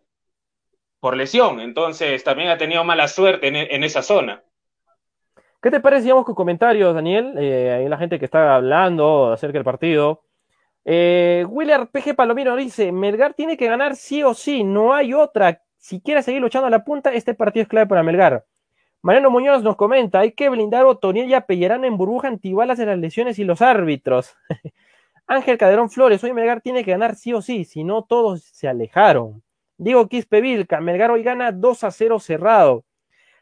por 0.99 1.17
lesión. 1.17 1.61
Entonces 1.61 2.25
también 2.25 2.49
ha 2.49 2.59
tenido 2.59 2.83
mala 2.83 3.07
suerte 3.07 3.47
en 3.47 3.85
esa 3.85 4.03
zona. 4.03 4.43
¿Qué 5.61 5.71
te 5.73 5.81
parece, 5.81 6.05
digamos, 6.05 6.25
con 6.25 6.37
comentarios, 6.37 6.95
Daniel? 6.95 7.35
Eh, 7.37 7.73
hay 7.73 7.89
la 7.89 7.99
gente 7.99 8.19
que 8.21 8.27
está 8.27 8.55
hablando 8.55 9.33
acerca 9.33 9.59
del 9.59 9.65
partido. 9.65 10.23
Eh, 10.85 11.45
Willer 11.49 11.89
PG 11.89 12.15
Palomino 12.15 12.55
dice, 12.55 12.93
Melgar 12.93 13.35
tiene 13.35 13.57
que 13.57 13.67
ganar 13.67 13.97
sí 13.97 14.23
o 14.23 14.35
sí, 14.35 14.63
no 14.63 14.95
hay 14.95 15.15
otra. 15.15 15.63
Si 15.77 16.01
quiere 16.01 16.23
seguir 16.23 16.41
luchando 16.41 16.69
a 16.69 16.71
la 16.71 16.85
punta, 16.85 17.13
este 17.13 17.35
partido 17.35 17.63
es 17.63 17.69
clave 17.69 17.89
para 17.89 18.05
Melgar. 18.05 18.47
Mariano 19.03 19.31
Muñoz 19.31 19.63
nos 19.65 19.77
comenta, 19.77 20.21
hay 20.21 20.33
que 20.33 20.49
blindar 20.49 20.83
a 20.85 20.89
Otoniel 20.89 21.29
y 21.29 21.35
a 21.35 21.43
Pellerano 21.43 21.87
en 21.87 21.97
burbuja 21.97 22.29
antibalas 22.29 22.79
de 22.79 22.87
las 22.87 22.99
lesiones 22.99 23.39
y 23.41 23.45
los 23.45 23.61
árbitros. 23.61 24.35
Ángel 25.27 25.59
Caderón 25.59 25.91
Flores, 25.91 26.23
hoy 26.23 26.33
Melgar 26.33 26.61
tiene 26.61 26.85
que 26.85 26.93
ganar 26.93 27.17
sí 27.17 27.33
o 27.33 27.43
sí, 27.43 27.65
si 27.65 27.85
no 27.85 28.05
todos 28.05 28.45
se 28.45 28.69
alejaron. 28.69 29.43
Diego 29.77 30.09
Quispe 30.09 30.41
Vilca, 30.41 30.81
Melgar 30.81 31.11
hoy 31.11 31.23
gana 31.25 31.51
2 31.51 31.85
a 31.85 31.91
0 31.91 32.21
cerrado. 32.21 32.85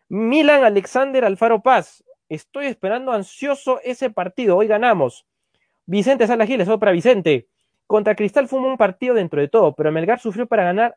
Milan 0.09 0.65
Alexander 0.65 1.25
Alfaro 1.25 1.63
Paz, 1.63 2.05
Estoy 2.29 2.67
esperando 2.67 3.13
ansioso 3.13 3.81
ese 3.85 4.11
partido. 4.11 4.57
Hoy 4.57 4.67
ganamos. 4.67 5.27
Vicente 5.87 6.27
Salas 6.27 6.49
Giles, 6.49 6.69
para 6.69 6.93
Vicente. 6.93 7.47
Contra 7.87 8.17
Cristal 8.17 8.49
fue 8.49 8.59
un 8.59 8.77
partido 8.77 9.15
dentro 9.15 9.41
de 9.41 9.49
todo, 9.49 9.73
pero 9.75 9.93
Melgar 9.93 10.19
sufrió 10.19 10.47
para 10.47 10.65
ganar. 10.65 10.97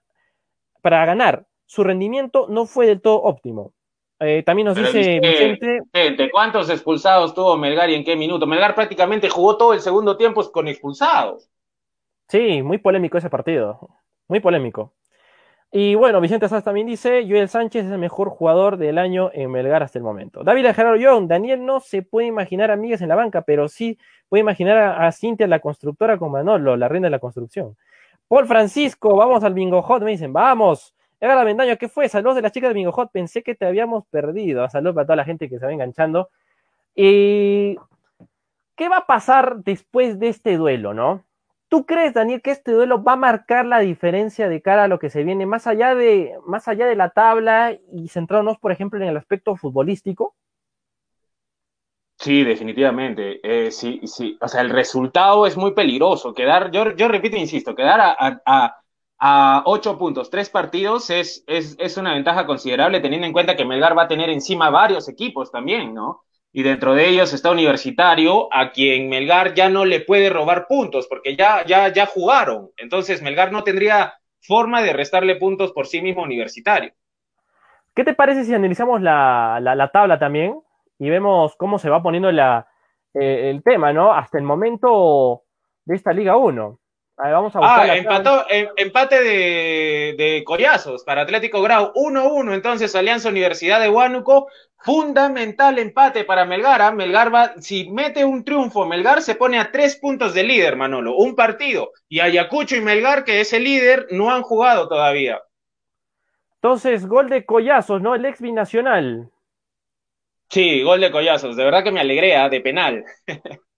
Para 0.82 1.05
ganar. 1.05 1.45
Su 1.65 1.84
rendimiento 1.84 2.47
no 2.49 2.65
fue 2.65 2.88
del 2.88 3.01
todo 3.01 3.21
óptimo. 3.21 3.73
Eh, 4.19 4.43
también 4.43 4.65
nos 4.65 4.75
dice 4.75 5.19
Vicente. 5.19 5.80
Gente, 5.93 6.32
¿Cuántos 6.32 6.69
expulsados 6.69 7.34
tuvo 7.34 7.55
Melgar 7.57 7.89
y 7.89 7.95
en 7.95 8.03
qué 8.03 8.15
minuto? 8.15 8.47
Melgar 8.47 8.73
prácticamente 8.73 9.30
jugó 9.30 9.55
todo 9.55 9.73
el 9.73 9.82
segundo 9.82 10.17
tiempo 10.17 10.51
con 10.51 10.67
expulsados. 10.67 11.47
Sí, 12.27 12.61
muy 12.63 12.80
polémico 12.80 13.17
ese 13.17 13.30
partido. 13.30 13.89
Muy 14.27 14.39
polémico. 14.39 14.93
Y 15.72 15.93
bueno, 15.93 16.20
Vicente 16.20 16.49
Sanz 16.49 16.63
también 16.63 16.88
dice, 16.88 17.24
Joel 17.30 17.47
Sánchez 17.47 17.86
es 17.86 17.91
el 17.91 17.99
mejor 17.99 18.30
jugador 18.30 18.78
del 18.78 18.97
año 18.97 19.30
en 19.34 19.51
Melgar 19.51 19.84
hasta 19.84 19.99
el 19.99 20.03
momento. 20.03 20.43
David 20.43 20.65
Gerardo 20.74 20.95
Young, 20.95 21.28
Daniel 21.28 21.63
no 21.63 21.80
se 21.80 22.01
puede 22.01 22.26
imaginar 22.26 22.72
a 22.72 22.76
Miguel 22.76 23.01
en 23.03 23.09
la 23.09 23.15
banca, 23.15 23.43
pero 23.43 23.67
sí 23.67 23.99
puede 24.30 24.41
imaginar 24.41 24.78
a, 24.78 25.11
Cintia 25.11 25.45
la 25.45 25.59
constructora 25.59 26.17
con 26.17 26.32
Manolo, 26.32 26.76
la 26.76 26.88
reina 26.88 27.05
de 27.05 27.11
la 27.11 27.20
construcción. 27.20 27.78
Paul 28.28 28.47
Francisco, 28.47 29.15
vamos 29.15 29.43
al 29.43 29.53
Bingo 29.53 29.84
Hot, 29.84 30.01
me 30.01 30.11
dicen, 30.11 30.34
vamos. 30.34 30.95
Era 31.20 31.43
Mendaño, 31.43 31.78
¿qué 31.78 31.88
fue? 31.88 32.09
Saludos 32.09 32.38
de 32.38 32.41
las 32.41 32.51
chicas 32.51 32.70
de 32.70 32.74
Bingo 32.74 32.91
Hot, 32.91 33.11
pensé 33.11 33.43
que 33.43 33.53
te 33.53 33.65
habíamos 33.65 34.05
perdido. 34.07 34.67
Saludos 34.70 34.95
para 34.95 35.05
toda 35.05 35.17
la 35.17 35.26
gente 35.26 35.49
que 35.49 35.59
se 35.59 35.65
va 35.65 35.72
enganchando. 35.72 36.30
¿Y 36.95 37.78
qué 38.76 38.89
va 38.89 38.97
a 38.97 39.05
pasar 39.05 39.57
después 39.57 40.17
de 40.17 40.30
este 40.30 40.57
duelo, 40.57 40.95
no? 40.95 41.24
¿Tú 41.70 41.86
crees, 41.86 42.15
Daniel, 42.15 42.41
que 42.41 42.49
este 42.49 42.72
duelo 42.72 43.03
va 43.03 43.13
a 43.13 43.15
marcar 43.15 43.65
la 43.65 43.80
diferencia 43.80 44.49
de 44.49 44.61
cara 44.61 44.86
a 44.86 44.88
lo 44.88 44.97
que 44.97 45.11
se 45.11 45.24
viene, 45.24 45.45
más 45.45 45.67
allá 45.67 45.93
de, 45.93 46.34
más 46.47 46.67
allá 46.67 46.88
de 46.88 46.95
la 46.95 47.11
tabla 47.11 47.78
y 47.93 48.07
centrarnos, 48.07 48.57
por 48.57 48.72
ejemplo, 48.72 48.99
en 48.99 49.07
el 49.07 49.17
aspecto 49.17 49.55
futbolístico? 49.55 50.36
Sí, 52.17 52.43
definitivamente. 52.43 53.39
Eh, 53.43 53.72
sí, 53.72 54.01
sí. 54.05 54.38
O 54.41 54.47
sea, 54.47 54.61
el 54.61 54.72
resultado 54.72 55.45
es 55.45 55.55
muy 55.55 55.74
peligroso. 55.74 56.34
Quedar, 56.34 56.72
yo, 56.72 56.95
yo 56.95 57.07
repito 57.07 57.38
e 57.38 57.39
insisto, 57.39 57.76
quedar 57.76 58.01
a, 58.01 58.41
a, 59.20 59.63
ocho 59.65 59.97
puntos, 59.97 60.30
tres 60.30 60.49
partidos, 60.49 61.09
es, 61.09 61.43
es, 61.47 61.76
es 61.80 61.97
una 61.97 62.13
ventaja 62.13 62.45
considerable, 62.45 62.99
teniendo 62.99 63.28
en 63.28 63.34
cuenta 63.34 63.55
que 63.55 63.65
Melgar 63.65 63.97
va 63.97 64.03
a 64.03 64.07
tener 64.07 64.30
encima 64.30 64.70
varios 64.70 65.07
equipos 65.07 65.51
también, 65.51 65.93
¿no? 65.93 66.24
Y 66.51 66.63
dentro 66.63 66.95
de 66.95 67.07
ellos 67.07 67.33
está 67.33 67.51
Universitario, 67.51 68.47
a 68.51 68.71
quien 68.71 69.09
Melgar 69.09 69.53
ya 69.53 69.69
no 69.69 69.85
le 69.85 70.01
puede 70.01 70.29
robar 70.29 70.65
puntos, 70.67 71.07
porque 71.07 71.35
ya, 71.35 71.63
ya, 71.65 71.89
ya 71.89 72.05
jugaron. 72.05 72.71
Entonces 72.77 73.21
Melgar 73.21 73.51
no 73.51 73.63
tendría 73.63 74.15
forma 74.41 74.81
de 74.81 74.93
restarle 74.93 75.35
puntos 75.35 75.71
por 75.71 75.85
sí 75.85 76.01
mismo 76.01 76.23
Universitario. 76.23 76.93
¿Qué 77.93 78.03
te 78.03 78.13
parece 78.13 78.45
si 78.45 78.53
analizamos 78.53 79.01
la, 79.01 79.59
la, 79.61 79.91
tabla 79.91 80.17
también 80.17 80.59
y 80.97 81.09
vemos 81.09 81.55
cómo 81.57 81.77
se 81.77 81.89
va 81.89 82.01
poniendo 82.01 82.31
la, 82.31 82.67
eh, 83.13 83.49
el 83.49 83.61
tema, 83.61 83.93
¿no? 83.93 84.13
Hasta 84.13 84.37
el 84.37 84.43
momento 84.43 85.43
de 85.85 85.95
esta 85.95 86.13
Liga 86.13 86.37
1 86.37 86.79
vamos 87.19 87.55
a 87.55 87.59
ah, 87.61 87.97
empató, 87.97 88.45
em, 88.49 88.69
empate 88.77 89.21
de, 89.21 90.15
de 90.17 90.43
Collazos 90.45 91.03
para 91.03 91.21
Atlético 91.21 91.61
Grau, 91.61 91.91
1-1. 91.93 92.53
Entonces, 92.53 92.95
Alianza 92.95 93.29
Universidad 93.29 93.81
de 93.81 93.89
Huánuco 93.89 94.47
fundamental 94.80 95.77
empate 95.80 96.23
para 96.23 96.45
Melgar. 96.45 96.82
¿ah? 96.82 96.91
Melgar 96.91 97.34
va, 97.34 97.53
si 97.59 97.89
mete 97.89 98.25
un 98.25 98.43
triunfo, 98.43 98.86
Melgar 98.86 99.21
se 99.21 99.36
pone 99.36 99.59
a 99.59 99.71
tres 99.71 99.97
puntos 99.97 100.34
de 100.34 100.43
líder, 100.43 100.75
Manolo, 100.75 101.15
un 101.15 101.36
partido. 101.36 101.91
Y 102.07 102.19
Ayacucho 102.19 102.75
y 102.75 102.82
Melgar, 102.82 103.23
que 103.23 103.41
es 103.41 103.53
el 103.53 103.63
líder, 103.63 104.07
no 104.11 104.32
han 104.32 104.41
jugado 104.41 104.88
todavía. 104.88 105.41
Entonces, 106.55 107.07
gol 107.07 107.30
de 107.30 107.45
Collazos, 107.45 108.01
¿no? 108.01 108.15
El 108.15 108.25
ex 108.25 108.41
binacional. 108.41 109.32
Sí, 110.49 110.84
gol 110.84 110.99
de 110.99 111.11
Collazos. 111.11 111.55
De 111.55 111.63
verdad 111.63 111.84
que 111.84 111.91
me 111.91 112.01
alegré, 112.01 112.36
¿ah? 112.36 112.49
de 112.49 112.59
penal. 112.59 113.05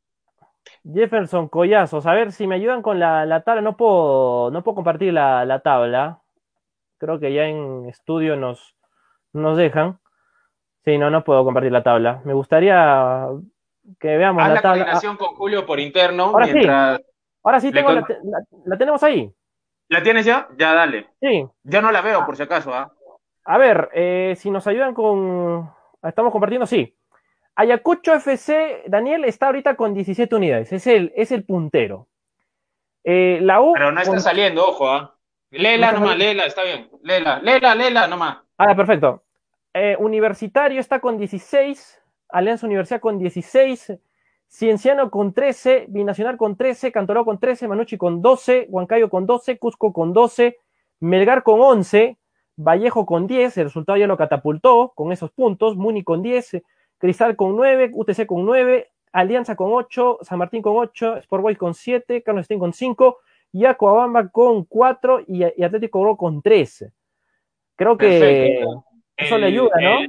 Jefferson 0.84 1.47
Collazos. 1.47 2.06
A 2.08 2.14
ver 2.14 2.32
si 2.32 2.47
me 2.47 2.56
ayudan 2.56 2.82
con 2.82 2.99
la, 2.99 3.43
tabla. 3.45 3.62
No 3.62 3.78
puedo, 3.78 4.49
no 4.52 4.64
puedo 4.64 4.76
compartir 4.76 5.14
la, 5.14 5.62
tabla. 5.64 6.22
Creo 6.97 7.20
que 7.20 7.34
ya 7.34 7.45
en 7.45 7.88
estudio 7.88 8.36
nos, 8.36 8.76
nos 9.34 9.58
dejan. 9.58 9.99
Sí, 10.84 10.98
no, 10.98 11.10
no 11.10 11.24
puedo 11.24 11.44
compartir 11.44 11.72
la 11.72 11.84
tabla. 11.84 12.22
Me 12.26 12.34
gustaría 12.34 13.28
que 14.00 14.18
veamos 14.18 14.48
la, 14.48 14.62
tabla. 14.62 14.84
coordinación 14.84 15.18
con 15.18 15.36
Julio 15.36 15.66
por 15.66 15.80
interno. 15.80 16.26
Ahora 16.26 16.48
sí, 16.48 16.68
ahora 17.44 17.60
sí 17.60 17.72
tengo 17.72 17.92
la, 17.92 18.78
tenemos 18.78 19.04
ahí. 19.04 19.32
¿La 19.90 20.02
tienes 20.02 20.26
ya? 20.26 20.48
Ya, 20.58 20.74
dale. 20.74 21.10
Sí. 21.20 21.46
Ya 21.64 21.82
no 21.82 21.92
la 21.92 22.02
veo, 22.02 22.26
por 22.26 22.38
si 22.38 22.44
acaso. 22.44 22.74
¿ah? 22.74 22.92
A 23.44 23.58
ver, 23.58 23.90
eh, 23.94 24.36
si 24.38 24.50
nos 24.50 24.66
ayudan 24.68 24.94
con... 24.94 25.70
Estamos 26.02 26.32
compartiendo, 26.32 26.66
sí. 26.66 26.98
Ayacucho 27.56 28.14
FC, 28.14 28.84
Daniel, 28.88 29.26
está 29.26 29.48
ahorita 29.48 29.76
con 29.76 29.94
17 29.94 30.34
unidades. 30.34 30.72
Es 30.72 30.88
el, 30.88 31.12
es 31.16 31.32
el 31.32 31.44
puntero. 31.44 32.08
Eh, 33.04 33.40
la 33.42 33.62
U... 33.62 33.74
Pero 33.74 33.92
no 33.92 34.02
está 34.02 34.20
saliendo, 34.20 34.66
ojo, 34.66 34.90
¿ah? 34.90 35.18
Léela 35.52 35.92
nomás, 35.92 36.18
léela, 36.18 36.46
está 36.46 36.64
bien. 36.64 36.90
Léela, 37.04 37.40
léela, 37.42 37.76
léela 37.76 38.08
nomás. 38.08 38.38
Ah, 38.58 38.74
perfecto. 38.74 39.24
Eh, 39.74 39.95
universitario 39.99 40.80
está 40.80 40.99
con 40.99 41.17
16, 41.17 41.99
Alianza 42.30 42.65
Universidad 42.65 42.99
con 42.99 43.17
16, 43.17 43.97
Cienciano 44.49 45.09
con 45.09 45.34
13, 45.34 45.86
Binacional 45.88 46.36
con 46.36 46.57
13, 46.57 46.91
Cantoró 46.91 47.24
con 47.24 47.39
13, 47.39 47.69
Manucci 47.69 47.95
con 47.95 48.22
12, 48.22 48.67
Huancayo 48.69 49.09
con 49.09 49.26
12, 49.26 49.57
Cusco 49.57 49.93
con 49.93 50.11
12, 50.11 50.57
Melgar 50.99 51.43
con 51.43 51.61
11, 51.61 52.17
Vallejo 52.57 53.05
con 53.05 53.28
10, 53.28 53.57
el 53.57 53.63
resultado 53.63 53.97
ya 53.97 54.07
lo 54.07 54.17
catapultó 54.17 54.91
con 54.93 55.13
esos 55.13 55.32
puntos, 55.32 55.78
Muni 55.78 56.03
con 56.03 56.22
10, 56.22 56.61
Cristal 56.97 57.38
con 57.38 57.55
9, 57.55 57.91
UTC 57.93 58.26
con 58.26 58.43
9, 58.43 58.91
Alianza 59.13 59.55
con 59.55 59.72
8, 59.72 60.19
San 60.22 60.38
Martín 60.38 60.61
con 60.61 60.76
8, 60.76 61.17
Sport 61.17 61.43
Boys 61.43 61.57
con 61.57 61.74
7, 61.74 62.22
Carlos 62.22 62.43
Stein 62.43 62.59
con 62.59 62.74
5, 62.74 63.19
Yacoabamba 63.53 64.28
con 64.28 64.65
4 64.65 65.22
y, 65.28 65.43
Atlético 65.43 66.01
Gro 66.01 66.17
con 66.17 66.41
3. 66.41 66.91
Creo 67.78 67.97
que 67.97 68.65
eso 69.22 69.38
le 69.38 69.47
ayuda, 69.47 69.72
¿no? 69.82 69.99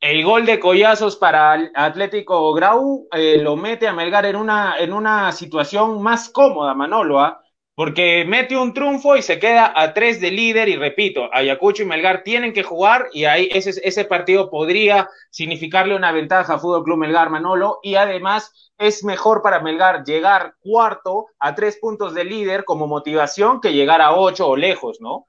El, 0.00 0.24
gol 0.24 0.46
de 0.46 0.58
Collazos 0.58 1.16
para 1.16 1.70
Atlético 1.74 2.52
Grau 2.54 3.06
eh, 3.12 3.38
lo 3.42 3.56
mete 3.56 3.86
a 3.86 3.92
Melgar 3.92 4.26
en 4.26 4.36
una, 4.36 4.76
en 4.78 4.92
una 4.92 5.30
situación 5.32 6.02
más 6.02 6.30
cómoda, 6.30 6.74
Manolo, 6.74 7.20
¿ah? 7.20 7.42
porque 7.80 8.26
mete 8.26 8.56
un 8.58 8.74
triunfo 8.74 9.16
y 9.16 9.22
se 9.22 9.38
queda 9.38 9.72
a 9.74 9.94
tres 9.94 10.20
de 10.20 10.30
líder 10.30 10.68
y 10.68 10.76
repito, 10.76 11.30
Ayacucho 11.32 11.82
y 11.82 11.86
Melgar 11.86 12.22
tienen 12.22 12.52
que 12.52 12.62
jugar 12.62 13.06
y 13.12 13.24
ahí 13.24 13.48
ese, 13.52 13.70
ese 13.82 14.04
partido 14.04 14.50
podría 14.50 15.08
significarle 15.30 15.96
una 15.96 16.12
ventaja 16.12 16.54
a 16.54 16.58
Fútbol 16.58 16.84
Club 16.84 16.98
Melgar 16.98 17.30
Manolo 17.30 17.78
y 17.82 17.94
además 17.94 18.52
es 18.76 19.04
mejor 19.04 19.40
para 19.42 19.60
Melgar 19.60 20.04
llegar 20.04 20.56
cuarto 20.60 21.26
a 21.38 21.54
tres 21.54 21.78
puntos 21.80 22.14
de 22.14 22.24
líder 22.24 22.64
como 22.64 22.86
motivación 22.86 23.60
que 23.60 23.72
llegar 23.72 24.02
a 24.02 24.14
ocho 24.14 24.48
o 24.48 24.56
lejos, 24.56 24.98
¿no? 25.00 25.26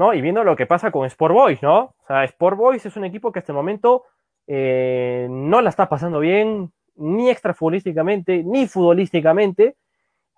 ¿No? 0.00 0.14
Y 0.14 0.22
viendo 0.22 0.42
lo 0.44 0.56
que 0.56 0.64
pasa 0.64 0.90
con 0.90 1.04
Sport 1.04 1.34
Boys, 1.34 1.62
¿no? 1.62 1.78
O 1.78 2.06
sea, 2.06 2.24
Sport 2.24 2.56
Boys 2.56 2.86
es 2.86 2.96
un 2.96 3.04
equipo 3.04 3.30
que 3.30 3.40
hasta 3.40 3.52
el 3.52 3.56
momento 3.56 4.04
eh, 4.46 5.26
no 5.30 5.60
la 5.60 5.68
está 5.68 5.90
pasando 5.90 6.20
bien, 6.20 6.72
ni 6.96 7.28
extrafutbolísticamente, 7.28 8.42
ni 8.42 8.66
futbolísticamente. 8.66 9.76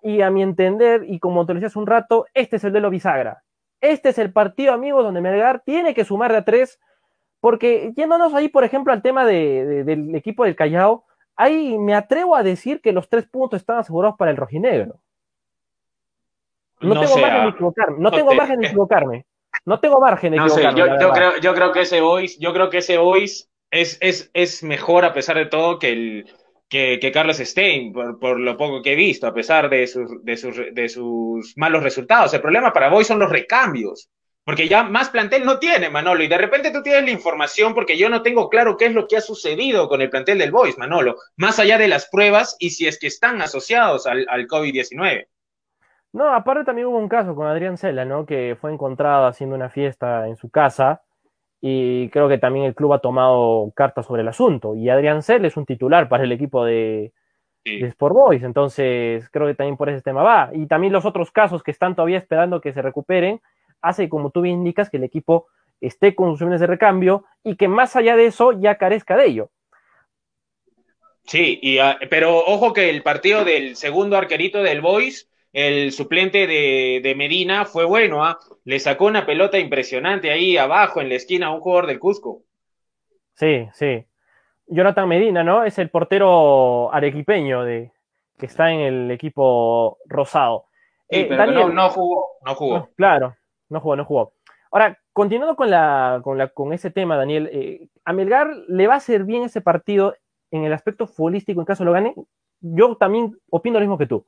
Y 0.01 0.21
a 0.21 0.29
mi 0.29 0.43
entender, 0.43 1.05
y 1.07 1.17
como 1.17 1.45
te 1.45 1.53
lo 1.53 1.59
decía 1.59 1.67
hace 1.67 1.79
un 1.79 1.87
rato, 1.87 2.25
este 2.33 2.57
es 2.57 2.63
el 2.65 2.73
de 2.73 2.81
lo 2.81 2.89
bisagra. 2.89 3.41
Este 3.79 4.09
es 4.09 4.17
el 4.17 4.33
partido, 4.33 4.73
amigos, 4.73 5.05
donde 5.05 5.21
Melgar 5.21 5.61
tiene 5.61 5.93
que 5.93 6.03
sumar 6.03 6.33
de 6.33 6.39
a 6.39 6.43
tres, 6.43 6.77
porque 7.39 7.93
yéndonos 7.95 8.33
ahí, 8.33 8.49
por 8.49 8.65
ejemplo, 8.65 8.91
al 8.91 9.01
tema 9.01 9.25
del 9.25 10.13
equipo 10.13 10.43
del 10.43 10.57
Callao, 10.57 11.05
ahí 11.37 11.77
me 11.77 11.95
atrevo 11.95 12.35
a 12.35 12.43
decir 12.43 12.81
que 12.81 12.91
los 12.91 13.07
tres 13.07 13.29
puntos 13.29 13.61
están 13.61 13.77
asegurados 13.77 14.17
para 14.17 14.31
el 14.31 14.35
rojinegro. 14.35 14.99
No, 16.81 16.99
tengo 16.99 17.17
margen 17.17 17.43
de 17.43 17.49
equivocarme. 17.49 17.97
No, 17.99 18.11
tengo 18.11 18.33
margen 18.33 18.59
de 18.59 18.67
equivocarme. 18.67 19.25
No 19.65 19.79
tengo 19.79 19.99
margen 19.99 20.31
de 20.31 20.37
no 20.37 20.49
Sé, 20.49 20.63
yo, 20.75 21.11
creo, 21.13 21.37
yo 21.39 21.53
creo 21.53 21.71
que 21.71 21.81
ese 21.81 22.01
voice, 22.01 22.37
yo 22.39 22.53
creo 22.53 22.69
que 22.69 22.79
ese 22.79 22.97
voice 22.97 23.45
es, 23.71 23.97
es, 24.01 24.29
es 24.33 24.63
mejor 24.63 25.05
a 25.05 25.13
pesar 25.13 25.37
de 25.37 25.45
todo 25.45 25.79
que 25.79 25.89
el 25.89 26.25
que, 26.69 26.97
que 26.99 27.11
Carlos 27.11 27.37
Stein, 27.37 27.93
por, 27.93 28.19
por, 28.19 28.39
lo 28.39 28.57
poco 28.57 28.81
que 28.81 28.93
he 28.93 28.95
visto, 28.95 29.27
a 29.27 29.33
pesar 29.33 29.69
de 29.69 29.85
sus, 29.85 30.23
de 30.23 30.35
sus, 30.37 30.55
de 30.71 30.89
sus 30.89 31.53
malos 31.55 31.83
resultados. 31.83 32.33
El 32.33 32.41
problema 32.41 32.73
para 32.73 32.89
Boy 32.89 33.05
son 33.05 33.19
los 33.19 33.29
recambios. 33.29 34.09
Porque 34.45 34.67
ya 34.67 34.83
más 34.83 35.09
plantel 35.09 35.45
no 35.45 35.57
tiene, 35.57 35.89
Manolo, 35.89 36.21
y 36.21 36.27
de 36.27 36.37
repente 36.37 36.71
tú 36.71 36.83
tienes 36.83 37.05
la 37.05 37.11
información 37.11 37.73
porque 37.73 37.97
yo 37.97 38.09
no 38.09 38.21
tengo 38.23 38.49
claro 38.49 38.75
qué 38.75 38.87
es 38.87 38.93
lo 38.93 39.07
que 39.07 39.15
ha 39.15 39.21
sucedido 39.21 39.87
con 39.87 40.01
el 40.01 40.09
plantel 40.09 40.37
del 40.37 40.51
Boys, 40.51 40.77
Manolo, 40.77 41.15
más 41.37 41.59
allá 41.59 41.77
de 41.77 41.87
las 41.87 42.09
pruebas 42.09 42.57
y 42.59 42.71
si 42.71 42.85
es 42.85 42.99
que 42.99 43.07
están 43.07 43.41
asociados 43.41 44.05
al, 44.05 44.25
al 44.29 44.47
COVID-19. 44.47 45.27
No, 46.13 46.31
aparte 46.31 46.63
también 46.63 46.87
hubo 46.87 46.99
un 46.99 47.09
caso 47.09 47.35
con 47.35 47.47
Adrián 47.47 47.77
Cela, 47.77 48.05
¿no? 48.05 48.25
Que 48.25 48.55
fue 48.59 48.71
encontrado 48.71 49.25
haciendo 49.25 49.55
una 49.55 49.69
fiesta 49.69 50.27
en 50.27 50.35
su 50.35 50.49
casa 50.49 51.01
y 51.59 52.09
creo 52.09 52.29
que 52.29 52.37
también 52.37 52.65
el 52.65 52.75
club 52.75 52.93
ha 52.93 52.99
tomado 52.99 53.71
cartas 53.75 54.05
sobre 54.05 54.21
el 54.21 54.27
asunto. 54.27 54.75
Y 54.75 54.89
Adrián 54.89 55.23
Cela 55.23 55.47
es 55.47 55.57
un 55.57 55.65
titular 55.65 56.09
para 56.09 56.23
el 56.23 56.31
equipo 56.31 56.65
de, 56.65 57.13
Sport 57.65 58.13
Boys, 58.13 58.43
entonces 58.43 59.29
creo 59.29 59.47
que 59.47 59.55
también 59.55 59.77
por 59.77 59.89
ese 59.89 60.01
tema 60.01 60.21
va. 60.21 60.49
Y 60.53 60.67
también 60.67 60.93
los 60.93 61.05
otros 61.05 61.31
casos 61.31 61.63
que 61.63 61.71
están 61.71 61.95
todavía 61.95 62.17
esperando 62.17 62.61
que 62.61 62.73
se 62.73 62.81
recuperen, 62.81 63.41
hace, 63.81 64.07
como 64.07 64.29
tú 64.29 64.41
bien 64.41 64.57
indicas, 64.57 64.89
que 64.89 64.97
el 64.97 65.03
equipo 65.03 65.47
esté 65.81 66.13
con 66.13 66.37
sus 66.37 66.59
de 66.59 66.67
recambio 66.67 67.23
y 67.43 67.55
que 67.55 67.67
más 67.67 67.95
allá 67.95 68.15
de 68.15 68.27
eso 68.27 68.51
ya 68.51 68.77
carezca 68.77 69.17
de 69.17 69.25
ello. 69.25 69.49
Sí, 71.25 71.57
y, 71.61 71.79
ah, 71.79 71.97
pero 72.09 72.37
ojo 72.37 72.73
que 72.73 72.89
el 72.89 73.01
partido 73.01 73.45
del 73.45 73.77
segundo 73.77 74.17
arquerito 74.17 74.61
del 74.61 74.81
Boys 74.81 75.29
el 75.53 75.91
suplente 75.91 76.47
de, 76.47 77.13
Medina 77.15 77.65
fue 77.65 77.85
bueno, 77.85 78.25
¿ah? 78.25 78.39
le 78.65 78.79
sacó 78.79 79.05
una 79.05 79.25
pelota 79.25 79.59
impresionante 79.59 80.31
ahí 80.31 80.57
abajo 80.57 80.99
en 80.99 81.09
la 81.09 81.15
esquina 81.15 81.47
a 81.47 81.51
un 81.51 81.61
jugador 81.61 81.85
del 81.85 81.99
Cusco. 81.99 82.41
Sí, 83.35 83.67
sí. 83.73 84.03
Jonathan 84.67 85.07
Medina, 85.07 85.43
¿no? 85.43 85.63
Es 85.63 85.77
el 85.77 85.89
portero 85.89 86.91
arequipeño 86.91 87.63
de, 87.63 87.91
que 88.39 88.47
está 88.47 88.71
en 88.71 88.79
el 88.79 89.11
equipo 89.11 89.99
rosado. 90.05 90.65
Sí, 91.09 91.19
eh, 91.19 91.25
pero 91.29 91.69
no, 91.69 91.89
jugó, 91.89 92.25
no 92.43 92.55
jugó. 92.55 92.89
claro, 92.95 93.35
no 93.69 93.79
jugó, 93.79 93.95
no 93.95 94.05
jugó. 94.05 94.33
Ahora, 94.71 94.97
continuando 95.11 95.55
con, 95.55 95.69
la, 95.69 96.21
con, 96.23 96.39
la, 96.39 96.47
con 96.47 96.73
ese 96.73 96.89
tema, 96.89 97.15
Daniel, 97.15 97.47
eh, 97.53 97.87
¿a 98.05 98.13
Melgar 98.13 98.47
le 98.67 98.87
va 98.87 98.95
a 98.95 98.99
ser 98.99 99.23
bien 99.23 99.43
ese 99.43 99.61
partido 99.61 100.15
en 100.49 100.63
el 100.63 100.73
aspecto 100.73 101.05
futbolístico 101.05 101.61
en 101.61 101.65
caso 101.65 101.85
lo 101.85 101.91
gane? 101.91 102.15
Yo 102.59 102.95
también 102.97 103.37
opino 103.51 103.75
lo 103.75 103.81
mismo 103.81 103.97
que 103.99 104.07
tú. 104.07 104.25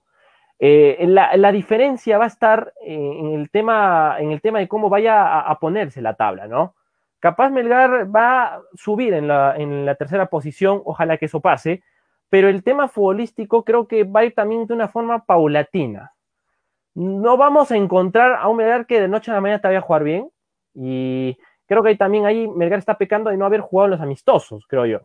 Eh, 0.57 1.05
la, 1.07 1.51
diferencia 1.51 2.17
va 2.17 2.25
a 2.25 2.27
estar 2.27 2.73
en 2.81 3.33
el, 3.33 3.49
tema, 3.49 4.15
en 4.19 4.31
el 4.31 4.41
tema 4.41 4.59
de 4.59 4.67
cómo 4.67 4.89
vaya 4.89 5.39
a, 5.39 5.59
ponerse 5.59 6.01
la 6.01 6.15
tabla, 6.15 6.47
¿no? 6.47 6.75
Capaz 7.19 7.49
Melgar 7.49 8.13
va 8.13 8.43
a 8.45 8.61
subir 8.75 9.13
en 9.13 9.27
la, 9.27 9.55
en 9.57 9.85
la 9.85 9.95
tercera 9.95 10.27
posición, 10.27 10.81
ojalá 10.85 11.17
que 11.17 11.25
eso 11.25 11.41
pase, 11.41 11.83
pero 12.29 12.47
el 12.47 12.63
tema 12.63 12.87
futbolístico 12.87 13.63
creo 13.65 13.87
que 13.87 14.03
va 14.03 14.21
a 14.21 14.25
ir 14.25 14.33
también 14.33 14.65
de 14.65 14.73
una 14.73 14.87
forma 14.87 15.25
paulatina. 15.25 16.13
No 16.93 17.35
vamos 17.35 17.71
a 17.71 17.77
encontrar 17.77 18.35
a 18.35 18.47
un 18.47 18.57
Melgar 18.57 18.85
que 18.85 19.01
de 19.01 19.07
noche 19.07 19.31
a 19.31 19.33
la 19.33 19.41
mañana 19.41 19.59
te 19.59 19.67
vaya 19.67 19.79
a 19.79 19.81
jugar 19.81 20.03
bien, 20.03 20.29
y 20.73 21.37
creo 21.65 21.83
que 21.83 21.95
también 21.95 22.25
ahí 22.25 22.47
Melgar 22.47 22.79
está 22.79 22.97
pecando 22.97 23.29
de 23.29 23.37
no 23.37 23.45
haber 23.45 23.61
jugado 23.61 23.89
los 23.89 24.01
amistosos, 24.01 24.65
creo 24.67 24.85
yo. 24.85 25.01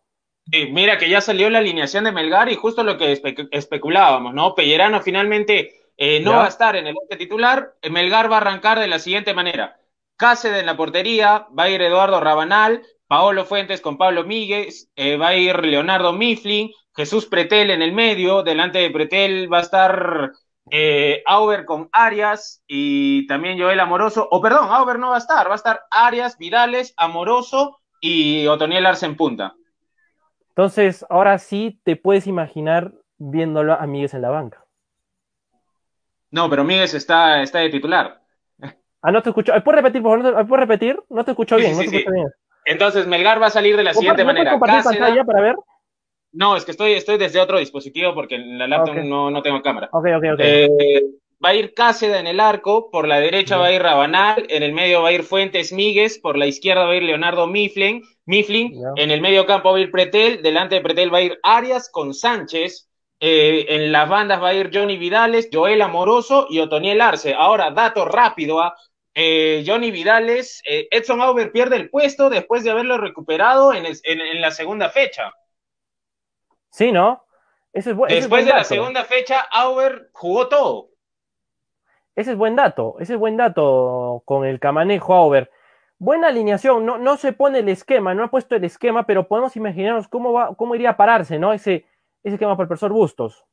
Sí, 0.51 0.68
mira 0.72 0.98
que 0.98 1.09
ya 1.09 1.20
salió 1.20 1.48
la 1.48 1.59
alineación 1.59 2.05
de 2.05 2.12
Melgar 2.12 2.51
y 2.51 2.57
justo 2.57 2.82
lo 2.82 2.98
que 2.98 3.20
especulábamos, 3.53 4.34
¿no? 4.34 4.55
Pellerano 4.55 5.01
finalmente 5.01 5.92
eh, 5.96 6.20
no 6.20 6.32
va 6.32 6.46
a 6.46 6.48
estar 6.48 6.74
en 6.76 6.86
el 6.86 6.96
once 7.01 7.16
titular. 7.16 7.74
Melgar 7.88 8.30
va 8.30 8.36
a 8.36 8.40
arrancar 8.40 8.80
de 8.80 8.88
la 8.88 8.98
siguiente 8.98 9.34
manera. 9.34 9.78
Cáceres 10.16 10.61
en 10.61 10.66
la 10.66 10.76
portería, 10.76 11.46
va 11.57 11.64
a 11.64 11.70
ir 11.70 11.80
Eduardo 11.82 12.20
Rabanal, 12.20 12.82
Paolo 13.07 13.44
Fuentes 13.44 13.80
con 13.80 13.96
Pablo 13.96 14.24
Míguez, 14.24 14.90
eh, 14.96 15.16
va 15.16 15.28
a 15.28 15.36
ir 15.36 15.64
Leonardo 15.64 16.12
Mifflin, 16.12 16.70
Jesús 16.96 17.26
Pretel 17.26 17.70
en 17.70 17.82
el 17.82 17.92
medio, 17.92 18.42
delante 18.42 18.78
de 18.78 18.90
Pretel 18.90 19.53
va 19.53 19.59
a 19.59 19.62
estar 19.62 20.32
eh, 20.70 21.22
Auber 21.26 21.64
con 21.64 21.88
Arias 21.92 22.62
y 22.66 23.26
también 23.26 23.59
Joel 23.59 23.80
Amoroso, 23.80 24.26
o 24.30 24.40
perdón, 24.40 24.68
Auber 24.70 24.98
no 24.98 25.11
va 25.11 25.16
a 25.16 25.18
estar, 25.18 25.48
va 25.48 25.53
a 25.53 25.57
estar 25.57 25.82
Arias, 25.90 26.38
Vidales, 26.38 26.94
Amoroso 26.96 27.78
y 28.01 28.46
Otoniel 28.46 28.86
Arce 28.86 29.07
en 29.07 29.16
punta. 29.16 29.55
Entonces, 30.61 31.07
ahora 31.09 31.39
sí 31.39 31.81
te 31.85 31.97
puedes 31.97 32.27
imaginar 32.27 32.93
viéndolo 33.17 33.73
a 33.73 33.87
Miguel 33.87 34.11
en 34.13 34.21
la 34.21 34.29
banca. 34.29 34.67
No, 36.31 36.51
pero 36.51 36.65
Miguel 36.65 36.85
está, 36.85 37.41
está 37.41 37.61
de 37.61 37.71
titular. 37.71 38.21
Ah, 39.01 39.11
no 39.11 39.23
te 39.23 39.31
escucho. 39.31 39.55
¿Puedes 39.65 39.83
repetir, 39.83 40.03
por 40.03 40.23
favor? 40.23 40.47
¿Puedes 40.47 40.69
repetir? 40.69 41.03
No 41.09 41.25
te 41.25 41.31
escucho 41.31 41.57
bien. 41.57 41.73
no 41.73 41.79
te 41.79 41.85
escucho 41.87 42.11
bien. 42.13 42.29
entonces 42.67 43.07
Melgar 43.07 43.41
va 43.41 43.47
a 43.47 43.51
salir 43.51 43.75
de 43.75 43.85
la 43.85 43.95
siguiente 43.95 44.23
manera. 44.23 44.59
pantalla 44.59 45.25
para 45.25 45.41
ver? 45.41 45.57
No, 46.33 46.55
es 46.59 46.67
que 46.67 46.73
estoy, 46.73 46.93
estoy 46.93 47.17
desde 47.17 47.41
otro 47.41 47.59
dispositivo 47.59 48.13
porque 48.13 48.35
en 48.35 48.59
la 48.59 48.69
laptop 48.69 48.97
no, 48.97 49.31
no, 49.31 49.41
tengo 49.41 49.63
cámara. 49.63 49.89
Ok, 49.93 50.09
ok, 50.15 50.25
ok. 50.35 50.41
Eh, 50.41 51.01
va 51.45 51.51
a 51.51 51.55
ir 51.55 51.74
Cáceda 51.74 52.20
en 52.20 52.26
el 52.26 52.41
arco, 52.41 52.91
por 52.91 53.09
la 53.09 53.20
derecha 53.20 53.57
va 53.57 53.66
a 53.66 53.72
ir 53.72 53.82
Rabanal, 53.82 54.47
en 54.49 54.62
el 54.62 54.72
medio 54.72 55.03
va 55.03 55.09
a 55.09 55.12
ir 55.12 55.22
Fuentes 55.22 55.72
Míguez, 55.72 56.18
por 56.18 56.36
la 56.36 56.47
izquierda 56.47 56.84
va 56.84 56.93
a 56.93 56.97
ir 56.97 57.03
Leonardo 57.03 57.47
Mifflin, 57.47 58.03
Mifflin 58.26 58.80
en 58.97 59.11
el 59.11 59.20
medio 59.20 59.47
campo 59.47 59.72
va 59.72 59.78
a 59.78 59.80
ir 59.80 59.91
Pretel, 59.91 60.43
delante 60.43 60.76
de 60.76 60.80
Pretel 60.82 61.12
va 61.12 61.18
a 61.18 61.22
ir 61.22 61.38
Arias 61.43 61.88
con 61.91 62.14
Sánchez, 62.14 62.91
eh, 63.22 63.66
en 63.68 63.93
las 63.93 64.09
bandas 64.09 64.43
va 64.43 64.49
a 64.49 64.55
ir 64.55 64.70
Johnny 64.72 64.97
Vidales, 64.97 65.49
Joel 65.53 65.82
Amoroso 65.82 66.47
y 66.49 66.59
Otoniel 66.61 67.01
Arce. 67.03 67.34
Ahora, 67.34 67.70
dato 67.70 68.07
rápido 68.07 68.61
a 68.61 68.68
¿ah? 68.68 68.76
eh, 69.14 69.62
Johnny 69.66 69.91
Vidales, 69.91 70.62
eh, 70.66 70.88
Edson 70.91 71.20
Auber 71.20 71.53
pierde 71.53 71.76
el 71.76 71.91
puesto 71.91 72.30
después 72.30 72.64
de 72.64 72.70
haberlo 72.70 72.97
recuperado 72.97 73.74
en, 73.74 73.84
en, 73.86 74.41
la 74.41 74.51
segunda 74.51 74.88
fecha. 74.88 75.32
Sí, 76.70 76.93
¿no? 76.93 77.26
Ese 77.72 77.91
es 77.91 77.97
después 77.97 78.47
de 78.47 78.53
la 78.53 78.64
segunda 78.64 79.05
fecha, 79.05 79.41
Auber 79.41 80.11
jugó 80.12 80.49
todo. 80.49 80.89
Ese 82.17 82.33
es 82.33 82.37
buen 82.37 82.57
dato, 82.57 82.97
ese 83.01 83.15
es 83.15 83.19
buen 83.19 83.37
dato 83.37 84.23
con 84.25 84.45
el 84.45 84.59
camanejo 84.61 85.15
Auber. 85.15 85.51
Buena 85.99 86.29
alineación, 86.29 86.87
no, 86.87 86.99
no 86.99 87.17
se 87.17 87.33
pone 87.33 87.61
el 87.61 87.69
esquema, 87.69 88.15
no 88.15 88.25
ha 88.25 88.31
puesto 88.31 88.57
el 88.57 88.65
esquema, 88.65 89.07
pero 89.07 89.29
podemos 89.29 89.57
imaginarnos 89.57 90.09
cómo, 90.09 90.33
va, 90.33 90.55
cómo 90.55 90.75
iría 90.75 90.91
a 90.91 90.97
pararse, 90.97 91.39
¿no? 91.39 91.53
Ese, 91.53 91.87
ese 92.23 92.35
esquema 92.35 92.57
para 92.57 92.65
el 92.65 92.69
profesor 92.69 92.93
Bustos. 92.93 93.45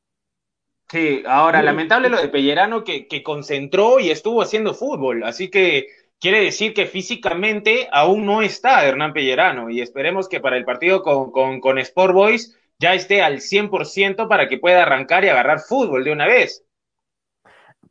Sí, 0.89 1.23
ahora, 1.27 1.61
lamentable 1.61 2.09
lo 2.09 2.21
de 2.21 2.29
Pellerano 2.29 2.85
que, 2.85 3.07
que 3.07 3.21
concentró 3.21 3.99
y 3.99 4.09
estuvo 4.09 4.41
haciendo 4.41 4.73
fútbol, 4.73 5.23
así 5.23 5.49
que 5.49 5.87
quiere 6.19 6.41
decir 6.41 6.73
que 6.73 6.85
físicamente 6.85 7.89
aún 7.91 8.25
no 8.25 8.41
está 8.41 8.85
Hernán 8.85 9.13
Pellerano 9.13 9.69
y 9.69 9.81
esperemos 9.81 10.29
que 10.29 10.39
para 10.39 10.57
el 10.57 10.65
partido 10.65 11.03
con, 11.03 11.31
con, 11.31 11.59
con 11.59 11.77
Sport 11.77 12.13
Boys 12.13 12.57
ya 12.79 12.93
esté 12.93 13.21
al 13.21 13.39
100% 13.39 14.27
para 14.27 14.47
que 14.47 14.57
pueda 14.57 14.83
arrancar 14.83 15.25
y 15.25 15.29
agarrar 15.29 15.59
fútbol 15.59 16.03
de 16.03 16.11
una 16.11 16.27
vez. 16.27 16.63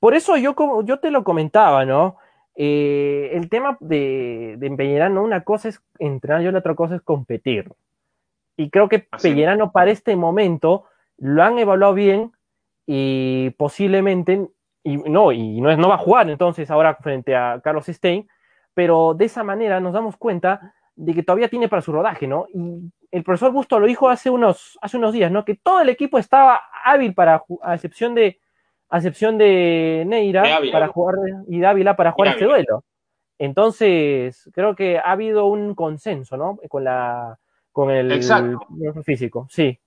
Por 0.06 0.14
eso 0.14 0.36
yo, 0.36 0.54
como, 0.54 0.84
yo 0.84 1.00
te 1.00 1.10
lo 1.10 1.24
comentaba, 1.24 1.84
¿no? 1.84 2.18
Eh, 2.54 3.30
el 3.32 3.48
tema 3.48 3.76
de, 3.80 4.54
de 4.56 4.70
Pellerano, 4.70 5.20
una 5.20 5.42
cosa 5.42 5.68
es 5.68 5.82
entrenar 5.98 6.42
y 6.42 6.52
la 6.52 6.60
otra 6.60 6.76
cosa 6.76 6.94
es 6.94 7.02
competir. 7.02 7.72
Y 8.56 8.70
creo 8.70 8.88
que 8.88 9.00
Pellerano 9.00 9.72
para 9.72 9.90
este 9.90 10.14
momento 10.14 10.84
lo 11.18 11.42
han 11.42 11.58
evaluado 11.58 11.94
bien 11.94 12.30
y 12.86 13.50
posiblemente, 13.58 14.46
y 14.84 14.96
no, 14.96 15.32
y 15.32 15.60
no, 15.60 15.76
no 15.76 15.88
va 15.88 15.96
a 15.96 15.98
jugar 15.98 16.30
entonces 16.30 16.70
ahora 16.70 16.94
frente 16.94 17.34
a 17.34 17.60
Carlos 17.60 17.86
Stein, 17.86 18.28
pero 18.74 19.12
de 19.12 19.24
esa 19.24 19.42
manera 19.42 19.80
nos 19.80 19.92
damos 19.92 20.16
cuenta 20.16 20.72
de 20.94 21.14
que 21.14 21.24
todavía 21.24 21.48
tiene 21.48 21.68
para 21.68 21.82
su 21.82 21.90
rodaje, 21.90 22.28
¿no? 22.28 22.46
Y 22.54 22.92
el 23.10 23.24
profesor 23.24 23.50
Busto 23.50 23.80
lo 23.80 23.88
dijo 23.88 24.08
hace 24.08 24.30
unos, 24.30 24.78
hace 24.80 24.98
unos 24.98 25.12
días, 25.12 25.32
¿no? 25.32 25.44
Que 25.44 25.56
todo 25.56 25.80
el 25.80 25.88
equipo 25.88 26.16
estaba 26.16 26.60
hábil 26.84 27.12
para, 27.12 27.42
a 27.60 27.74
excepción 27.74 28.14
de, 28.14 28.38
a 28.88 28.98
excepción 28.98 29.38
de 29.38 30.04
Neira 30.06 30.60
para 30.72 30.88
jugar 30.88 31.16
y 31.48 31.60
Dávila 31.60 31.96
para 31.96 32.12
jugar 32.12 32.34
este 32.34 32.44
duelo. 32.44 32.84
Entonces, 33.38 34.48
creo 34.52 34.74
que 34.74 34.98
ha 34.98 35.12
habido 35.12 35.46
un 35.46 35.74
consenso, 35.74 36.36
¿no? 36.36 36.58
Con 36.68 36.84
la 36.84 37.38
con 37.72 37.90
el, 37.90 38.22
físico, 39.04 39.46
sí. 39.50 39.78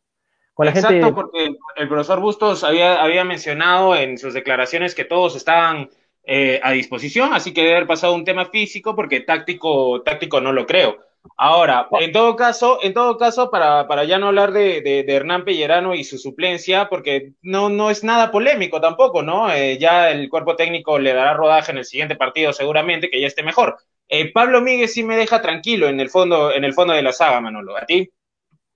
Con 0.54 0.68
la 0.68 0.72
Exacto, 0.74 1.16
porque 1.16 1.56
el 1.78 1.88
profesor 1.88 2.20
Bustos 2.20 2.64
había, 2.64 3.02
había 3.02 3.24
mencionado 3.24 3.95
en 3.95 4.20
sus 4.20 4.36
declaraciones 4.36 4.93
que 4.93 5.06
todos 5.06 5.36
estaban 5.36 5.89
eh, 6.24 6.60
a 6.62 6.72
disposición, 6.72 7.34
así 7.34 7.52
que 7.52 7.62
debe 7.62 7.78
haber 7.78 7.88
pasado 7.88 8.14
un 8.14 8.26
tema 8.26 8.45
físico, 8.45 8.95
porque 8.95 9.22
táctico, 9.22 10.04
táctico 10.04 10.39
no 10.39 10.54
lo 10.54 10.68
creo. 10.68 11.00
Ahora, 11.41 11.88
en 11.99 12.11
todo 12.11 12.36
caso, 12.36 12.80
en 12.82 12.93
todo 12.93 13.17
caso, 13.17 13.49
para, 13.49 13.88
para 13.88 14.03
ya 14.03 14.20
no 14.20 14.28
hablar 14.28 14.51
de, 14.51 14.82
de, 14.82 15.05
Hernán 15.07 15.45
Pellerano 15.45 15.93
y 15.95 16.03
su 16.03 16.17
suplencia, 16.17 16.89
porque 16.89 17.34
no, 17.41 17.70
no 17.70 17.89
es 17.89 18.03
nada 18.03 18.32
polémico 18.32 18.82
tampoco, 18.82 19.22
¿no? 19.22 19.51
Eh, 19.51 19.78
ya 19.78 20.11
el 20.11 20.30
cuerpo 20.30 20.55
técnico 20.55 20.99
le 20.99 21.13
dará 21.13 21.34
rodaje 21.34 21.72
en 21.72 21.78
el 21.78 21.86
siguiente 21.86 22.15
partido 22.15 22.53
seguramente, 22.53 23.09
que 23.09 23.22
ya 23.22 23.28
esté 23.28 23.43
mejor. 23.43 23.78
Eh, 24.07 24.32
Pablo 24.32 24.61
Míguez 24.61 24.93
sí 24.93 25.03
me 25.03 25.15
deja 25.15 25.41
tranquilo 25.41 25.88
en 25.88 25.99
el 25.99 26.09
fondo, 26.09 26.53
en 26.53 26.63
el 26.63 26.74
fondo 26.74 26.93
de 26.93 27.03
la 27.03 27.11
saga, 27.11 27.39
Manolo. 27.39 27.78
¿A 27.78 27.86
ti? 27.86 28.09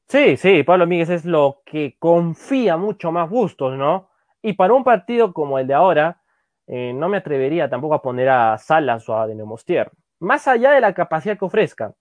Sí, 0.07 0.37
sí, 0.37 0.63
Pablo 0.63 0.85
Míguez 0.85 1.09
es 1.09 1.25
lo 1.25 1.61
que 1.65 1.95
confía 1.97 2.77
mucho 2.77 3.11
más 3.11 3.29
Bustos, 3.29 3.77
¿no? 3.77 4.09
Y 4.41 4.53
para 4.53 4.73
un 4.73 4.83
partido 4.83 5.33
como 5.33 5.59
el 5.59 5.67
de 5.67 5.73
ahora, 5.73 6.21
eh, 6.67 6.93
no 6.93 7.09
me 7.09 7.17
atrevería 7.17 7.69
tampoco 7.69 7.95
a 7.95 8.01
poner 8.01 8.29
a 8.29 8.57
Salas 8.57 9.07
o 9.09 9.17
a 9.17 9.27
Denemostier. 9.27 9.91
Más 10.19 10.47
allá 10.47 10.71
de 10.71 10.81
la 10.81 10.93
capacidad 10.93 11.37
que 11.37 11.45
ofrezcan 11.45 11.95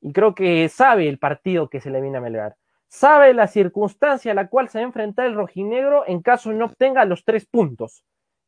y 0.00 0.12
creo 0.12 0.34
que 0.34 0.68
sabe 0.68 1.08
el 1.08 1.18
partido 1.18 1.68
que 1.68 1.80
se 1.80 1.90
le 1.90 2.00
viene 2.00 2.18
a 2.18 2.20
Melgar. 2.20 2.56
Sabe 2.88 3.34
la 3.34 3.46
circunstancia 3.48 4.32
a 4.32 4.34
la 4.34 4.48
cual 4.48 4.68
se 4.68 4.78
va 4.78 4.84
a 4.84 4.86
enfrentar 4.86 5.26
el 5.26 5.34
rojinegro 5.34 6.04
en 6.06 6.22
caso 6.22 6.52
no 6.52 6.66
obtenga 6.66 7.04
los 7.04 7.24
tres 7.24 7.46
puntos. 7.46 8.04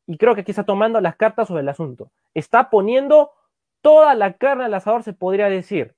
Y 0.06 0.16
creo 0.16 0.34
que 0.34 0.42
aquí 0.42 0.52
está 0.52 0.64
tomando 0.64 1.00
las 1.00 1.16
cartas 1.16 1.48
sobre 1.48 1.62
el 1.62 1.68
asunto. 1.68 2.10
Está 2.32 2.70
poniendo 2.70 3.32
toda 3.82 4.14
la 4.14 4.34
carne 4.34 4.64
al 4.64 4.74
asador, 4.74 5.02
se 5.02 5.12
podría 5.12 5.50
decir. 5.50 5.94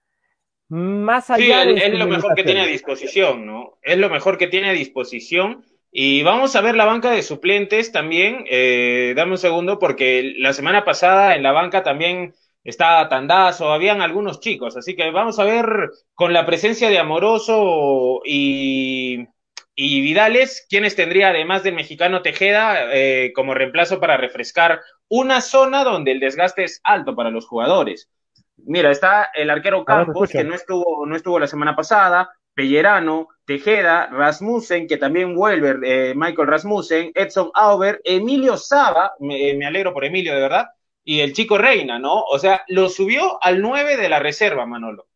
Más 0.68 1.30
allá 1.30 1.64
sí, 1.64 1.74
es 1.76 1.98
lo 1.98 2.06
mejor 2.06 2.34
que 2.34 2.44
tiene 2.44 2.62
a 2.62 2.66
disposición, 2.66 3.46
¿no? 3.46 3.78
Es 3.82 3.98
lo 3.98 4.08
mejor 4.08 4.38
que 4.38 4.46
tiene 4.46 4.70
a 4.70 4.72
disposición. 4.72 5.64
Y 5.92 6.22
vamos 6.22 6.54
a 6.54 6.60
ver 6.60 6.76
la 6.76 6.84
banca 6.84 7.10
de 7.10 7.22
suplentes 7.22 7.90
también. 7.90 8.44
Eh, 8.48 9.12
dame 9.16 9.32
un 9.32 9.38
segundo, 9.38 9.78
porque 9.78 10.34
la 10.38 10.52
semana 10.52 10.84
pasada 10.84 11.34
en 11.34 11.42
la 11.42 11.52
banca 11.52 11.82
también 11.82 12.34
estaba 12.64 13.08
Tandazo, 13.08 13.72
habían 13.72 14.02
algunos 14.02 14.40
chicos, 14.40 14.76
así 14.76 14.94
que 14.94 15.10
vamos 15.10 15.38
a 15.38 15.44
ver 15.44 15.90
con 16.14 16.32
la 16.32 16.44
presencia 16.44 16.90
de 16.90 16.98
Amoroso 16.98 18.20
y, 18.24 19.26
y 19.74 20.00
Vidales, 20.02 20.66
quiénes 20.68 20.94
tendría 20.94 21.28
además 21.28 21.62
del 21.62 21.74
mexicano 21.74 22.22
Tejeda 22.22 22.94
eh, 22.94 23.32
como 23.34 23.54
reemplazo 23.54 23.98
para 23.98 24.16
refrescar 24.16 24.80
una 25.08 25.40
zona 25.40 25.84
donde 25.84 26.12
el 26.12 26.20
desgaste 26.20 26.64
es 26.64 26.80
alto 26.84 27.16
para 27.16 27.30
los 27.30 27.46
jugadores. 27.46 28.10
Mira, 28.58 28.90
está 28.90 29.30
el 29.34 29.48
arquero 29.48 29.84
Campos, 29.84 30.30
que 30.30 30.44
no 30.44 30.54
estuvo, 30.54 31.06
no 31.06 31.16
estuvo 31.16 31.38
la 31.38 31.46
semana 31.46 31.74
pasada, 31.74 32.30
Pellerano, 32.52 33.28
Tejeda, 33.46 34.08
Rasmussen, 34.08 34.86
que 34.86 34.98
también 34.98 35.34
vuelve, 35.34 35.78
eh, 35.82 36.14
Michael 36.14 36.46
Rasmussen, 36.48 37.10
Edson 37.14 37.50
Auber, 37.54 38.02
Emilio 38.04 38.58
Saba, 38.58 39.14
me, 39.18 39.54
me 39.54 39.66
alegro 39.66 39.94
por 39.94 40.04
Emilio, 40.04 40.34
de 40.34 40.40
verdad, 40.42 40.66
y 41.04 41.20
el 41.20 41.32
chico 41.32 41.58
Reina, 41.58 41.98
¿no? 41.98 42.22
O 42.22 42.38
sea, 42.38 42.64
lo 42.68 42.88
subió 42.88 43.42
al 43.42 43.60
9 43.60 43.96
de 43.96 44.08
la 44.08 44.18
reserva, 44.18 44.66
Manolo. 44.66 45.06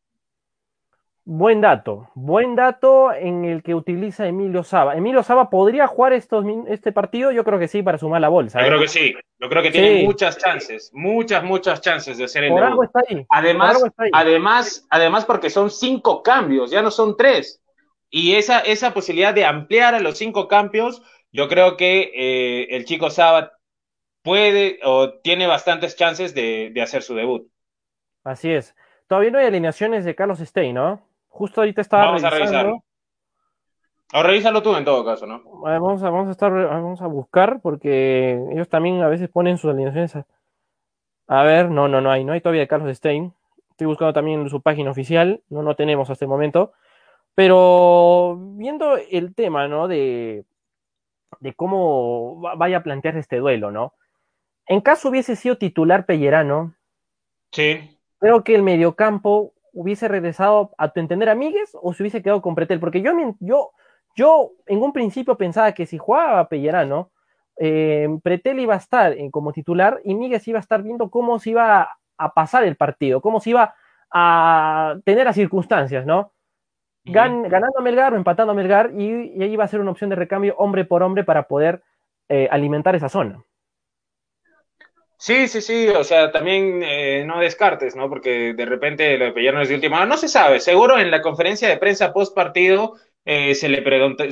Buen 1.26 1.62
dato, 1.62 2.11
buen 2.14 2.55
dato 2.55 3.11
en 3.14 3.47
el 3.47 3.62
que 3.62 3.74
utiliza 3.74 4.26
Emilio 4.26 4.62
Saba. 4.62 4.95
Emilio 4.95 5.22
Saba 5.22 5.49
podría 5.49 5.87
jugar 5.87 6.12
estos, 6.12 6.45
este 6.68 6.93
partido, 6.93 7.32
yo 7.32 7.45
creo 7.45 7.59
que 7.59 7.66
sí, 7.66 7.82
para 7.82 7.97
sumar 7.97 8.20
la 8.20 8.28
bolsa. 8.28 8.61
Yo 8.61 8.66
¿eh? 8.66 8.68
creo 8.68 8.80
que 8.80 8.89
sí, 8.89 9.14
yo 9.39 9.49
creo 9.49 9.62
que 9.62 9.70
tiene 9.70 10.05
muchas 10.05 10.37
chances, 10.37 10.91
muchas, 10.93 11.43
muchas 11.43 11.80
chances 11.80 12.18
de 12.18 12.24
hacer 12.24 12.45
el 12.45 12.51
Por 12.51 12.62
algo 12.62 12.85
está 12.85 13.01
ahí. 13.09 13.24
Además, 13.30 13.82
además, 14.12 14.87
además 14.91 15.24
porque 15.24 15.49
son 15.49 15.70
cinco 15.70 16.22
cambios, 16.22 16.70
ya 16.70 16.82
no 16.82 16.91
son 16.91 17.16
tres. 17.16 17.62
Y 18.11 18.35
esa, 18.35 18.61
esa 18.61 18.93
posibilidad 18.93 19.32
de 19.32 19.47
ampliar 19.47 19.95
a 19.95 20.01
los 20.01 20.18
cinco 20.18 20.47
cambios, 20.47 21.01
yo 21.32 21.49
creo 21.49 21.78
que 21.78 22.12
eh, 22.14 22.76
el 22.76 22.85
chico 22.85 23.09
Saba 23.09 23.54
puede 24.25 24.81
o 24.83 25.12
tiene 25.20 25.47
bastantes 25.47 25.95
chances 25.95 26.35
de, 26.35 26.75
hacer 26.83 27.03
su 27.03 27.14
debut. 27.14 27.47
Así 28.25 28.51
es. 28.51 28.75
Todavía 29.07 29.31
no 29.31 29.39
hay 29.39 29.47
alineaciones 29.47 30.05
de 30.05 30.14
Carlos 30.14 30.39
Stein, 30.39 30.75
¿no? 30.75 31.07
Justo 31.29 31.61
ahorita 31.61 31.83
estaba 31.83 32.07
Vamos 32.07 32.25
a 32.25 32.31
revisarlo. 32.31 32.83
O 34.14 34.22
revísalo 34.22 34.62
tú 34.62 34.75
en 34.77 34.85
todo 34.85 35.05
caso, 35.05 35.27
¿no? 35.27 35.43
Vamos 35.45 36.03
a, 36.03 36.11
vamos 36.11 36.29
a 36.29 36.31
estar, 36.31 36.53
vamos 36.53 37.03
a 37.03 37.07
buscar 37.07 37.61
porque 37.61 38.41
ellos 38.53 38.68
también 38.68 39.03
a 39.03 39.09
veces 39.09 39.29
ponen 39.29 39.59
sus 39.59 39.70
alineaciones. 39.70 40.16
A, 41.27 41.43
ver, 41.43 41.70
no, 41.70 41.89
no, 41.89 42.01
no 42.01 42.11
hay, 42.11 42.25
no 42.25 42.33
hay 42.33 42.41
todavía 42.41 42.62
de 42.62 42.68
Carlos 42.68 42.97
Stein. 42.97 43.35
Estoy 43.70 43.87
buscando 43.87 44.14
también 44.14 44.49
su 44.49 44.62
página 44.62 44.91
oficial, 44.91 45.43
no, 45.51 45.62
no 45.62 45.75
tenemos 45.75 46.09
hasta 46.09 46.25
el 46.25 46.31
momento. 46.31 46.72
Pero 47.35 48.39
viendo 48.57 48.97
el 48.97 49.35
tema, 49.35 49.68
¿no? 49.68 49.87
De, 49.87 50.45
de 51.41 51.55
cómo 51.55 52.41
vaya 52.57 52.79
a 52.79 52.83
plantearse 52.83 53.20
este 53.20 53.39
duelo, 53.39 53.70
¿no? 53.70 53.93
En 54.67 54.81
caso 54.81 55.09
hubiese 55.09 55.37
sido 55.37 55.59
titular 55.59 56.07
Pellerano, 56.07 56.75
sí. 57.53 57.99
creo 58.19 58.45
que 58.45 58.55
el 58.55 58.62
mediocampo 58.62 59.53
hubiese 59.73 60.09
regresado 60.09 60.73
a 60.79 60.89
tu 60.89 61.01
entender 61.01 61.29
a 61.29 61.35
Míguez 61.35 61.71
o 61.75 61.93
se 61.93 62.03
hubiese 62.03 62.23
quedado 62.23 62.41
con 62.41 62.55
Pretel, 62.55 62.81
porque 62.81 63.03
yo, 63.03 63.12
yo, 63.41 63.73
yo 64.17 64.53
en 64.67 64.83
un 64.83 64.93
principio 64.93 65.37
pensaba 65.37 65.73
que 65.73 65.85
si 65.85 65.99
jugaba 65.99 66.49
Pellerano, 66.49 67.11
eh, 67.59 68.09
Pretel 68.23 68.61
iba 68.61 68.75
a 68.75 68.79
estar 68.79 69.15
como 69.31 69.53
titular 69.53 70.01
y 70.05 70.15
Míguez 70.15 70.47
iba 70.49 70.59
a 70.59 70.62
estar 70.62 70.83
viendo 70.83 71.11
cómo 71.11 71.39
se 71.39 71.51
iba 71.51 71.91
a, 72.17 72.35
pasar 72.35 72.65
el 72.65 72.77
partido, 72.77 73.21
cómo 73.21 73.41
se 73.41 73.51
iba 73.51 73.75
a 74.11 74.97
tener 75.05 75.25
las 75.25 75.35
circunstancias, 75.35 76.07
¿no? 76.07 76.33
ganando 77.05 77.79
a 77.79 77.83
Melgar 77.83 78.15
o 78.15 78.17
empatando 78.17 78.53
a 78.53 78.57
Melgar 78.57 78.93
y, 78.97 79.43
ahí 79.43 79.53
iba 79.53 79.65
a 79.65 79.69
ser 79.69 79.81
una 79.81 79.91
opción 79.91 80.09
de 80.09 80.17
recambio 80.17 80.55
hombre 80.57 80.87
por 80.87 81.03
hombre 81.03 81.23
para 81.23 81.49
poder 81.49 81.83
eh, 82.31 82.49
alimentar 82.51 82.95
esa 82.95 83.11
zona. 83.11 83.45
Sí, 85.17 85.49
sí, 85.49 85.61
sí, 85.61 85.89
o 85.89 86.05
sea, 86.05 86.31
también 86.33 86.83
eh, 86.83 87.25
no 87.25 87.41
descartes, 87.41 87.97
¿no? 87.97 88.09
Porque 88.09 88.53
de 88.53 88.67
repente 88.67 89.17
lo 89.17 89.27
de 89.27 89.33
Pellerno 89.33 89.62
es 89.62 89.69
de 89.69 89.77
última 89.77 89.97
hora, 89.97 90.07
no 90.07 90.17
se 90.17 90.29
sabe, 90.29 90.61
seguro 90.61 90.99
en 90.99 91.11
la 91.11 91.23
conferencia 91.23 91.69
de 91.69 91.79
prensa 91.79 92.12
post 92.12 92.35
partido 92.35 92.95
eh, 93.27 93.55
se, 93.55 93.71
le 93.71 93.83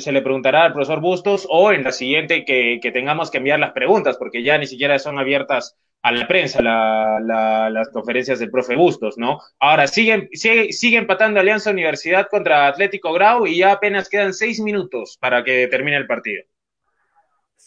se 0.01 0.12
le 0.12 0.22
preguntará 0.22 0.64
al 0.64 0.74
profesor 0.74 1.01
Bustos 1.01 1.47
o 1.49 1.72
en 1.72 1.83
la 1.83 1.93
siguiente 1.93 2.45
que, 2.45 2.78
que, 2.83 2.93
tengamos 2.93 3.30
que 3.30 3.39
enviar 3.39 3.59
las 3.59 3.72
preguntas, 3.72 4.18
porque 4.18 4.43
ya 4.43 4.59
ni 4.59 4.66
siquiera 4.66 4.99
son 4.99 5.18
abiertas 5.18 5.76
a 6.03 6.12
la 6.12 6.26
prensa 6.28 6.61
la, 6.61 7.18
la, 7.22 7.70
las 7.70 7.89
conferencias 7.89 8.39
del 8.39 8.51
profe 8.51 8.76
Bustos, 8.76 9.16
¿no? 9.16 9.39
Ahora, 9.61 9.87
siguen, 9.87 10.28
sigue, 10.33 10.72
sigue 10.72 10.99
empatando 10.99 11.41
Alianza 11.41 11.70
Universidad 11.70 12.28
contra 12.28 12.66
Atlético 12.66 13.12
Grau 13.14 13.47
y 13.47 13.59
ya 13.59 13.72
apenas 13.72 14.11
quedan 14.11 14.35
seis 14.35 14.61
minutos 14.61 15.16
para 15.18 15.43
que 15.43 15.68
termine 15.68 15.97
el 15.97 16.07
partido. 16.07 16.43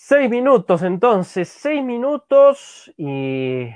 Seis 0.08 0.30
minutos, 0.30 0.84
entonces, 0.84 1.49
seis 1.49 1.84
minutos 1.84 2.93
y 2.95 3.68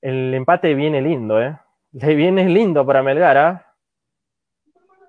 el 0.00 0.34
empate 0.34 0.74
viene 0.74 1.00
lindo, 1.00 1.40
¿eh? 1.40 1.56
Le 1.92 2.16
viene 2.16 2.48
lindo 2.48 2.84
para 2.84 3.04
Melgar, 3.04 3.36
¿ah? 3.36 3.74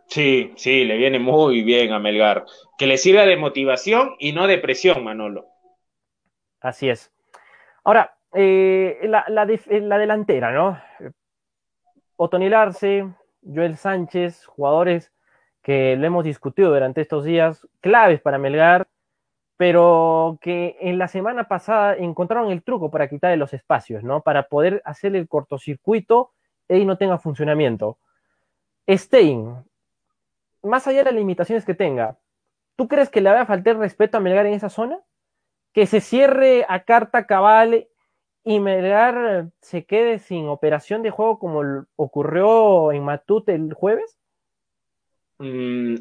Sí, 0.06 0.54
sí, 0.56 0.86
le 0.86 0.98
viene 0.98 1.18
muy 1.18 1.64
bien 1.64 1.94
a 1.94 2.00
Melgar. 2.00 2.46
Que 2.78 2.86
le 2.86 3.00
sirva 3.00 3.26
de 3.26 3.38
motivación 3.38 4.18
y 4.20 4.32
no 4.32 4.46
de 4.46 4.60
presión, 4.60 5.04
Manolo. 5.04 5.48
Así 6.62 6.92
es. 6.92 7.12
Ahora, 7.84 8.16
eh, 8.32 9.00
la, 9.06 9.26
la, 9.30 9.48
la, 9.48 9.98
delantera, 9.98 10.52
¿no? 10.52 10.80
Otoniel 12.18 12.54
Arce, 12.54 13.12
Joel 13.42 13.78
Sánchez, 13.78 14.46
jugadores 14.46 15.12
que 15.64 15.96
lo 15.96 16.06
hemos 16.06 16.24
discutido 16.24 16.72
durante 16.72 17.02
estos 17.02 17.24
días, 17.26 17.68
claves 17.82 18.22
para 18.22 18.38
Melgar 18.38 18.88
pero 19.60 20.39
que 20.39 20.78
en 20.80 20.97
la 20.97 21.10
semana 21.10 21.49
pasada 21.49 21.93
encontraron 21.97 22.49
el 22.49 22.64
truco 22.64 22.89
para 22.89 23.10
quitarle 23.10 23.36
los 23.36 23.53
espacios, 23.53 24.05
¿no? 24.05 24.22
Para 24.22 24.43
poder 24.43 24.82
hacer 24.86 25.18
el 25.18 25.28
cortocircuito 25.28 26.32
y 26.70 26.86
no 26.86 26.97
tenga 26.97 27.18
funcionamiento. 27.18 27.97
Stein, 28.88 29.53
más 30.64 30.88
allá 30.88 30.99
de 30.99 31.03
las 31.12 31.14
limitaciones 31.14 31.66
que 31.66 31.74
tenga, 31.74 32.18
¿tú 32.78 32.88
crees 32.88 33.10
que 33.10 33.20
le 33.20 33.32
va 33.32 33.41
a 33.41 33.45
faltar 33.45 33.78
respeto 33.78 34.16
a 34.16 34.22
Melgar 34.22 34.45
en 34.45 34.53
esa 34.53 34.70
zona? 34.70 34.97
Que 35.74 35.88
se 35.88 35.99
cierre 35.99 36.66
a 36.70 36.86
carta 36.86 37.28
cabal 37.28 37.89
y 38.45 38.62
Melgar 38.62 39.49
se 39.60 39.84
quede 39.84 40.20
sin 40.20 40.47
operación 40.47 41.03
de 41.03 41.12
juego 41.12 41.38
como 41.38 41.86
ocurrió 41.97 42.93
en 42.93 43.03
Matute 43.03 43.55
el 43.55 43.74
jueves? 43.74 44.18
Mm, 45.38 45.95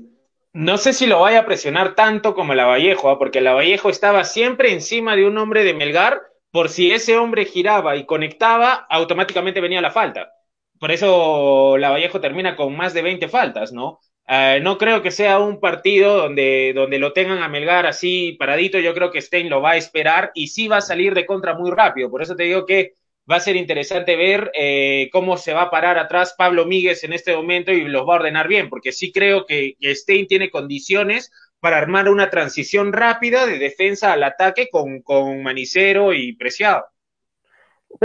no 0.59 0.77
sé 0.77 0.93
si 0.93 1.07
lo 1.07 1.21
vaya 1.21 1.39
a 1.41 1.47
presionar 1.47 1.95
tanto 1.95 2.35
como 2.35 2.53
la 2.53 2.67
Vallejo, 2.67 3.11
¿ah? 3.11 3.19
porque 3.19 3.41
la 3.41 3.55
Vallejo 3.55 3.91
estaba 3.91 4.25
siempre 4.25 4.73
encima 4.73 5.15
de 5.15 5.25
un 5.25 5.39
hombre 5.39 5.63
de 5.63 5.73
Melgar, 5.73 6.21
por 6.51 6.69
si 6.69 6.91
ese 6.91 7.17
hombre 7.17 7.45
giraba 7.45 7.95
y 7.95 8.07
conectaba, 8.07 8.87
automáticamente 8.91 9.61
venía 9.61 9.81
la 9.81 9.93
falta. 9.93 10.33
Por 10.81 10.91
eso 10.91 11.77
la 11.79 11.91
Vallejo 11.91 12.21
termina 12.21 12.57
con 12.57 12.77
más 12.77 12.93
de 12.93 13.03
20 13.03 13.29
faltas, 13.29 13.73
¿no? 13.73 14.01
Uh, 14.27 14.61
no 14.61 14.79
creo 14.79 15.01
que 15.01 15.13
sea 15.13 15.39
un 15.39 15.61
partido 15.61 16.17
donde, 16.17 16.73
donde 16.75 16.99
lo 16.99 17.13
tengan 17.13 17.41
a 17.45 17.49
Melgar 17.49 17.87
así 17.87 18.33
paradito. 18.37 18.81
Yo 18.81 18.95
creo 18.95 19.13
que 19.13 19.23
Stein 19.23 19.49
lo 19.49 19.63
va 19.63 19.73
a 19.73 19.77
esperar 19.77 20.33
y 20.35 20.49
sí 20.49 20.67
va 20.67 20.79
a 20.79 20.81
salir 20.81 21.15
de 21.15 21.25
contra 21.25 21.55
muy 21.55 21.71
rápido. 21.71 22.11
Por 22.11 22.21
eso 22.21 22.35
te 22.35 22.43
digo 22.43 22.67
que 22.67 22.95
va 23.31 23.37
a 23.37 23.41
ser 23.41 23.57
interesante 23.57 24.17
ver 24.17 24.51
eh, 24.55 25.11
cómo 25.13 25.37
se 25.37 25.53
va 25.53 25.63
a 25.63 25.71
parar 25.71 25.99
atrás 25.99 26.35
Pablo 26.37 26.65
Míguez 26.65 27.05
en 27.05 27.13
este 27.13 27.37
momento 27.37 27.73
y 27.73 27.83
los 27.83 28.09
va 28.09 28.15
a 28.15 28.17
ordenar 28.17 28.49
bien, 28.49 28.71
porque 28.71 28.93
sí 28.93 29.13
creo 29.13 29.45
que 29.47 29.77
Stein 29.83 30.27
tiene 30.27 30.51
condiciones 30.51 31.31
para 31.61 31.79
armar 31.79 32.09
una 32.09 32.31
transición 32.31 32.93
rápida 32.93 33.47
de 33.47 33.59
defensa 33.59 34.13
al 34.13 34.23
ataque 34.23 34.69
con, 34.71 35.03
con 35.03 35.43
Manicero 35.43 36.15
y 36.15 36.35
Preciado. 36.37 36.87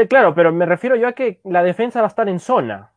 Claro, 0.09 0.33
pero 0.33 0.51
me 0.51 0.65
refiero 0.65 0.95
yo 0.95 1.07
a 1.07 1.13
que 1.13 1.39
la 1.43 1.63
defensa 1.63 2.01
va 2.01 2.07
a 2.07 2.09
estar 2.09 2.27
en 2.27 2.39
zona. 2.39 2.93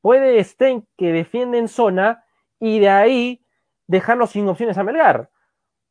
Puede 0.00 0.42
Stein 0.42 0.86
que 0.96 1.12
defiende 1.12 1.58
en 1.58 1.68
zona 1.68 2.24
y 2.58 2.80
de 2.80 2.88
ahí 2.88 3.44
dejarlo 3.86 4.26
sin 4.26 4.48
opciones 4.48 4.76
a 4.78 4.82
Melgar. 4.82 5.30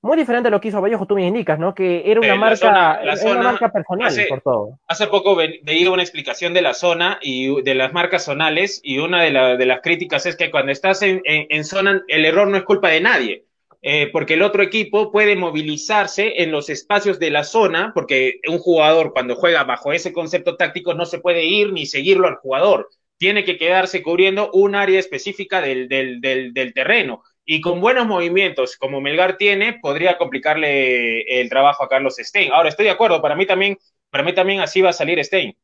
Muy 0.03 0.17
diferente 0.17 0.47
a 0.47 0.51
lo 0.51 0.59
que 0.59 0.69
hizo 0.69 0.81
Vallejo, 0.81 1.05
tú 1.05 1.13
me 1.13 1.27
indicas, 1.27 1.59
¿no? 1.59 1.75
Que 1.75 2.09
era 2.09 2.19
una, 2.19 2.35
marca, 2.35 2.99
una 3.23 3.43
marca 3.43 3.71
personal 3.71 4.11
por 4.27 4.41
todo. 4.41 4.79
Hace 4.87 5.05
poco 5.05 5.35
veía 5.35 5.91
una 5.91 6.01
explicación 6.01 6.55
de 6.55 6.63
la 6.63 6.73
zona 6.73 7.19
y 7.21 7.61
de 7.61 7.75
las 7.75 7.93
marcas 7.93 8.25
zonales 8.25 8.79
y 8.83 8.97
una 8.97 9.21
de, 9.21 9.57
de 9.57 9.65
las 9.67 9.81
críticas 9.81 10.25
es 10.25 10.35
que 10.35 10.49
cuando 10.49 10.71
estás 10.71 11.03
en, 11.03 11.21
en, 11.23 11.63
zona 11.63 12.01
el 12.07 12.25
error 12.25 12.47
no 12.47 12.57
es 12.57 12.63
culpa 12.63 12.89
de 12.89 13.01
nadie. 13.01 13.45
Eh, 13.83 14.09
porque 14.11 14.35
el 14.35 14.43
otro 14.43 14.61
equipo 14.61 15.11
puede 15.11 15.35
movilizarse 15.35 16.43
en 16.43 16.51
los 16.51 16.69
espacios 16.69 17.17
de 17.17 17.31
la 17.31 17.43
zona, 17.43 17.91
porque 17.95 18.39
un 18.47 18.59
jugador 18.59 19.11
cuando 19.11 19.35
juega 19.35 19.63
bajo 19.63 19.91
ese 19.91 20.13
concepto 20.13 20.55
táctico 20.55 20.93
no 20.93 21.05
se 21.05 21.19
puede 21.19 21.45
ir 21.45 21.73
ni 21.73 21.87
seguirlo 21.87 22.27
al 22.27 22.35
jugador, 22.35 22.89
tiene 23.17 23.43
que 23.43 23.57
quedarse 23.57 24.03
cubriendo 24.03 24.51
un 24.51 24.75
área 24.75 24.99
específica 24.99 25.61
del, 25.61 25.87
del, 25.87 26.21
del, 26.21 26.53
del 26.53 26.73
terreno 26.73 27.23
y 27.53 27.59
con 27.59 27.81
buenos 27.81 28.07
movimientos 28.07 28.77
como 28.77 29.01
Melgar 29.01 29.35
tiene, 29.35 29.73
podría 29.73 30.17
complicarle 30.17 31.41
el 31.41 31.49
trabajo 31.49 31.83
a 31.83 31.89
Carlos 31.89 32.15
Stein. 32.17 32.53
Ahora, 32.53 32.69
estoy 32.69 32.85
de 32.85 32.91
acuerdo, 32.91 33.21
para 33.21 33.35
mí 33.35 33.45
también, 33.45 33.77
para 34.09 34.23
mí 34.23 34.33
también 34.33 34.61
así 34.61 34.79
va 34.79 34.91
a 34.91 34.93
salir 34.93 35.21
Stein. 35.21 35.57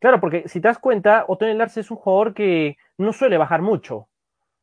Claro, 0.00 0.20
porque 0.20 0.46
si 0.50 0.60
te 0.60 0.68
das 0.68 0.78
cuenta, 0.78 1.24
Otón 1.26 1.56
Larce 1.56 1.80
es 1.80 1.90
un 1.90 1.96
jugador 1.96 2.34
que 2.34 2.76
no 2.98 3.14
suele 3.14 3.38
bajar 3.38 3.62
mucho. 3.62 4.06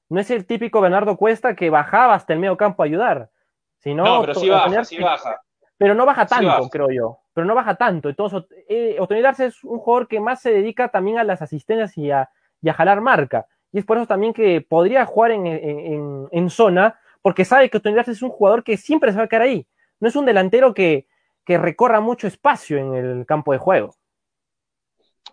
No 0.07 0.19
es 0.19 0.29
el 0.29 0.45
típico 0.45 0.81
Bernardo 0.81 1.17
Cuesta 1.17 1.55
que 1.55 1.71
bajaba 1.71 2.13
hasta 2.13 2.33
el 2.33 2.39
medio 2.39 2.57
campo 2.57 2.83
a 2.83 2.85
ayudar. 2.85 3.31
Sino, 3.79 4.03
no, 4.03 4.21
pero 4.21 4.35
sí 4.35 4.47
baja, 4.47 4.83
sí 4.83 4.99
baja. 4.99 5.41
Pero 5.79 5.95
no 5.95 6.05
baja 6.05 6.27
tanto, 6.27 6.69
creo 6.69 6.91
yo. 6.91 7.21
Pero 7.33 7.47
no 7.47 7.55
baja 7.55 7.73
tanto. 7.73 8.07
Entonces, 8.07 8.43
eh, 8.69 8.99
Larce 9.09 9.47
es 9.47 9.63
un 9.63 9.79
jugador 9.79 10.07
que 10.07 10.19
más 10.19 10.43
se 10.43 10.51
dedica 10.53 10.89
también 10.89 11.17
a 11.17 11.23
las 11.23 11.41
asistencias 11.41 11.97
y 11.97 12.11
a, 12.11 12.29
y 12.61 12.69
a 12.69 12.73
jalar 12.75 13.01
marca 13.01 13.47
y 13.73 13.79
es 13.79 13.85
por 13.85 13.97
eso 13.97 14.07
también 14.07 14.33
que 14.33 14.61
podría 14.61 15.05
jugar 15.05 15.31
en, 15.31 16.49
zona, 16.49 16.99
porque 17.21 17.45
sabe 17.45 17.69
que 17.69 17.79
Tony 17.79 17.97
es 17.99 18.21
un 18.21 18.29
jugador 18.29 18.63
que 18.63 18.77
siempre 18.77 19.11
se 19.11 19.17
va 19.17 19.23
a 19.23 19.27
quedar 19.27 19.43
ahí. 19.43 19.65
No 19.99 20.07
es 20.07 20.15
un 20.15 20.25
delantero 20.25 20.73
que, 20.73 21.07
recorra 21.47 21.99
mucho 21.99 22.27
espacio 22.27 22.77
en 22.77 22.93
el 22.95 23.25
campo 23.25 23.51
de 23.51 23.57
juego. 23.57 23.93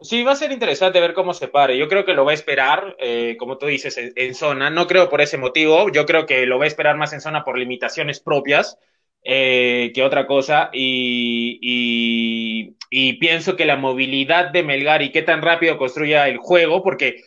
Sí, 0.00 0.24
va 0.24 0.32
a 0.32 0.36
ser 0.36 0.50
interesante 0.50 1.00
ver 1.00 1.14
cómo 1.14 1.32
se 1.32 1.46
pare. 1.46 1.78
Yo 1.78 1.86
creo 1.86 2.04
que 2.04 2.12
lo 2.12 2.24
va 2.24 2.32
a 2.32 2.34
esperar, 2.34 2.96
eh, 2.98 3.36
como 3.38 3.56
tú 3.56 3.66
dices, 3.66 3.96
en, 3.96 4.34
zona. 4.34 4.68
No 4.68 4.88
creo 4.88 5.08
por 5.08 5.20
ese 5.20 5.38
motivo. 5.38 5.88
Yo 5.90 6.06
creo 6.06 6.26
que 6.26 6.44
lo 6.44 6.58
va 6.58 6.64
a 6.64 6.66
esperar 6.66 6.96
más 6.96 7.12
en 7.12 7.20
zona 7.20 7.44
por 7.44 7.56
limitaciones 7.56 8.18
propias 8.18 8.78
eh, 9.22 9.92
que 9.94 10.02
otra 10.02 10.26
cosa. 10.26 10.70
Y, 10.72 11.60
y, 11.62 12.76
y, 12.90 13.12
pienso 13.14 13.54
que 13.54 13.64
la 13.64 13.76
movilidad 13.76 14.50
de 14.50 14.64
Melgar 14.64 15.02
y 15.02 15.12
qué 15.12 15.22
tan 15.22 15.40
rápido 15.40 15.78
construya 15.78 16.26
el 16.26 16.38
juego, 16.38 16.82
porque 16.82 17.22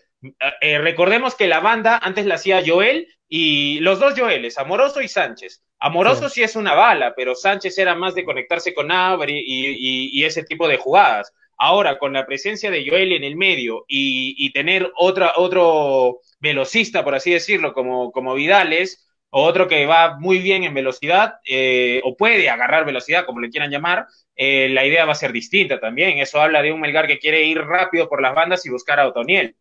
eh, 0.62 0.78
recordemos 0.80 1.36
que 1.36 1.48
la 1.48 1.60
banda 1.60 1.98
antes 1.98 2.26
la 2.26 2.36
hacía 2.36 2.64
Joel 2.66 3.08
y 3.28 3.80
los 3.80 4.00
dos 4.00 4.14
Joeles, 4.18 4.58
Amoroso 4.58 5.02
y 5.02 5.08
Sánchez. 5.08 5.64
Amoroso 5.80 6.30
sí. 6.30 6.44
es 6.44 6.56
una 6.56 6.76
bala, 6.76 7.14
pero 7.16 7.34
Sánchez 7.34 7.78
era 7.78 7.96
más 7.96 8.14
de 8.14 8.24
conectarse 8.24 8.74
con 8.74 8.92
Abri 8.92 9.44
y, 9.46 10.20
y, 10.20 10.26
ese 10.26 10.44
tipo 10.44 10.68
de 10.68 10.78
jugadas. 10.78 11.34
Ahora, 11.58 11.98
con 11.98 12.14
la 12.14 12.26
presencia 12.26 12.70
de 12.70 12.88
Joel 12.88 13.14
en 13.14 13.24
el 13.24 13.36
medio 13.36 13.86
y, 13.88 14.52
tener 14.52 14.92
otra, 14.98 15.34
otro 15.38 16.20
velocista, 16.40 17.04
por 17.04 17.16
así 17.16 17.32
decirlo, 17.32 17.74
como, 17.74 18.12
como 18.12 18.36
Vidales, 18.36 19.08
o 19.30 19.44
otro 19.44 19.68
que 19.68 19.86
va 19.86 20.18
muy 20.20 20.40
bien 20.40 20.64
en 20.64 20.74
velocidad, 20.74 21.36
eh, 21.46 22.02
o 22.04 22.18
puede 22.18 22.50
agarrar 22.50 22.86
velocidad, 22.86 23.26
como 23.26 23.40
le 23.40 23.50
quieran 23.50 23.72
llamar, 23.72 24.08
eh, 24.36 24.70
la 24.70 24.86
idea 24.86 25.06
va 25.06 25.14
a 25.14 25.16
ser 25.16 25.32
distinta 25.32 25.80
también. 25.80 26.20
Eso 26.20 26.42
habla 26.42 26.62
de 26.62 26.72
un 26.72 26.82
Melgar 26.82 27.08
que 27.08 27.20
quiere 27.20 27.44
ir 27.44 27.60
rápido 27.62 28.10
por 28.10 28.22
las 28.22 28.36
bandas 28.36 28.66
y 28.66 28.70
buscar 28.70 29.00
a 29.00 29.08
Otoniel 29.08 29.56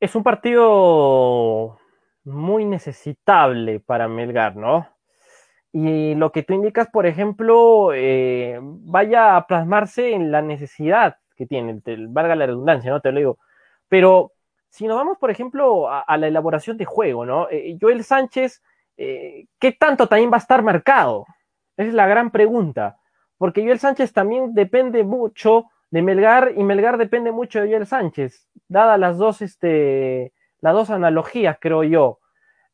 es 0.00 0.14
un 0.14 0.22
partido 0.22 1.78
muy 2.24 2.64
necesitable 2.64 3.80
para 3.80 4.08
Melgar, 4.08 4.56
¿no? 4.56 4.88
Y 5.72 6.14
lo 6.16 6.32
que 6.32 6.42
tú 6.42 6.54
indicas, 6.54 6.88
por 6.88 7.06
ejemplo, 7.06 7.92
eh, 7.94 8.58
vaya 8.62 9.36
a 9.36 9.46
plasmarse 9.46 10.12
en 10.12 10.32
la 10.32 10.42
necesidad 10.42 11.18
que 11.36 11.46
tiene, 11.46 11.80
valga 12.08 12.34
la 12.34 12.46
redundancia, 12.46 12.90
¿no? 12.90 13.00
Te 13.00 13.12
lo 13.12 13.18
digo. 13.18 13.38
Pero 13.88 14.32
si 14.68 14.86
nos 14.86 14.96
vamos, 14.96 15.18
por 15.18 15.30
ejemplo, 15.30 15.88
a, 15.90 16.16
la 16.16 16.26
elaboración 16.26 16.76
de 16.76 16.86
juego, 16.86 17.24
¿no? 17.24 17.48
Eh, 17.50 17.76
Joel 17.80 18.02
Sánchez, 18.02 18.62
eh, 18.96 19.46
¿qué 19.58 19.72
tanto 19.72 20.08
también 20.08 20.30
va 20.30 20.36
a 20.36 20.40
estar 20.40 20.62
marcado? 20.62 21.26
Esa 21.76 21.88
es 21.88 21.94
la 21.94 22.06
gran 22.06 22.30
pregunta. 22.30 22.98
Porque 23.38 23.62
Joel 23.62 23.78
Sánchez 23.78 24.12
también 24.12 24.54
depende 24.54 25.04
mucho 25.04 25.66
de 25.90 26.02
Melgar 26.02 26.52
y 26.56 26.62
Melgar 26.62 26.98
depende 26.98 27.32
mucho 27.32 27.60
de 27.60 27.68
Joel 27.68 27.86
Sánchez, 27.86 28.46
dadas 28.68 28.98
las 28.98 29.18
dos, 29.18 29.42
este, 29.42 30.32
las 30.60 30.74
dos 30.74 30.90
analogías, 30.90 31.58
creo 31.60 31.82
yo. 31.84 32.18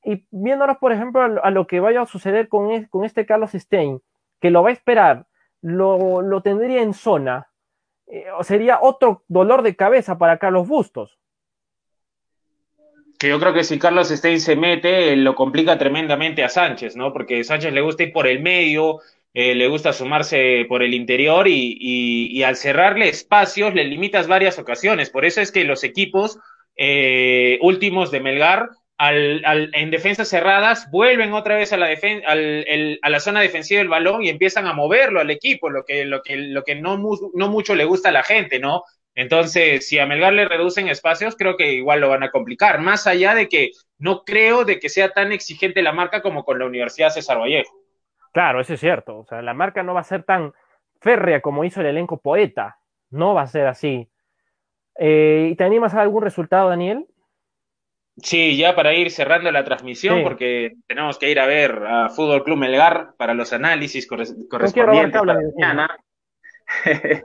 Y 0.05 0.27
viéndonos, 0.31 0.77
por 0.77 0.93
ejemplo, 0.93 1.23
a, 1.43 1.51
lo 1.51 1.67
que 1.67 1.81
vaya 1.81 2.03
a 2.03 2.07
suceder 2.07 2.49
con, 2.49 2.85
con, 2.85 3.05
este 3.05 3.27
Carlos 3.27 3.53
Stein, 3.53 4.01
que 4.41 4.51
lo 4.51 4.63
va 4.63 4.69
a 4.69 4.73
esperar, 4.73 5.27
lo, 5.63 6.23
lo 6.23 6.43
tendría 6.43 6.83
en 6.83 6.95
zona, 6.95 7.49
eh, 8.07 8.27
sería 8.43 8.79
otro 8.81 9.25
dolor 9.27 9.63
de 9.63 9.75
cabeza 9.75 10.17
para 10.17 10.39
Carlos 10.39 10.69
Bustos. 10.69 11.19
Que 13.19 13.31
yo 13.31 13.41
creo 13.41 13.55
que 13.55 13.65
si 13.65 13.79
Carlos 13.79 14.11
Stein 14.11 14.41
se 14.41 14.57
mete, 14.57 15.17
lo 15.17 15.35
complica 15.35 15.79
tremendamente 15.79 16.45
a 16.45 16.51
Sánchez, 16.51 16.97
¿no? 16.97 17.13
Porque 17.13 17.43
Sánchez 17.43 17.73
le 17.73 17.81
gusta 17.81 18.03
ir 18.03 18.13
por 18.13 18.27
el 18.27 18.43
medio, 18.43 19.01
eh, 19.35 19.55
le 19.55 19.69
gusta 19.69 19.93
sumarse 19.93 20.65
por 20.69 20.83
el 20.83 20.95
interior 20.95 21.47
y, 21.49 22.43
al 22.43 22.57
cerrarle 22.57 23.09
espacios 23.09 23.75
le 23.75 23.85
limitas 23.85 24.29
varias 24.29 24.59
ocasiones. 24.59 25.11
Por 25.11 25.25
eso 25.25 25.41
es 25.41 25.53
que 25.53 25.65
los 25.65 25.85
equipos 25.85 26.39
eh, 26.77 27.59
últimos 27.61 28.11
de 28.11 28.21
Melgar 28.21 28.71
al, 28.99 29.43
al, 29.45 29.71
en 29.75 29.91
defensas 29.91 30.29
cerradas 30.29 30.91
vuelven 30.91 31.35
otra 31.35 31.57
vez 31.57 31.73
a 31.73 31.77
la, 31.77 31.89
al, 32.27 32.99
a 33.03 33.11
la 33.11 33.21
zona 33.21 33.41
defensiva 33.41 33.79
del 33.79 33.89
balón 33.89 34.25
y 34.25 34.31
empiezan 34.31 34.67
a 34.67 34.73
moverlo 34.73 35.21
al 35.21 35.31
equipo, 35.31 35.69
lo 35.69 35.85
que, 35.85 36.05
lo 36.07 36.23
que, 36.23 36.37
lo 36.37 36.63
que 36.65 36.75
no, 36.75 36.99
no 37.35 37.49
mucho 37.49 37.75
le 37.75 37.85
gusta 37.85 38.09
a 38.09 38.13
la 38.13 38.23
gente, 38.23 38.59
¿no? 38.59 38.85
Entonces, 39.15 39.89
si 39.89 39.99
a 39.99 40.07
Melgar 40.07 40.35
le 40.35 40.47
reducen 40.47 40.89
espacios, 40.89 41.37
creo 41.37 41.57
que 41.57 41.73
igual 41.73 42.01
lo 42.01 42.11
van 42.11 42.23
a 42.23 42.31
complicar, 42.31 42.81
más 42.81 43.07
allá 43.07 43.35
de 43.35 43.49
que 43.49 43.71
no 43.99 44.25
creo 44.25 44.65
de 44.65 44.79
que 44.79 44.91
sea 44.91 45.11
tan 45.11 45.33
exigente 45.33 45.83
la 45.83 45.93
marca 45.93 46.21
como 46.21 46.45
con 46.45 46.59
la 46.59 46.67
Universidad 46.67 47.11
César 47.11 47.39
Vallejo. 47.39 47.86
Claro, 48.37 48.61
eso 48.61 48.75
es 48.75 48.81
cierto. 48.81 49.21
O 49.21 49.25
sea, 49.25 49.41
la 49.41 49.55
marca 49.55 49.83
no 49.83 49.95
va 49.95 50.01
a 50.01 50.05
ser 50.05 50.23
tan 50.23 50.53
férrea 51.01 51.41
como 51.41 51.65
hizo 51.65 51.81
el 51.81 51.87
elenco 51.87 52.21
poeta. 52.21 52.77
No 53.09 53.33
va 53.33 53.41
a 53.41 53.47
ser 53.47 53.67
así. 53.67 54.11
Eh, 54.99 55.49
¿Y 55.53 55.57
te 55.57 55.65
animas 55.65 55.95
a 55.95 56.03
algún 56.03 56.23
resultado, 56.23 56.69
Daniel? 56.69 57.07
Sí, 58.19 58.59
ya 58.59 58.77
para 58.77 58.93
ir 58.93 59.11
cerrando 59.11 59.51
la 59.51 59.65
transmisión, 59.65 60.23
porque 60.23 60.75
tenemos 60.87 61.19
que 61.19 61.31
ir 61.31 61.41
a 61.41 61.47
ver 61.47 61.83
a 61.87 62.11
Fútbol 62.11 62.45
Club 62.45 62.59
Melgar 62.59 63.15
para 63.17 63.33
los 63.33 63.55
análisis 63.55 64.07
correspondientes 64.07 65.19
para 65.19 65.41
mañana. 65.57 65.97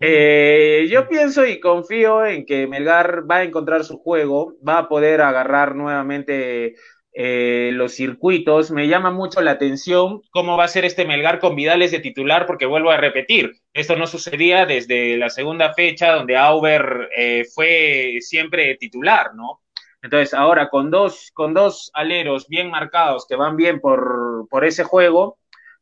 Eh, 0.00 0.88
yo 0.90 1.08
pienso 1.08 1.46
y 1.46 1.60
confío 1.60 2.26
en 2.26 2.44
que 2.44 2.66
Melgar 2.66 3.30
va 3.30 3.36
a 3.36 3.44
encontrar 3.44 3.84
su 3.84 3.96
juego, 3.96 4.54
va 4.66 4.78
a 4.78 4.88
poder 4.88 5.22
agarrar 5.22 5.76
nuevamente 5.76 6.74
eh, 7.14 7.70
los 7.72 7.94
circuitos. 7.94 8.70
Me 8.70 8.88
llama 8.88 9.10
mucho 9.10 9.40
la 9.40 9.52
atención 9.52 10.22
cómo 10.30 10.56
va 10.56 10.64
a 10.64 10.68
ser 10.68 10.84
este 10.84 11.06
Melgar 11.06 11.38
con 11.38 11.56
Vidales 11.56 11.90
de 11.90 12.00
titular, 12.00 12.46
porque 12.46 12.66
vuelvo 12.66 12.90
a 12.90 12.96
repetir, 12.96 13.52
esto 13.72 13.96
no 13.96 14.06
sucedía 14.06 14.66
desde 14.66 15.16
la 15.16 15.30
segunda 15.30 15.72
fecha 15.74 16.12
donde 16.12 16.36
Auber 16.36 17.08
eh, 17.16 17.44
fue 17.54 18.18
siempre 18.20 18.76
titular, 18.76 19.34
¿no? 19.34 19.62
Entonces, 20.02 20.34
ahora 20.34 20.68
con 20.68 20.90
dos, 20.90 21.30
con 21.32 21.54
dos 21.54 21.90
aleros 21.94 22.48
bien 22.48 22.70
marcados 22.70 23.26
que 23.26 23.36
van 23.36 23.56
bien 23.56 23.80
por, 23.80 24.46
por 24.50 24.64
ese 24.64 24.84
juego, 24.84 25.38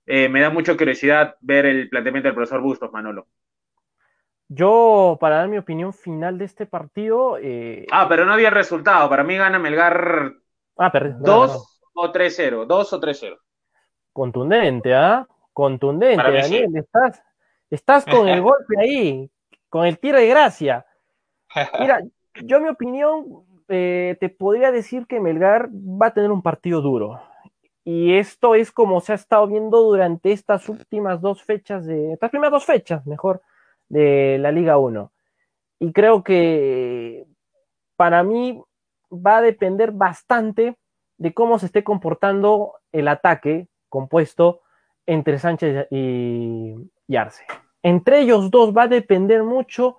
me 0.06 0.40
da 0.40 0.50
mucha 0.50 0.76
curiosidad 0.76 1.36
ver 1.40 1.64
el 1.64 1.88
planteamiento 1.88 2.28
del 2.28 2.34
profesor 2.34 2.60
Bustos, 2.60 2.92
Manolo. 2.92 3.26
Yo, 4.54 5.16
para 5.18 5.36
dar 5.36 5.48
mi 5.48 5.56
opinión 5.56 5.94
final 5.94 6.36
de 6.36 6.44
este 6.44 6.66
partido. 6.66 7.38
Eh, 7.40 7.86
ah, 7.90 8.06
pero 8.06 8.26
no 8.26 8.34
había 8.34 8.50
resultado. 8.50 9.08
Para 9.08 9.24
mí 9.24 9.34
gana 9.34 9.58
Melgar 9.58 10.34
ah, 10.76 10.92
2 10.92 11.80
o 11.94 12.12
3-0. 12.12 12.66
2 12.66 12.92
o 12.92 13.00
3-0. 13.00 13.38
Contundente, 14.12 14.94
¿ah? 14.94 15.26
Contundente, 15.52 16.22
Daniel. 16.22 16.76
Estás, 16.76 17.22
estás 17.70 18.04
con 18.04 18.28
el 18.28 18.40
golpe 18.42 18.78
ahí, 18.78 19.30
con 19.68 19.86
el 19.86 19.98
tiro 19.98 20.18
de 20.18 20.28
gracia. 20.28 20.86
Mira, 21.78 22.00
yo, 22.42 22.60
mi 22.60 22.68
opinión, 22.68 23.44
eh, 23.68 24.16
te 24.20 24.28
podría 24.28 24.72
decir 24.72 25.06
que 25.06 25.20
Melgar 25.20 25.68
va 25.70 26.06
a 26.06 26.14
tener 26.14 26.30
un 26.30 26.42
partido 26.42 26.80
duro. 26.80 27.20
Y 27.84 28.14
esto 28.14 28.54
es 28.54 28.70
como 28.70 29.00
se 29.00 29.12
ha 29.12 29.16
estado 29.16 29.46
viendo 29.48 29.82
durante 29.82 30.32
estas 30.32 30.68
últimas 30.68 31.20
dos 31.20 31.42
fechas 31.42 31.84
de. 31.84 32.12
Estas 32.12 32.30
primeras 32.30 32.52
dos 32.52 32.64
fechas, 32.64 33.04
mejor 33.06 33.42
de 33.88 34.38
la 34.38 34.52
Liga 34.52 34.78
1. 34.78 35.12
Y 35.80 35.92
creo 35.92 36.22
que 36.22 37.26
para 37.96 38.22
mí 38.22 38.62
va 39.12 39.38
a 39.38 39.42
depender 39.42 39.92
bastante 39.92 40.76
de 41.18 41.34
cómo 41.34 41.58
se 41.58 41.66
esté 41.66 41.84
comportando 41.84 42.74
el 42.90 43.08
ataque 43.08 43.68
compuesto 43.88 44.62
entre 45.06 45.38
Sánchez 45.38 45.86
y, 45.90 46.74
Arce. 47.16 47.44
Entre 47.82 48.20
ellos 48.20 48.50
dos 48.50 48.74
va 48.76 48.84
a 48.84 48.88
depender 48.88 49.42
mucho 49.42 49.98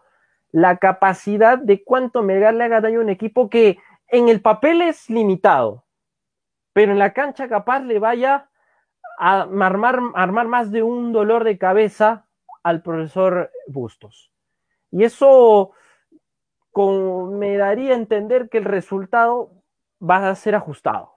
la 0.52 0.78
capacidad 0.78 1.58
de 1.58 1.84
cuánto 1.84 2.24
Melgar 2.24 2.54
le 2.54 2.64
haga 2.64 2.82
daño 2.82 3.00
a 3.00 3.04
un 3.04 3.10
equipo 3.10 3.50
que 3.50 3.78
en 4.08 4.30
el 4.30 4.42
papel 4.42 4.82
es 4.82 5.10
limitado, 5.10 5.86
pero 6.74 6.92
en 6.92 7.00
la 7.00 7.14
cancha 7.14 7.48
capaz 7.48 7.82
le 7.82 8.00
vaya 8.00 8.50
a 9.20 9.42
armar 9.42 10.48
más 10.48 10.72
de 10.72 10.84
un 10.84 11.12
dolor 11.12 11.44
de 11.44 11.58
cabeza 11.58 12.26
al 12.64 12.82
profesor 12.82 13.52
Bustos. 13.68 14.32
Y 14.92 15.04
eso 15.04 15.72
me 16.76 17.58
daría 17.58 17.94
a 17.94 17.98
entender 17.98 18.50
que 18.50 18.58
el 18.58 18.66
resultado 18.66 19.52
va 20.02 20.30
a 20.30 20.36
ser 20.36 20.56
ajustado. 20.56 21.14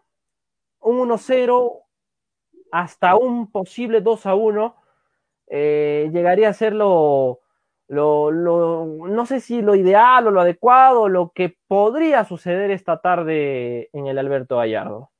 Un 0.80 1.08
1-0 1.08 1.82
hasta 2.72 3.16
un 3.16 3.50
posible 3.50 4.00
2 4.00 4.26
a 4.26 4.34
1 4.34 4.76
eh, 5.48 6.10
llegaría 6.12 6.48
a 6.48 6.52
ser 6.52 6.74
lo, 6.74 7.40
lo, 7.88 8.30
no 8.32 9.26
sé 9.26 9.40
si 9.40 9.62
lo 9.62 9.74
ideal 9.74 10.26
o 10.26 10.30
lo 10.30 10.40
adecuado, 10.40 11.08
lo 11.08 11.32
que 11.34 11.56
podría 11.68 12.24
suceder 12.24 12.70
esta 12.70 13.00
tarde 13.00 13.88
en 13.92 14.06
el 14.06 14.18
Alberto 14.18 14.58
Gallardo. 14.58 15.10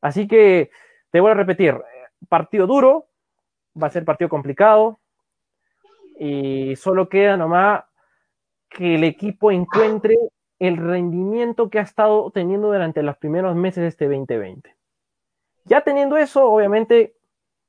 Así 0.00 0.26
que 0.26 0.70
te 1.10 1.20
voy 1.20 1.30
a 1.30 1.34
repetir, 1.34 1.80
partido 2.28 2.66
duro, 2.66 3.06
va 3.80 3.88
a 3.88 3.90
ser 3.90 4.04
partido 4.04 4.28
complicado, 4.28 4.98
y 6.18 6.74
solo 6.76 7.08
queda 7.08 7.36
nomás 7.36 7.84
que 8.68 8.96
el 8.96 9.04
equipo 9.04 9.50
encuentre 9.50 10.16
el 10.58 10.76
rendimiento 10.76 11.68
que 11.68 11.78
ha 11.78 11.82
estado 11.82 12.30
teniendo 12.30 12.68
durante 12.68 13.02
los 13.02 13.16
primeros 13.18 13.54
meses 13.56 13.82
de 13.82 13.88
este 13.88 14.06
2020. 14.06 14.74
Ya 15.64 15.82
teniendo 15.82 16.16
eso, 16.16 16.50
obviamente, 16.50 17.14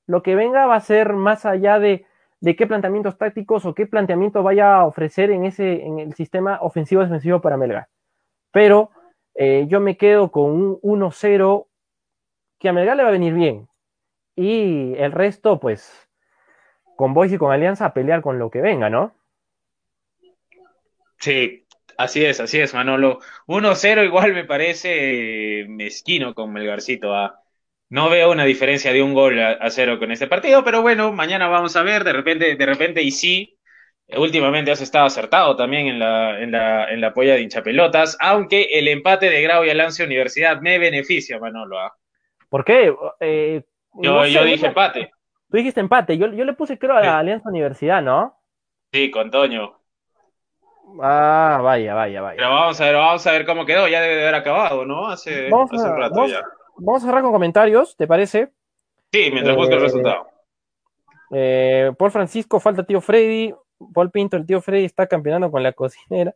lo 0.05 0.23
que 0.23 0.35
venga 0.35 0.65
va 0.65 0.75
a 0.75 0.81
ser 0.81 1.13
más 1.13 1.45
allá 1.45 1.79
de, 1.79 2.05
qué 2.41 2.67
planteamientos 2.67 3.17
tácticos 3.17 3.65
o 3.65 3.73
qué 3.73 3.87
planteamiento 3.87 4.43
vaya 4.43 4.75
a 4.75 4.85
ofrecer 4.85 5.31
en, 5.31 5.45
ese, 5.45 5.83
en 5.85 5.99
el 5.99 6.13
sistema 6.13 6.59
ofensivo-defensivo 6.61 7.41
para 7.41 7.57
Melgar. 7.57 7.87
Pero 8.51 8.91
eh, 9.35 9.65
yo 9.67 9.79
me 9.79 9.97
quedo 9.97 10.31
con 10.31 10.45
un 10.51 10.79
1-0 10.81 11.67
que 12.59 12.69
a 12.69 12.73
Melgar 12.73 12.95
le 12.95 13.03
va 13.03 13.09
a 13.09 13.13
venir 13.13 13.33
bien. 13.33 13.67
Y 14.35 14.93
el 14.97 15.11
resto, 15.11 15.59
pues, 15.59 16.07
con 16.95 17.13
Boys 17.13 17.33
y 17.33 17.37
con 17.37 17.51
Alianza 17.51 17.85
a 17.85 17.93
pelear 17.93 18.21
con 18.21 18.39
lo 18.39 18.49
que 18.49 18.61
venga, 18.61 18.89
¿no? 18.89 19.13
Sí, 21.19 21.65
así 21.97 22.23
es, 22.25 22.39
así 22.39 22.59
es, 22.59 22.73
Manolo. 22.73 23.19
1-0 23.47 24.05
igual 24.05 24.33
me 24.33 24.45
parece 24.45 25.65
mezquino 25.67 26.33
con 26.33 26.53
Melgarcito. 26.53 27.13
¿ah? 27.15 27.41
No 27.89 28.09
veo 28.09 28.31
una 28.31 28.45
diferencia 28.45 28.91
de 28.91 29.01
un 29.01 29.13
gol 29.13 29.39
a, 29.39 29.69
cero 29.69 29.97
con 29.99 30.11
este 30.11 30.27
partido, 30.27 30.63
pero 30.63 30.81
bueno, 30.81 31.13
mañana 31.13 31.47
vamos 31.47 31.75
a 31.75 31.83
ver, 31.83 32.03
de 32.03 32.13
repente, 32.13 32.55
de 32.55 32.65
repente 32.65 33.01
y 33.01 33.11
sí. 33.11 33.53
Últimamente 34.15 34.71
has 34.71 34.79
estado 34.79 35.05
acertado 35.05 35.57
también 35.57 35.87
en 35.87 35.99
la, 35.99 36.39
en 36.41 36.51
la, 36.51 36.89
en 36.89 37.01
la 37.01 37.13
polla 37.13 37.33
de 37.33 37.41
hinchapelotas, 37.41 38.17
aunque 38.21 38.69
el 38.79 38.87
empate 38.87 39.29
de 39.29 39.41
Grau 39.41 39.65
y 39.65 39.69
Alance 39.69 40.01
Universidad 40.01 40.61
me 40.61 40.79
beneficia, 40.79 41.39
Manolo. 41.39 41.77
¿ah? 41.77 41.93
¿Por 42.47 42.63
qué? 42.63 42.93
Eh, 43.19 43.63
yo, 44.01 44.25
yo 44.25 44.45
dije 44.45 44.67
empate. 44.67 45.11
Tú 45.49 45.57
dijiste 45.57 45.81
empate, 45.81 46.17
yo, 46.17 46.27
yo 46.33 46.45
le 46.45 46.53
puse 46.53 46.77
creo 46.77 46.95
a 46.95 47.01
la 47.01 47.19
Alianza 47.19 47.49
Universidad, 47.49 48.01
¿no? 48.01 48.37
Sí, 48.91 49.11
con 49.11 49.29
Toño. 49.31 49.76
Ah, 51.01 51.59
vaya, 51.61 51.93
vaya, 51.93 52.21
vaya. 52.21 52.37
Pero 52.37 52.49
vamos 52.49 52.81
a 52.81 52.85
ver, 52.85 52.95
vamos 52.95 53.27
a 53.27 53.31
ver 53.31 53.45
cómo 53.45 53.65
quedó, 53.65 53.87
ya 53.87 54.01
debe 54.01 54.15
de 54.15 54.21
haber 54.23 54.35
acabado, 54.35 54.85
¿no? 54.85 55.07
Hace, 55.07 55.49
vamos 55.49 55.71
un 55.71 55.97
rato 55.97 56.25
ya. 56.27 56.41
Vamos 56.77 57.03
a 57.03 57.05
cerrar 57.07 57.23
con 57.23 57.31
comentarios, 57.31 57.95
¿te 57.97 58.07
parece? 58.07 58.51
Sí, 59.11 59.29
mientras 59.31 59.55
busco 59.55 59.73
el 59.73 59.79
eh, 59.79 59.83
resultado. 59.83 60.27
Eh, 61.31 61.91
Paul 61.97 62.11
Francisco, 62.11 62.59
falta 62.59 62.83
tío 62.83 63.01
Freddy. 63.01 63.53
Paul 63.93 64.11
Pinto, 64.11 64.37
el 64.37 64.45
tío 64.45 64.61
Freddy 64.61 64.85
está 64.85 65.07
campeonando 65.07 65.51
con 65.51 65.61
la 65.61 65.73
cocinera. 65.73 66.33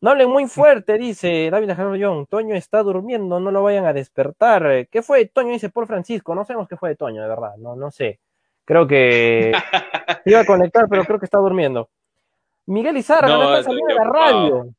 No 0.00 0.10
hablen 0.10 0.30
muy 0.30 0.46
fuerte, 0.46 0.98
dice 0.98 1.48
David 1.50 1.96
Young. 1.96 2.26
Toño 2.28 2.56
está 2.56 2.82
durmiendo, 2.82 3.38
no 3.38 3.50
lo 3.52 3.62
vayan 3.62 3.86
a 3.86 3.92
despertar. 3.92 4.88
¿Qué 4.90 5.00
fue 5.02 5.26
Toño? 5.26 5.52
Dice 5.52 5.70
Paul 5.70 5.86
Francisco. 5.86 6.34
No 6.34 6.44
sabemos 6.44 6.68
qué 6.68 6.76
fue 6.76 6.88
de 6.88 6.96
Toño, 6.96 7.22
de 7.22 7.28
verdad. 7.28 7.52
No, 7.58 7.76
no 7.76 7.90
sé. 7.90 8.18
Creo 8.64 8.86
que 8.86 9.52
iba 10.26 10.40
a 10.40 10.44
conectar, 10.44 10.86
pero 10.88 11.04
creo 11.04 11.20
que 11.20 11.26
está 11.26 11.38
durmiendo. 11.38 11.88
Miguel 12.66 12.96
Izarra, 12.96 13.28
no, 13.28 13.42
está 13.42 13.64
saliendo 13.64 13.88
de 13.88 13.94
la 13.94 14.04
radio. 14.04 14.74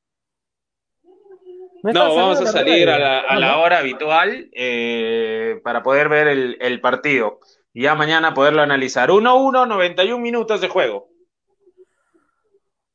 No, 1.83 2.15
vamos 2.15 2.39
a 2.39 2.45
salir 2.45 2.89
a 2.89 2.97
la, 3.37 3.57
hora 3.57 3.79
habitual 3.79 4.49
eh, 4.53 5.59
para 5.63 5.83
poder 5.83 6.07
ver 6.07 6.27
el, 6.27 6.81
partido. 6.81 7.39
Y 7.73 7.83
ya 7.83 7.95
mañana 7.95 8.33
poderlo 8.33 8.61
analizar. 8.61 9.09
1-1, 9.09 9.67
91 9.67 10.17
minutos 10.17 10.61
de 10.61 10.69
juego. 10.69 11.09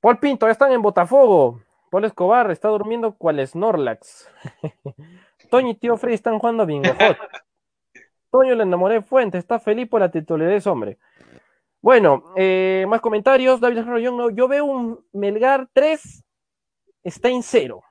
Paul 0.00 0.18
Pinto, 0.18 0.46
ya 0.46 0.52
están 0.52 0.72
en 0.72 0.80
Botafogo. 0.80 1.60
Paul 1.90 2.04
Escobar 2.04 2.50
está 2.50 2.68
durmiendo 2.68 3.12
cual 3.12 3.46
Snorlax. 3.46 4.30
Toño 5.50 5.70
y 5.70 5.74
tío 5.74 5.96
Freddy 5.96 6.14
están 6.14 6.38
jugando 6.38 6.64
Bingo 6.64 6.90
Hot. 6.90 7.16
Toño 8.30 8.54
le 8.54 8.62
enamoré 8.62 9.02
Fuente, 9.02 9.38
está 9.38 9.58
feliz 9.58 9.88
por 9.88 10.00
la 10.00 10.10
titularidad 10.10 10.52
de 10.52 10.56
ese 10.56 10.68
hombre. 10.68 10.98
Bueno, 11.80 12.24
eh, 12.36 12.86
más 12.88 13.00
comentarios. 13.00 13.60
David 13.60 13.84
Rollón, 13.84 14.34
yo 14.34 14.48
veo 14.48 14.64
un 14.64 15.04
Melgar 15.12 15.68
3, 15.72 16.24
está 17.04 17.28
en 17.28 17.42
0. 17.42 17.82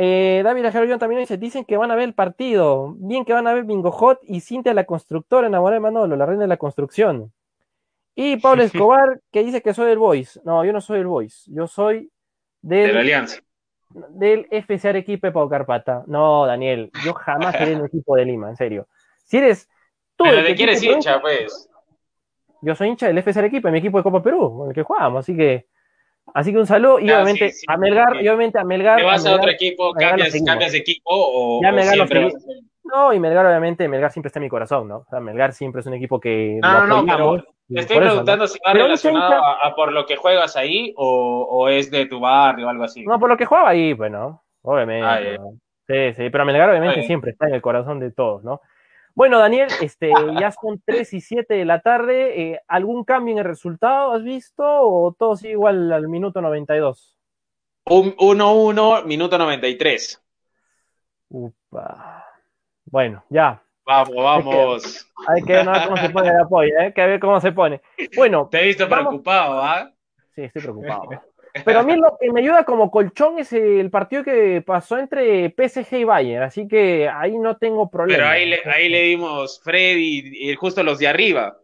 Eh, 0.00 0.42
David 0.44 0.66
Ajarillón 0.66 1.00
también 1.00 1.20
dice, 1.20 1.38
dicen 1.38 1.64
que 1.64 1.76
van 1.76 1.90
a 1.90 1.96
ver 1.96 2.04
el 2.04 2.14
partido, 2.14 2.94
bien 2.98 3.24
que 3.24 3.32
van 3.32 3.48
a 3.48 3.52
ver 3.52 3.64
Bingo 3.64 3.90
Hot 3.90 4.20
y 4.22 4.40
Cintia 4.40 4.72
la 4.72 4.84
constructora 4.84 5.48
enamorada 5.48 5.74
de 5.74 5.80
Manolo, 5.80 6.14
la 6.14 6.24
reina 6.24 6.42
de 6.42 6.48
la 6.48 6.56
construcción. 6.56 7.32
Y 8.14 8.36
Pablo 8.36 8.62
Escobar, 8.62 9.20
que 9.32 9.42
dice 9.42 9.60
que 9.60 9.74
soy 9.74 9.90
el 9.90 9.98
Voice. 9.98 10.40
No, 10.44 10.64
yo 10.64 10.72
no 10.72 10.80
soy 10.80 11.00
el 11.00 11.08
Voice, 11.08 11.50
yo 11.52 11.66
soy 11.66 12.12
del, 12.62 12.86
de 12.86 12.92
la 12.92 13.00
Alianza. 13.00 13.40
Del 13.90 14.46
FC 14.52 14.88
Arequipe 14.88 15.32
Pau 15.32 15.48
Carpata. 15.48 16.04
No, 16.06 16.46
Daniel, 16.46 16.92
yo 17.04 17.14
jamás 17.14 17.56
seré 17.56 17.74
un 17.74 17.86
equipo 17.86 18.14
de 18.14 18.24
Lima, 18.24 18.50
en 18.50 18.56
serio. 18.56 18.86
Si 19.24 19.38
eres 19.38 19.68
tú. 20.14 20.24
Pero 20.24 20.42
de 20.42 20.54
quién 20.54 20.68
eres 20.68 20.82
hincha, 20.82 21.20
pues. 21.20 21.67
Yo 22.60 22.74
soy 22.74 22.88
hincha 22.88 23.06
del 23.06 23.18
FC 23.18 23.38
Arequipe, 23.38 23.70
mi 23.70 23.78
equipo 23.78 23.98
de 23.98 24.02
Copa 24.02 24.22
Perú, 24.22 24.58
con 24.58 24.68
el 24.68 24.74
que 24.74 24.82
jugamos, 24.82 25.20
así 25.20 25.36
que. 25.36 25.66
Así 26.34 26.52
que 26.52 26.58
un 26.58 26.66
saludo 26.66 27.00
y 27.00 27.10
obviamente 27.10 27.52
a 27.66 27.78
Melgar, 27.78 28.16
y 28.16 28.28
obviamente 28.28 28.58
a 28.58 28.64
Melgar. 28.64 28.98
¿Te 28.98 29.04
vas 29.04 29.24
a, 29.24 29.34
otro 29.34 29.50
equipo? 29.50 29.92
Cambias, 29.94 30.34
¿Cambias, 30.44 30.72
de 30.72 30.78
equipo 30.78 31.08
o, 31.08 31.62
ya 31.62 31.72
Melgar 31.72 31.94
siempre 31.94 32.32
No, 32.84 33.14
y 33.14 33.18
Melgar 33.18 33.46
obviamente, 33.46 33.88
Melgar 33.88 34.12
siempre 34.12 34.28
está 34.28 34.38
en 34.38 34.44
mi 34.44 34.50
corazón, 34.50 34.88
¿no? 34.88 34.98
O 34.98 35.06
sea, 35.08 35.20
Melgar 35.20 35.54
siempre 35.54 35.80
es 35.80 35.86
un 35.86 35.94
equipo 35.94 36.20
que 36.20 36.58
no, 36.60 36.86
no, 36.86 37.02
no, 37.02 37.42
te 37.68 37.80
estoy 37.80 37.98
preguntando 37.98 38.46
si 38.46 38.58
va 38.66 38.72
relacionado 38.72 39.42
a, 39.44 39.74
por 39.74 39.92
lo 39.92 40.06
que 40.06 40.16
juegas 40.16 40.56
ahí 40.56 40.92
o, 40.96 41.46
o, 41.50 41.68
es 41.68 41.90
de 41.90 42.06
tu 42.06 42.18
barrio 42.20 42.66
o 42.66 42.70
algo 42.70 42.84
así. 42.84 43.04
No, 43.04 43.18
por 43.18 43.28
lo 43.28 43.36
que 43.36 43.44
jugaba 43.44 43.70
ahí, 43.70 43.94
pues, 43.94 44.10
¿no? 44.10 44.42
Obviamente. 44.62 45.06
Ah, 45.06 45.20
sí, 45.86 46.14
sí, 46.14 46.30
pero 46.30 46.44
Melgar 46.44 46.70
obviamente 46.70 47.02
siempre 47.02 47.32
está 47.32 47.46
en 47.46 47.54
el 47.54 47.62
corazón 47.62 48.00
de 48.00 48.10
todos, 48.10 48.42
¿no? 48.42 48.60
Bueno, 49.18 49.40
Daniel, 49.40 49.66
este, 49.82 50.12
ya 50.38 50.52
son 50.52 50.80
3 50.86 51.12
y 51.12 51.20
7 51.20 51.52
de 51.52 51.64
la 51.64 51.80
tarde. 51.80 52.40
Eh, 52.40 52.60
¿Algún 52.68 53.02
cambio 53.02 53.32
en 53.32 53.38
el 53.38 53.46
resultado 53.46 54.12
has 54.12 54.22
visto 54.22 54.62
o 54.64 55.12
todo 55.12 55.34
sigue 55.34 55.54
igual 55.54 55.92
al 55.92 56.06
minuto 56.06 56.40
92? 56.40 57.18
1-1, 57.86 59.04
minuto 59.06 59.36
93. 59.36 60.22
Upa. 61.30 62.26
Bueno, 62.84 63.24
ya. 63.28 63.60
Vamos, 63.84 64.14
vamos. 64.14 65.10
Hay 65.26 65.42
que, 65.42 65.52
ver 65.52 65.66
cómo 65.66 65.96
se 65.96 66.10
pone 66.10 66.28
el 66.28 66.40
apoyo, 66.40 66.74
¿eh? 66.78 66.84
Hay 66.84 66.92
que 66.92 67.06
ver 67.06 67.18
cómo 67.18 67.40
se 67.40 67.50
pone. 67.50 67.80
Bueno. 68.14 68.48
Te 68.48 68.60
he 68.60 68.66
visto 68.66 68.88
preocupado, 68.88 69.60
¿ah? 69.60 69.90
Sí, 70.32 70.42
estoy 70.44 70.62
preocupado. 70.62 71.08
Pero 71.64 71.80
a 71.80 71.82
mí 71.82 71.96
lo 71.96 72.16
que 72.20 72.32
me 72.32 72.40
ayuda 72.40 72.64
como 72.64 72.90
colchón 72.90 73.38
es 73.38 73.52
el 73.52 73.90
partido 73.90 74.24
que 74.24 74.62
pasó 74.64 74.98
entre 74.98 75.50
PSG 75.50 75.98
y 75.98 76.04
Bayern, 76.04 76.44
así 76.44 76.68
que 76.68 77.08
ahí 77.08 77.38
no 77.38 77.56
tengo 77.56 77.90
problema. 77.90 78.18
Pero 78.18 78.30
ahí 78.30 78.46
le, 78.48 78.60
ahí 78.64 78.88
le 78.88 79.02
dimos 79.02 79.60
Freddy 79.62 80.32
y 80.34 80.54
justo 80.54 80.82
los 80.82 80.98
de 80.98 81.08
arriba. 81.08 81.56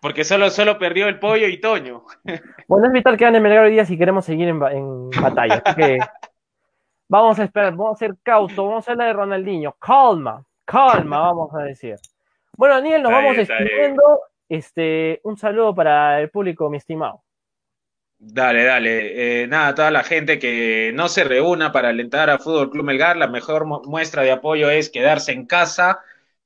Porque 0.00 0.22
solo, 0.24 0.50
solo 0.50 0.78
perdió 0.78 1.08
el 1.08 1.18
pollo 1.18 1.48
y 1.48 1.60
Toño. 1.60 2.04
Bueno, 2.68 2.86
es 2.86 2.92
vital 2.92 3.16
que 3.16 3.24
gane 3.24 3.40
Melgar 3.40 3.64
hoy 3.64 3.72
día 3.72 3.86
si 3.86 3.96
queremos 3.96 4.26
seguir 4.26 4.48
en, 4.48 4.62
en 4.62 5.10
batalla. 5.10 5.62
Así 5.64 5.74
que 5.74 5.98
vamos 7.08 7.38
a 7.38 7.44
esperar, 7.44 7.74
vamos 7.74 7.94
a 7.94 7.98
ser 8.06 8.14
cautos, 8.22 8.56
vamos 8.56 8.74
a 8.74 8.78
hacer 8.80 8.96
la 8.96 9.06
de 9.06 9.14
Ronaldinho. 9.14 9.72
Calma, 9.78 10.44
calma, 10.66 11.20
vamos 11.20 11.54
a 11.54 11.62
decir. 11.62 11.96
Bueno, 12.56 12.74
Daniel, 12.74 13.02
nos 13.02 13.12
vamos 13.12 13.36
despidiendo. 13.36 14.02
Este, 14.48 15.20
un 15.24 15.36
saludo 15.36 15.74
para 15.74 16.20
el 16.20 16.30
público, 16.30 16.68
mi 16.68 16.76
estimado. 16.76 17.22
Dale, 18.20 18.64
dale. 18.64 19.42
Eh, 19.42 19.46
nada, 19.46 19.74
toda 19.74 19.90
la 19.92 20.02
gente 20.02 20.38
que 20.40 20.90
no 20.92 21.08
se 21.08 21.22
reúna 21.22 21.70
para 21.70 21.90
alentar 21.90 22.30
a 22.30 22.38
Fútbol 22.38 22.70
Club 22.70 22.84
Melgar, 22.84 23.16
la 23.16 23.28
mejor 23.28 23.64
muestra 23.86 24.22
de 24.22 24.32
apoyo 24.32 24.70
es 24.70 24.90
quedarse 24.90 25.32
en 25.32 25.46
casa. 25.46 26.00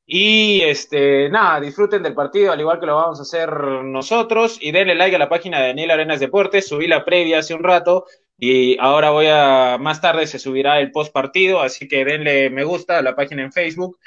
Y 0.05 0.61
este, 0.63 1.31
nada, 1.31 1.61
disfruten 1.61 2.03
del 2.03 2.15
partido, 2.15 2.53
al 2.53 2.61
igual 2.61 2.79
que 2.79 2.87
lo 2.87 2.97
vamos 2.97 3.19
a 3.21 3.23
hacer 3.23 3.51
nosotros. 3.85 4.59
Y 4.61 4.73
denle 4.73 4.95
like 4.95 5.17
a 5.17 5.19
la 5.19 5.31
página 5.31 5.61
de 5.61 5.69
Daniel 5.69 5.93
Arenas 5.93 6.21
Deportes. 6.21 6.69
Subí 6.69 6.87
la 6.87 7.05
previa 7.07 7.39
hace 7.39 7.55
un 7.55 7.63
rato. 7.63 8.05
Y 8.37 8.79
ahora 8.79 9.11
voy 9.11 9.27
a, 9.31 9.79
más 9.81 10.01
tarde 10.03 10.27
se 10.27 10.39
subirá 10.39 10.79
el 10.81 10.91
post 10.93 11.13
partido. 11.13 11.61
Así 11.63 11.89
que 11.89 12.05
denle 12.05 12.51
me 12.51 12.65
gusta 12.65 12.99
a 12.99 13.03
la 13.03 13.17
página 13.17 13.43
en 13.43 13.53
Facebook. 13.53 13.99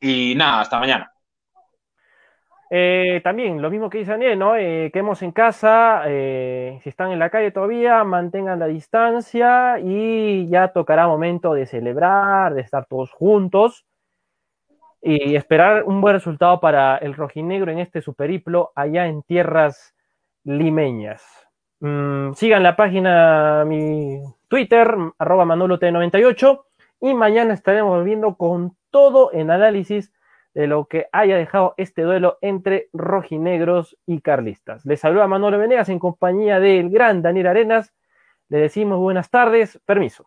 Y 0.00 0.34
nada, 0.36 0.60
hasta 0.60 0.78
mañana. 0.78 1.13
Eh, 2.76 3.20
también, 3.22 3.62
lo 3.62 3.70
mismo 3.70 3.88
que 3.88 3.98
dice 3.98 4.10
Daniel, 4.10 4.36
¿no? 4.36 4.56
Eh, 4.56 4.90
quedemos 4.92 5.22
en 5.22 5.30
casa, 5.30 6.02
eh, 6.06 6.80
si 6.82 6.88
están 6.88 7.12
en 7.12 7.20
la 7.20 7.30
calle 7.30 7.52
todavía, 7.52 8.02
mantengan 8.02 8.58
la 8.58 8.66
distancia 8.66 9.78
y 9.78 10.48
ya 10.48 10.72
tocará 10.72 11.06
momento 11.06 11.54
de 11.54 11.66
celebrar, 11.66 12.52
de 12.52 12.62
estar 12.62 12.86
todos 12.86 13.12
juntos 13.12 13.86
y 15.00 15.36
esperar 15.36 15.84
un 15.84 16.00
buen 16.00 16.14
resultado 16.14 16.58
para 16.58 16.96
el 16.96 17.14
rojinegro 17.14 17.70
en 17.70 17.78
este 17.78 18.02
superiplo 18.02 18.72
allá 18.74 19.06
en 19.06 19.22
tierras 19.22 19.94
limeñas. 20.42 21.22
Mm, 21.78 22.32
sigan 22.32 22.64
la 22.64 22.74
página, 22.74 23.64
mi 23.64 24.18
Twitter, 24.48 24.96
arroba 25.20 25.44
manolot98 25.44 26.64
y 27.02 27.14
mañana 27.14 27.54
estaremos 27.54 27.96
volviendo 27.98 28.34
con 28.34 28.76
todo 28.90 29.32
en 29.32 29.52
análisis 29.52 30.13
de 30.54 30.66
lo 30.66 30.86
que 30.86 31.06
haya 31.12 31.36
dejado 31.36 31.74
este 31.76 32.02
duelo 32.02 32.38
entre 32.40 32.88
rojinegros 32.92 33.98
y 34.06 34.20
carlistas. 34.20 34.86
Les 34.86 35.00
saluda 35.00 35.26
Manolo 35.26 35.58
Venegas 35.58 35.88
en 35.88 35.98
compañía 35.98 36.60
del 36.60 36.90
gran 36.90 37.22
Daniel 37.22 37.48
Arenas. 37.48 37.92
Le 38.48 38.58
decimos 38.58 38.98
buenas 38.98 39.30
tardes, 39.30 39.80
permiso. 39.84 40.24